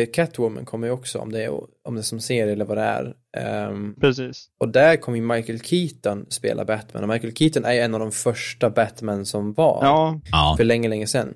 [0.06, 1.50] Catwoman kommer ju också, om det är,
[1.84, 3.14] om det är som serie eller vad det är.
[3.36, 4.48] Ehm, Precis.
[4.58, 8.00] och där kommer ju Michael Keaton spela Batman och Michael Keaton är ju en av
[8.00, 10.54] de första Batman som var Ja, Ja.
[10.56, 11.34] för länge, länge sedan.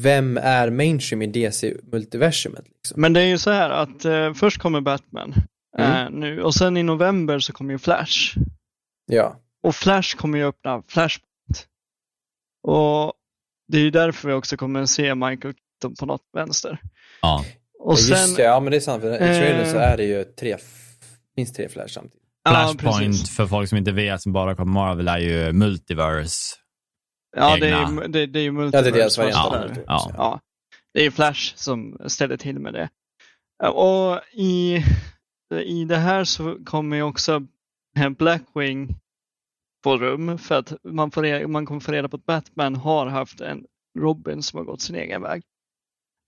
[0.00, 3.00] Vem är mainstream i DC-multiversumet liksom?
[3.00, 5.34] men det är ju så här att eh, först kommer Batman
[5.78, 5.90] Mm.
[6.06, 8.34] eh, nu och sen i november så kommer ju Flash.
[9.06, 11.66] Ja, Och Flash kommer ju öppna Flashpoint.
[12.62, 13.12] Och
[13.68, 16.78] det är ju därför vi också kommer att se Michael Keaton på något vänster.
[17.22, 17.44] Ja.
[17.86, 19.82] Och Ja, sen, just det, ja men det är sant, för i trailern så Eh.
[19.92, 20.56] är det ju tre,
[21.36, 22.22] minst tre Flash samtidigt.
[22.44, 23.36] ja, Flashpoint, precis.
[23.36, 26.56] för folk som inte vet, som bara kommer Marvel, är ju multiverse.
[27.36, 30.12] Ja, det är det, det är ju Ja, det är deras multiverse variant Ja, ja.
[30.16, 30.40] Ja,
[30.94, 32.88] det är Flash som ställer till med det.
[33.68, 34.84] Och i,
[35.64, 37.42] i det här så kommer ju också
[38.18, 38.88] Blackwing
[39.84, 43.06] få rum för att man, får, re- man kommer få reda på att Batman har
[43.06, 43.64] haft en
[43.98, 45.42] Robin som har gått sin egen väg.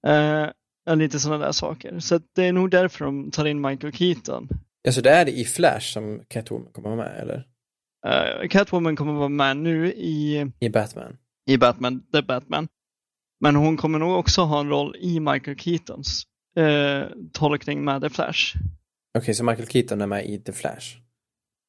[0.07, 0.47] Eh,
[0.89, 1.99] ja, lite sådana där saker.
[2.01, 4.49] Så att det är nog därför de tar in Michael Keaton.
[4.87, 7.47] Alltså det är det i Flash som Catwoman kommer vara med, eller?
[8.07, 11.17] Eh, Catwoman kommer vara med nu i, I Batman?
[11.51, 12.69] i Batman, The Batman.
[13.41, 16.23] Men hon kommer nog också ha en roll i Michael Keatons
[16.57, 18.57] eh, tolkning med The Flash.
[19.19, 20.97] Okej, så Michael Keaton är med i The Flash?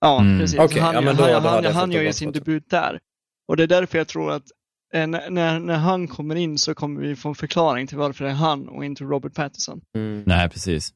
[0.02, 0.40] Ja, Mm.
[0.40, 0.60] precis.
[0.60, 3.00] Han ja, gör ju sin debut där.
[3.48, 4.44] Och det är därför jag tror att
[4.94, 8.32] när, när, när han kommer in så kommer vi få en förklaring till varför det
[8.32, 9.82] är han och inte Robert Pattinson.
[9.96, 10.24] Mm.
[10.26, 10.94] Nej, precis.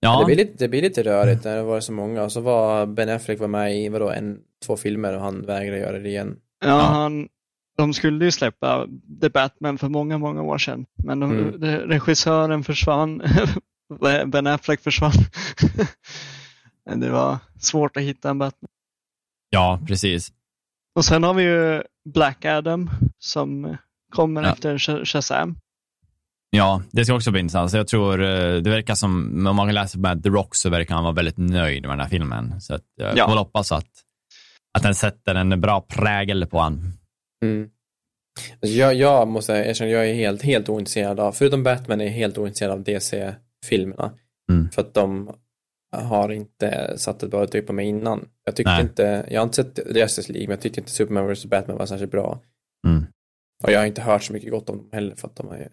[0.00, 0.12] Ja.
[0.12, 2.40] Ja, Det, blir lite, det blir lite rörigt när det var så många och så
[2.40, 6.08] var Ben Affleck var med i vadå, en, två filmer och han vägrade göra det
[6.08, 6.36] igen.
[6.60, 6.80] Ja, Ja.
[6.80, 7.28] Han,
[7.76, 8.86] de skulle ju släppa
[9.20, 10.86] The Batman för många, många år sedan.
[11.04, 11.60] Men de, Mm.
[11.60, 13.22] de, regissören försvann.
[14.26, 15.12] ben Affleck försvann.
[17.00, 18.68] det var svårt att hitta en Batman.
[19.50, 20.32] ja, precis.
[20.94, 21.82] Och sen har vi ju
[22.14, 23.76] Black Adam som
[24.14, 24.52] kommer Ja.
[24.52, 25.56] efter Sh- Shazam.
[26.50, 27.70] Ja, det ska också bli intressant.
[27.70, 30.94] Så jag tror, eh, det verkar som, om man läser med The Rock så verkar
[30.94, 32.60] han vara väldigt nöjd med den här filmen.
[32.60, 33.24] Så att jag Ja.
[33.24, 33.86] får väl hoppas att,
[34.78, 36.92] att den sätter en bra prägel på han.
[37.44, 37.68] Mm.
[38.62, 42.12] Alltså jag, jag måste erkänna, jag är helt, helt ointresserad av, förutom Batman är jag
[42.12, 44.12] helt ointresserad av DC-filmerna.
[44.52, 44.70] Mm.
[44.70, 45.34] För att de
[45.92, 48.28] har inte satt ett bra tryck på mig innan.
[48.44, 48.82] Jag tyckte Nej.
[48.82, 51.46] inte, jag har inte sett Justice League, men jag tyckte inte Superman vs.
[51.46, 52.40] Batman var särskilt bra.
[52.86, 53.06] Mm.
[53.64, 55.68] Och jag har inte hört så mycket gott om dem heller för att de är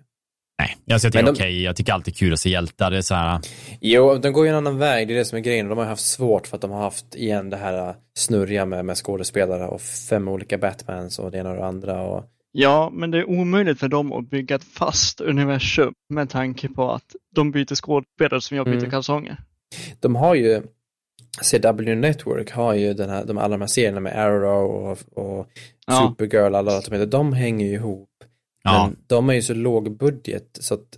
[0.59, 1.63] Nej, alltså jag tycker de- okej.
[1.63, 2.91] Jag tycker alltid kul att se hjältar.
[2.91, 3.39] Det är så här,
[3.81, 5.67] Jo, de går ju en annan väg, det är det som är grejen.
[5.67, 8.97] De har haft svårt för att de har haft igen det här snurriga med, med
[8.97, 12.01] skådespelare och fem olika Batmans och det ena och det andra.
[12.01, 16.69] Och Ja, men det är omöjligt för dem att bygga ett fast universum med tanke
[16.69, 18.91] på att de byter skådespelare som jag byter mm.
[18.91, 19.37] kalsonger.
[19.99, 20.61] De har ju,
[21.41, 25.49] CW Network har ju den här, de alla de här serierna med Arrow och, och
[25.87, 26.15] ja.
[26.19, 28.09] Supergirl, alla de heter, de hänger ju ihop.
[28.63, 28.85] Ja.
[28.85, 30.97] Men de är ju så låg budget så att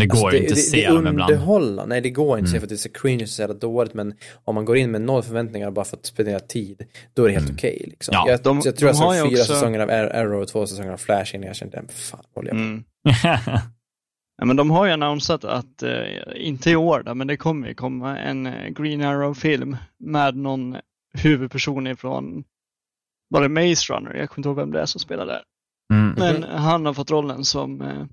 [0.00, 1.30] det går alltså, inte att se dem ibland.
[1.30, 2.60] Underhålla, nej det går inte mm.
[2.60, 4.14] för att det är så cringe och så jävla dåligt men
[4.44, 6.82] om man går in med noll förväntningar bara för att spendera tid
[7.14, 7.56] då är det helt mm.
[7.56, 7.76] okej.
[7.76, 8.12] Okay, liksom.
[8.12, 9.44] ja, jag, de, jag tror jag såg fyra också...
[9.54, 12.62] säsonger av Arrow och två säsonger av Flash innan jag kände, fan håller jag på
[12.62, 13.60] mm.
[14.38, 17.68] ja, men de har ju annonsat att, eh, inte i år då, men det kommer
[17.68, 20.76] ju komma en eh, Green Arrow-film med någon
[21.14, 22.44] huvudperson ifrån,
[23.30, 24.14] var det Maze Runner?
[24.14, 25.42] Jag kommer inte ihåg vem det är som spelar där.
[25.92, 26.14] Mm.
[26.18, 28.06] Men han har fått rollen som eh,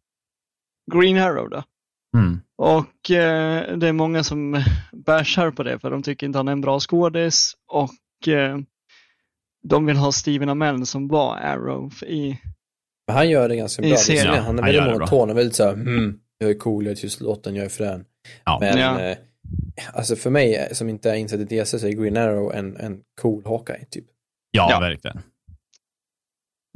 [0.93, 1.63] Green Arrow då.
[2.17, 2.39] Mm.
[2.57, 6.51] Och eh, det är många som bashar på det för de tycker inte han är
[6.51, 8.57] en bra skådis och eh,
[9.63, 12.39] de vill ha Steven Amell som var Arrow i
[13.07, 13.97] Men Han gör det ganska bra.
[13.97, 14.43] Serien.
[14.43, 17.55] Han är väldigt monoton och väldigt såhär, mm, jag är cool, jag är tyst låten,
[17.55, 18.05] jag är frän.
[18.43, 18.57] Ja.
[18.61, 19.01] Men ja.
[19.01, 19.17] Eh,
[19.93, 22.99] alltså för mig som inte är insatt i DC så är Green Arrow en, en
[23.21, 24.05] cool Hawkeye typ.
[24.51, 24.79] Ja, ja.
[24.79, 25.21] verkligen.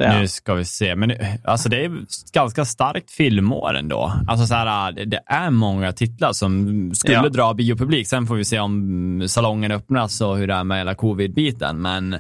[0.03, 0.19] Ja.
[0.19, 0.95] Nu ska vi se.
[0.95, 1.91] Men alltså det är
[2.33, 4.13] ganska starkt filmår ändå.
[4.27, 7.29] Alltså så här, det är många titlar som skulle ja.
[7.29, 8.07] dra biopublik.
[8.07, 11.81] Sen får vi se om salongen öppnas och hur det är med hela covid-biten.
[11.81, 12.15] Men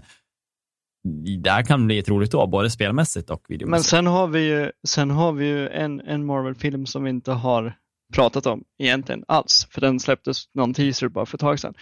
[1.43, 3.93] det här kan bli ett roligt år, både spelmässigt och videomässigt.
[3.93, 7.31] Men sen har vi ju, sen har vi ju en, en Marvel-film som vi inte
[7.31, 7.73] har
[8.13, 9.67] pratat om egentligen alls.
[9.71, 11.73] För den släpptes någon teaser bara för ett tag sedan.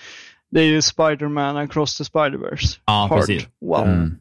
[0.51, 2.79] Det är ju Spider-Man Across the Spider-Verse.
[2.85, 3.47] Ja, Part precis.
[3.61, 3.87] Wow.
[3.87, 4.15] Mm.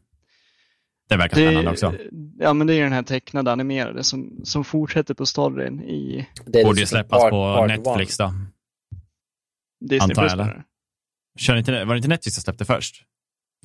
[1.09, 1.93] Det verkar spännande också.
[2.39, 6.27] Ja, men det är den här tecknade animerade som, som fortsätter på storyn i...
[6.45, 8.29] Det Borde ju liksom släppas part, på part Netflix one.
[8.29, 8.45] då.
[9.85, 10.63] Disney Antar jag, eller?
[11.39, 13.03] Kör inte, var det inte Netflix som släppte först?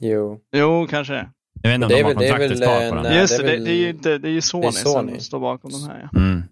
[0.03, 0.41] Jo.
[0.57, 1.31] Jo, kanske.
[1.63, 3.17] Jag vet inte om de har kontraktet kvar på den.
[3.17, 5.13] Just det, det, det, är ju inte, det är ju Sony, är Sony.
[5.13, 6.09] som står bakom de här.
[6.13, 6.19] Ja.
[6.19, 6.43] Mm.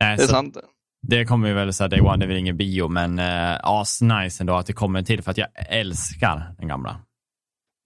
[0.00, 0.56] Nej, det är sant.
[1.02, 4.42] Det kommer ju väl säga Day One, det är väl ingen bio, men uh, asnice
[4.42, 7.00] ändå att det kommer en till för att jag älskar den gamla.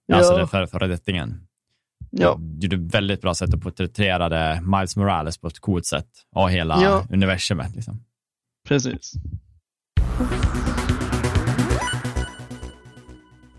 [0.07, 0.16] Ja.
[0.16, 1.40] Alltså den för, föredetingen.
[2.11, 2.39] Ja.
[2.61, 7.07] Gjorde väldigt bra sätt att porträtterade Miles Morales på ett coolt sätt och hela ja.
[7.11, 7.74] universumet.
[7.74, 8.05] Liksom.
[8.69, 9.12] Precis.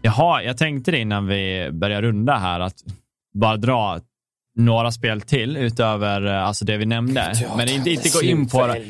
[0.05, 2.75] Jaha, jag tänkte det innan vi börjar runda här att
[3.34, 3.99] bara dra
[4.55, 7.34] några spel till utöver eh, alltså det vi nämnde.
[7.41, 8.84] Ja, men inte, inte, gå in på det,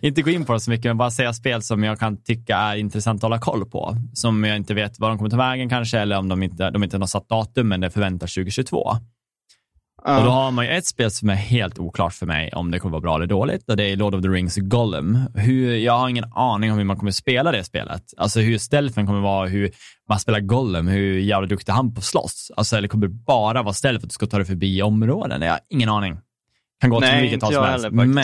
[0.06, 2.56] inte gå in på det så mycket, men bara säga spel som jag kan tycka
[2.56, 3.96] är intressant att hålla koll på.
[4.12, 6.84] Som jag inte vet var de kommer ta vägen kanske, eller om de inte, de
[6.84, 8.96] inte har satt datum, men det förväntas 2022.
[9.98, 12.78] Och då har man ju ett spel som är helt oklart för mig om det
[12.78, 15.18] kommer vara bra eller dåligt och det är Lord of the Rings Gollum.
[15.34, 18.02] Hur, jag har ingen aning om hur man kommer spela det spelet.
[18.16, 19.70] Alltså hur stealthen kommer vara, hur
[20.08, 22.50] man spelar Gollum, hur jävla duktig han på slåss.
[22.56, 25.42] Alltså, eller kommer det bara vara stealth för att du ska ta dig förbi områden?
[25.42, 26.18] Jag har ingen aning.
[26.80, 27.88] Kan gå till vilket håll som helst.
[27.90, 28.14] Men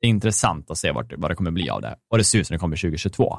[0.00, 1.94] det är intressant att se vad, vad det kommer bli av det.
[2.10, 3.38] Och det ser ut som det kommer 2022.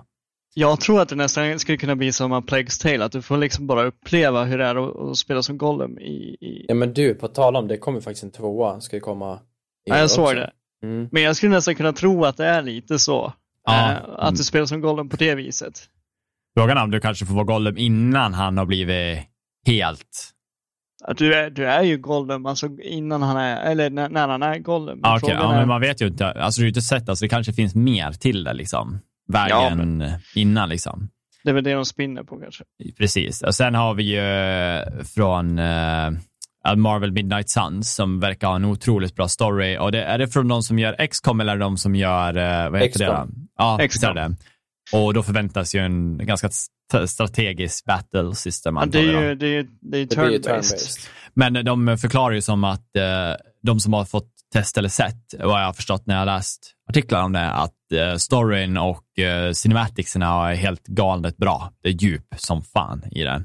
[0.57, 3.37] Jag tror att det nästan skulle kunna bli som en Plague's Tale, att du får
[3.37, 6.65] liksom bara uppleva hur det är att, spela som Gollum i, i...
[6.67, 9.39] Ja men du, på tal om det kommer faktiskt en tvåa, ska det komma
[9.83, 10.51] Ja, jag såg det.
[10.83, 11.09] Mm.
[11.11, 13.33] Men jag skulle nästan kunna tro att det är lite så.
[13.65, 13.91] Ja.
[13.91, 14.35] Äh, att mm.
[14.35, 15.89] du spelar som Gollum på det viset.
[16.57, 19.19] Frågan är om du kanske får vara Gollum innan han har blivit
[19.65, 20.31] helt...
[21.03, 24.43] Att du, är, du är ju Gollum, alltså innan han är, eller när, när han
[24.43, 24.99] är Gollum.
[25.03, 25.35] Ah, okay.
[25.35, 25.57] Ja, är...
[25.57, 27.75] men man vet ju inte, alltså du har ju inte sett, alltså det kanske finns
[27.75, 30.11] mer till det liksom vägen ja, men...
[30.35, 30.69] innan.
[30.69, 31.09] Liksom.
[31.43, 32.63] Det är väl det de spinner på kanske.
[32.97, 33.41] Precis.
[33.41, 38.65] Och sen har vi ju eh, från uh, Marvel Midnight Suns som verkar ha en
[38.65, 39.77] otroligt bra story.
[39.77, 42.81] Och det, är det från de som gör X-com eller de som gör, uh, vad
[42.81, 43.29] heter XCOM.
[43.29, 43.47] det?
[43.57, 44.15] Ja, XCOM.
[44.15, 44.35] det.
[44.93, 46.49] Och då förväntas ju en ganska
[47.07, 48.75] strategisk battle system.
[48.75, 51.09] Ja, det är ju det är, det är turn-based.
[51.33, 55.61] Men de förklarar ju som att uh, de som har fått testa eller sett, vad
[55.61, 60.51] jag har förstått när jag läst artiklar om det, att uh, storyn och uh, cinematicserna
[60.51, 61.71] är helt galet bra.
[61.83, 63.43] Det är djup som fan i det.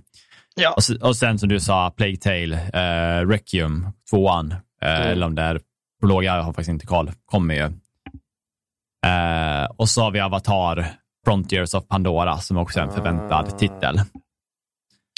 [0.54, 0.74] Ja.
[0.76, 5.08] Och, och sen som du sa, Plague Tale, uh, Requiem, tvåan, uh, mm.
[5.08, 5.60] eller om det är
[6.00, 7.64] prolog, jag har faktiskt inte koll, kommer ju.
[9.06, 10.92] Uh, och så har vi Avatar,
[11.24, 13.58] Frontiers of Pandora, som också är en förväntad ah.
[13.58, 14.00] titel.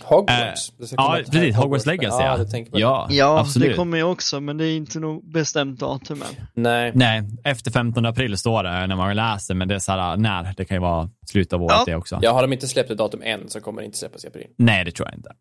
[0.04, 0.72] Hogwarts?
[0.80, 1.56] Eh, ja, precis.
[1.56, 2.22] Hogwarts Legacy.
[2.22, 3.68] Ja, ja, ja absolut.
[3.68, 6.46] det kommer ju också, men det är inte nog bestämt datum än.
[6.54, 6.92] Nej.
[6.94, 10.54] Nej, efter 15 april står det när man läser, men det är så här, när?
[10.56, 11.84] Det kan ju vara slutet av året ja.
[11.86, 12.18] det också.
[12.22, 14.46] Ja, har de inte släppt ett datum än så kommer det inte släppas i april.
[14.56, 15.32] Nej, det tror jag inte.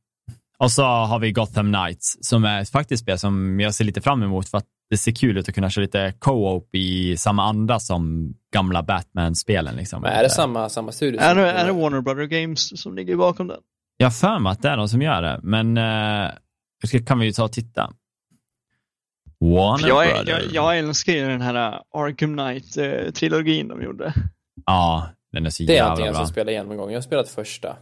[0.58, 4.24] Och så har vi Gotham Knights som är faktiskt spel som jag ser lite fram
[4.24, 7.80] emot för att det ser kul ut att kunna köra lite co-op i samma anda
[7.80, 9.76] som gamla Batman-spelen.
[9.76, 10.02] Liksom.
[10.02, 11.22] Men är det samma, samma studio?
[11.22, 13.60] Är det, är det Warner Brother Games som ligger bakom den?
[14.02, 17.26] Jag har för mig att det är någon som gör det, men eh, kan vi
[17.26, 17.94] ju ta och titta.
[19.40, 24.14] Warner Jag, är, jag, jag älskar ju den här uh, Arkham Knight-trilogin de gjorde.
[24.65, 26.26] Ja, den är så Det är jävla någonting jag bra.
[26.26, 26.90] ska spela igen en gång.
[26.90, 27.78] Jag har spelat första.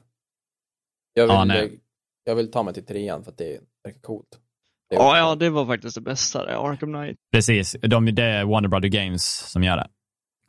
[1.14, 1.80] Jag vill, Ja, nej.
[2.24, 4.40] jag vill ta mig till trean för att det verkar coolt.
[4.90, 7.18] Det är Ja, ja, det var faktiskt det bästa, det, Arkham Knight.
[7.32, 9.88] Precis, de, det är Warner Brothers Games som gör det.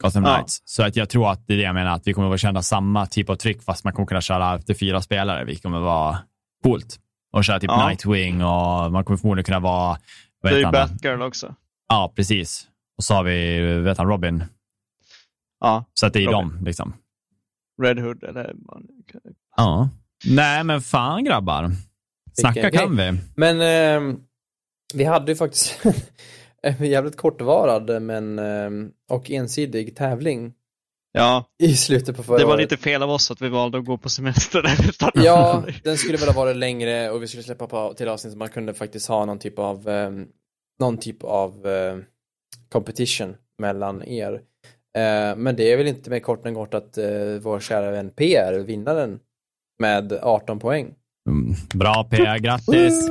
[0.02, 0.34] Gotham Ja.
[0.34, 0.62] Knights.
[0.64, 2.62] Så att jag tror att det är det jag menar, att vi kommer att känna
[2.62, 6.18] samma typ av tryck fast man kommer kunna köra efter fyra spelare, vilket kommer vara
[6.62, 6.98] coolt.
[7.32, 7.88] Och köra typ Ja.
[7.88, 9.98] Nightwing och man kommer förmodligen kunna vara...
[10.42, 10.70] Det är ju?
[10.70, 11.54] Batgirl också.
[11.88, 12.66] Ja, precis.
[12.98, 14.44] Och så har vi, vet han, Robin.
[15.60, 16.38] Ja, Så att det är Robin.
[16.48, 16.92] dem, liksom.
[17.82, 18.54] Red Hood eller
[19.56, 19.88] Ja.
[20.26, 21.70] Nej, men fan grabbar.
[22.32, 23.18] Snacka kan vi.
[23.36, 24.18] Men ehm,
[24.94, 25.80] vi hade ju faktiskt
[26.62, 30.52] en jävligt kortvarad men, ehm, och ensidig tävling
[31.12, 32.70] Ja, i slutet på förra det var året.
[32.70, 35.24] lite fel av oss att vi valde att gå på semester när vi startade.
[35.26, 38.38] Ja, den skulle väl ha varit längre och vi skulle släppa på till avsnitt så
[38.38, 40.26] man kunde faktiskt ha någon typ av ehm,
[40.80, 42.04] någon typ av ehm,
[42.72, 44.32] competition mellan er.
[44.98, 47.06] Eh, men det är väl inte mer kort än kort att eh,
[47.40, 49.18] vår kära vän PR vinner den
[49.78, 50.94] med 18 poäng.
[51.30, 53.08] Mm, Bra PR, grattis.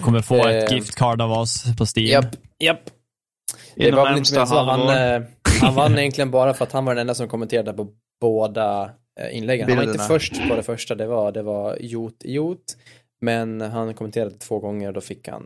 [0.00, 0.76] Kommer få ett Eh.
[0.76, 2.06] giftcard av oss på Steam.
[2.06, 2.80] Japp, japp.
[3.76, 4.62] Det Inom var väl inte mer så.
[4.64, 5.22] Han, eh,
[5.62, 7.88] han vann egentligen bara för att han var den enda som kommenterade på
[8.20, 9.68] båda eh, inläggen.
[9.68, 10.08] Han var inte Bilderna.
[10.08, 12.64] först på det första, det var, det var Jot Jot.
[13.20, 15.42] Men han kommenterade två gånger och då fick han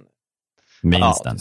[0.83, 1.33] Minst ja,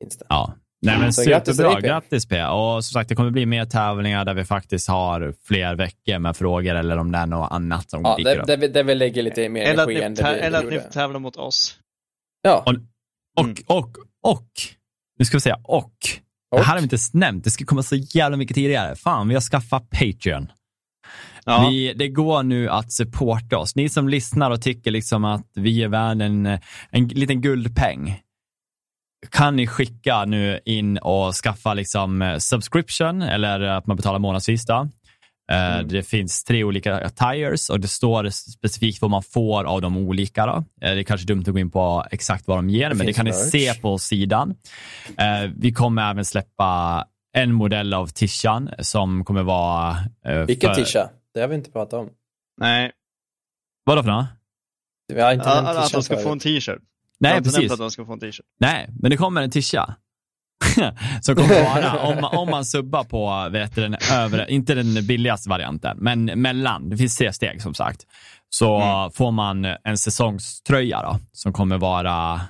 [0.00, 0.26] vinsten.
[0.28, 0.54] Ja.
[0.82, 2.42] Nej men Så superbra, grattis P.
[2.44, 6.36] Och som sagt, det kommer bli mer tävlingar där vi faktiskt har fler veckor med
[6.36, 8.46] frågor eller om det är något annat som Ja, dyker det, upp.
[8.46, 10.58] det, vi- det vi lägger lite mer Eller att energi ni, än det vi eller
[10.58, 10.84] att ni gjorde.
[10.84, 11.76] får tävla mot oss.
[12.42, 12.74] Ja, Och,
[13.36, 13.56] och, Mm.
[13.66, 14.48] och, och,
[15.18, 15.94] nu ska vi säga och.
[16.50, 18.96] Det här har vi inte ens nämnt, det ska komma så jävla mycket tidigare.
[18.96, 20.52] Fan, vi har skaffat Patreon.
[21.44, 23.76] Ja, Vi, det går nu att supporta oss.
[23.76, 26.46] Ni som lyssnar och tycker liksom att vi är värda en,
[26.90, 28.20] en liten guldpeng.
[29.30, 34.66] Kan ni skicka nu in och skaffa liksom eh, subscription eller att man betalar månadsvis
[34.66, 34.88] då.
[35.50, 35.88] Eh, Mm.
[35.88, 40.46] Det finns tre olika tires och det står specifikt vad man får av de olika.
[40.46, 40.52] Då.
[40.52, 40.64] Eh,
[40.94, 43.24] Det är kanske dumt att gå in på exakt vad de ger, men det kan
[43.24, 43.50] ni merch.
[43.50, 44.54] se på sidan.
[45.18, 47.04] Eh, Vi kommer även släppa
[47.36, 49.96] en modell av Tishan som kommer vara...
[50.46, 51.10] vilken för- tisha?
[51.34, 52.10] Det har vi inte pratat om.
[52.60, 52.92] nej.
[53.84, 54.26] Vadå för något?
[55.12, 56.66] Vi har inte Ja, att de ska få en t-shirt.
[56.68, 56.78] Jag
[57.20, 57.72] Nej, har inte nämnt precis.
[57.72, 58.46] att de ska få en t-shirt.
[58.60, 59.94] Nej, men det kommer en tisha.
[61.22, 65.06] som kommer vara, om, man- om man subbar på, vet du, den övre, inte den
[65.06, 68.06] billigaste varianten, men mellan, det finns tre steg som sagt,
[68.50, 69.10] så Mm.
[69.10, 72.40] får man en säsongströja då, som kommer vara,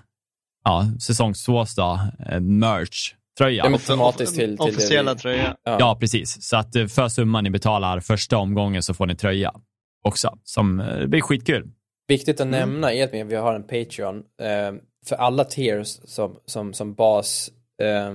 [0.65, 2.01] ja, säsongs tvås då,
[2.31, 3.65] eh, merch-tröja.
[3.65, 5.57] Ja, men tematiskt till, till Officiella tröja.
[5.65, 5.77] Ja.
[5.81, 6.43] Ja, precis.
[6.43, 9.53] Så att eh, för summan ni betalar första omgången så får ni tröja
[10.05, 11.69] också, som eh, det blir skitkul.
[12.09, 12.61] Viktigt att Mm.
[12.61, 14.73] nämna är att vi har en Patreon eh,
[15.07, 17.51] för alla tiers som, som, som bas
[17.81, 18.15] eh,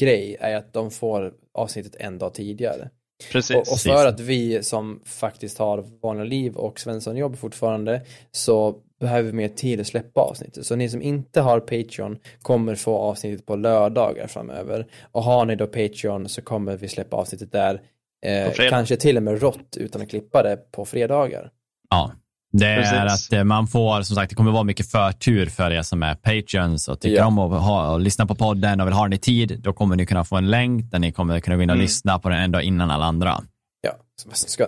[0.00, 2.90] grej är att de får avsnittet en dag tidigare.
[3.32, 3.56] Precis.
[3.56, 9.30] Och, och för att vi som faktiskt har vanliga liv och Svenssonjobb fortfarande så behöver
[9.30, 10.66] vi mer tid att släppa avsnittet.
[10.66, 14.86] Så ni som inte har Patreon kommer få avsnittet på lördagar framöver.
[15.12, 17.82] Och har ni då Patreon så kommer vi släppa avsnittet där.
[18.26, 21.50] Eh, kanske till och med rått utan att klippa det på fredagar.
[21.90, 22.12] Ja,
[22.58, 23.26] det är Precis.
[23.28, 26.14] att eh, man får, som sagt, det kommer vara mycket förtur för er som är
[26.14, 27.26] patreons och tycker Ja.
[27.26, 29.60] om att ha, och lyssna på podden och vill ha den i tid.
[29.62, 31.82] Då kommer ni kunna få en länk där ni kommer kunna gå in och Mm.
[31.82, 33.40] lyssna på den en dag innan alla andra.
[33.80, 33.92] Ja,
[34.32, 34.66] ska,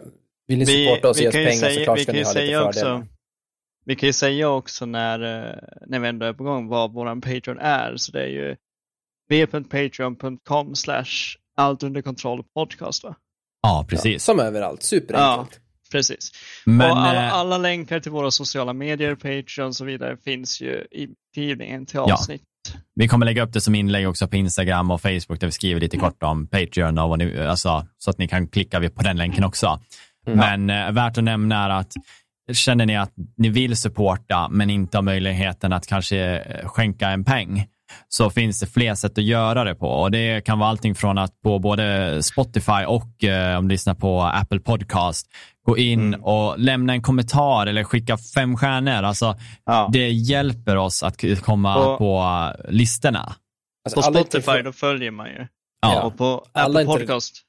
[0.49, 2.19] vill ni vi, supporta oss och vi ge oss pengar säga, klart vi ska ni
[2.23, 2.95] ha lite säga fördelar.
[2.99, 3.07] också,
[3.85, 5.55] vi kan ju säga också när, eh,
[5.87, 7.97] när vi ändå är på gång vad våran Patreon är.
[7.97, 8.57] Så det är ju
[9.29, 11.05] v.patreon.com slash
[11.57, 13.15] allt under kontroll podcast va?
[13.63, 14.25] Ja, precis.
[14.25, 15.61] Som överallt, superenkelt.
[15.93, 16.31] Precis.
[16.65, 20.61] Men, och alla, eh, alla länkar till våra sociala medier, Patreon och så vidare finns
[20.61, 22.15] ju i beskrivningen till Ja.
[22.15, 22.43] avsnitt.
[22.95, 25.73] vi kommer lägga upp det som inlägg också på Instagram och Facebook där vi skriver
[25.77, 25.83] Mm.
[25.83, 29.17] lite kort om Patreon och vad ni, alltså, så att ni kan klicka på den
[29.17, 29.81] länken också.
[30.27, 30.39] Mm.
[30.67, 31.93] Men eh, värt att nämna är att
[32.53, 37.25] känner ni att ni vill supporta men inte har möjligheten att kanske eh, skänka en
[37.25, 37.67] peng
[38.09, 39.87] så finns det fler sätt att göra det på.
[39.89, 43.95] Och Det kan vara allting från att på både Spotify och eh, om du lyssnar
[43.95, 45.27] på Apple Podcast
[45.67, 46.25] gå in Mm.
[46.25, 48.93] och lämna en kommentar eller skicka fem stjärnor.
[49.03, 49.91] Alltså, Ja.
[49.93, 52.25] Det hjälper oss att komma Och- på
[52.69, 53.37] listorna.
[53.85, 55.47] Alltså, På Spotify inte- då följer man ju.
[55.81, 56.03] Ja.
[56.03, 57.43] Och på Alla Apple Podcast.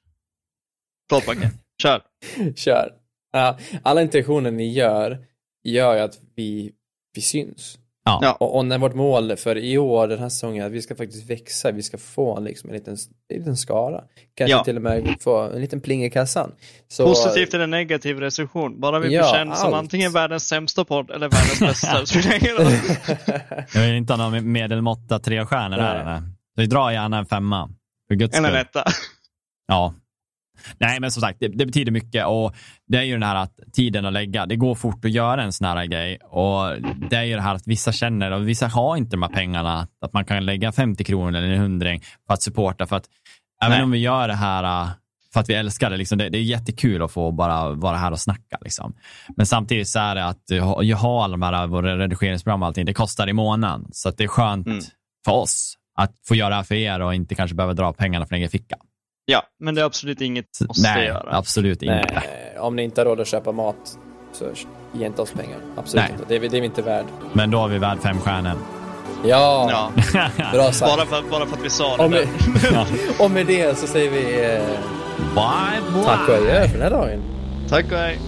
[1.08, 1.50] Förlåt Backe,
[1.82, 2.02] kör.
[2.56, 2.90] Kör.
[3.32, 5.24] Ja, alla interaktioner ni gör,
[5.64, 6.72] gör att vi,
[7.14, 7.78] vi syns.
[8.22, 8.36] Ja.
[8.40, 11.30] Och, och när vårt mål för i år, den här säsongen, att vi ska faktiskt
[11.30, 12.96] växa, vi ska få liksom en liten,
[13.28, 14.00] en liten skara.
[14.34, 14.64] Kanske ja.
[14.64, 16.52] till och med få en liten pling i kassan.
[16.88, 17.06] Så...
[17.06, 21.28] Positivt eller negativ recension, bara vi ja, blir känd som antingen världens sämsta podd eller
[21.28, 22.04] världens bästa.
[23.74, 26.22] Jag vill inte ha någon medelmåtta tre stjärnor där.
[26.56, 27.70] Vi drar gärna en femma.
[28.08, 28.46] För guds skull.
[28.46, 28.84] En etta.
[29.66, 29.94] Ja,
[30.78, 32.54] Nej, men som sagt, det, det, betyder mycket och
[32.88, 34.46] det är ju den här att tiden att lägga.
[34.46, 37.54] Det går fort att göra en sån här grej och det är ju det här
[37.54, 41.04] att vissa känner och vissa har inte de här pengarna att man kan lägga 50
[41.04, 43.08] kronor eller en hundring för att supporta för att
[43.62, 43.70] Nej.
[43.70, 44.90] även om vi gör det här äh,
[45.32, 48.10] för att vi älskar det, liksom, det, det är jättekul att få bara vara här
[48.10, 48.58] och snacka.
[48.60, 48.94] Liksom.
[49.36, 50.42] Men samtidigt så är det att
[50.82, 53.86] jag har alla de här våra redigeringsprogram och allting, det kostar i månaden.
[53.92, 54.80] Så att det är skönt mm.
[55.24, 58.26] för oss att få göra det här för er och inte kanske behöva dra pengarna
[58.26, 58.76] från egen ficka.
[59.30, 61.36] Ja, men det är absolut inget måste Nej, göra.
[61.36, 61.94] absolut inte.
[62.14, 63.98] Nej, om ni inte har råd att köpa mat
[64.32, 64.44] så
[64.92, 65.58] ge inte oss pengar.
[65.76, 66.12] Absolut Nej.
[66.12, 66.24] inte.
[66.28, 67.04] Det är, det är vi inte värd.
[67.32, 68.52] Men då har vi värd fem stjärnor.
[69.24, 70.30] Ja, ja.
[70.52, 70.96] bra sagt.
[70.96, 72.04] Bara för, bara för att vi sa det.
[72.04, 72.28] Och med,
[72.72, 72.86] ja.
[73.18, 74.64] och med det så säger vi eh,
[75.34, 76.04] bye, bye.
[76.04, 77.22] tack och adjö för den här dagen.
[77.68, 78.18] Tack och hej.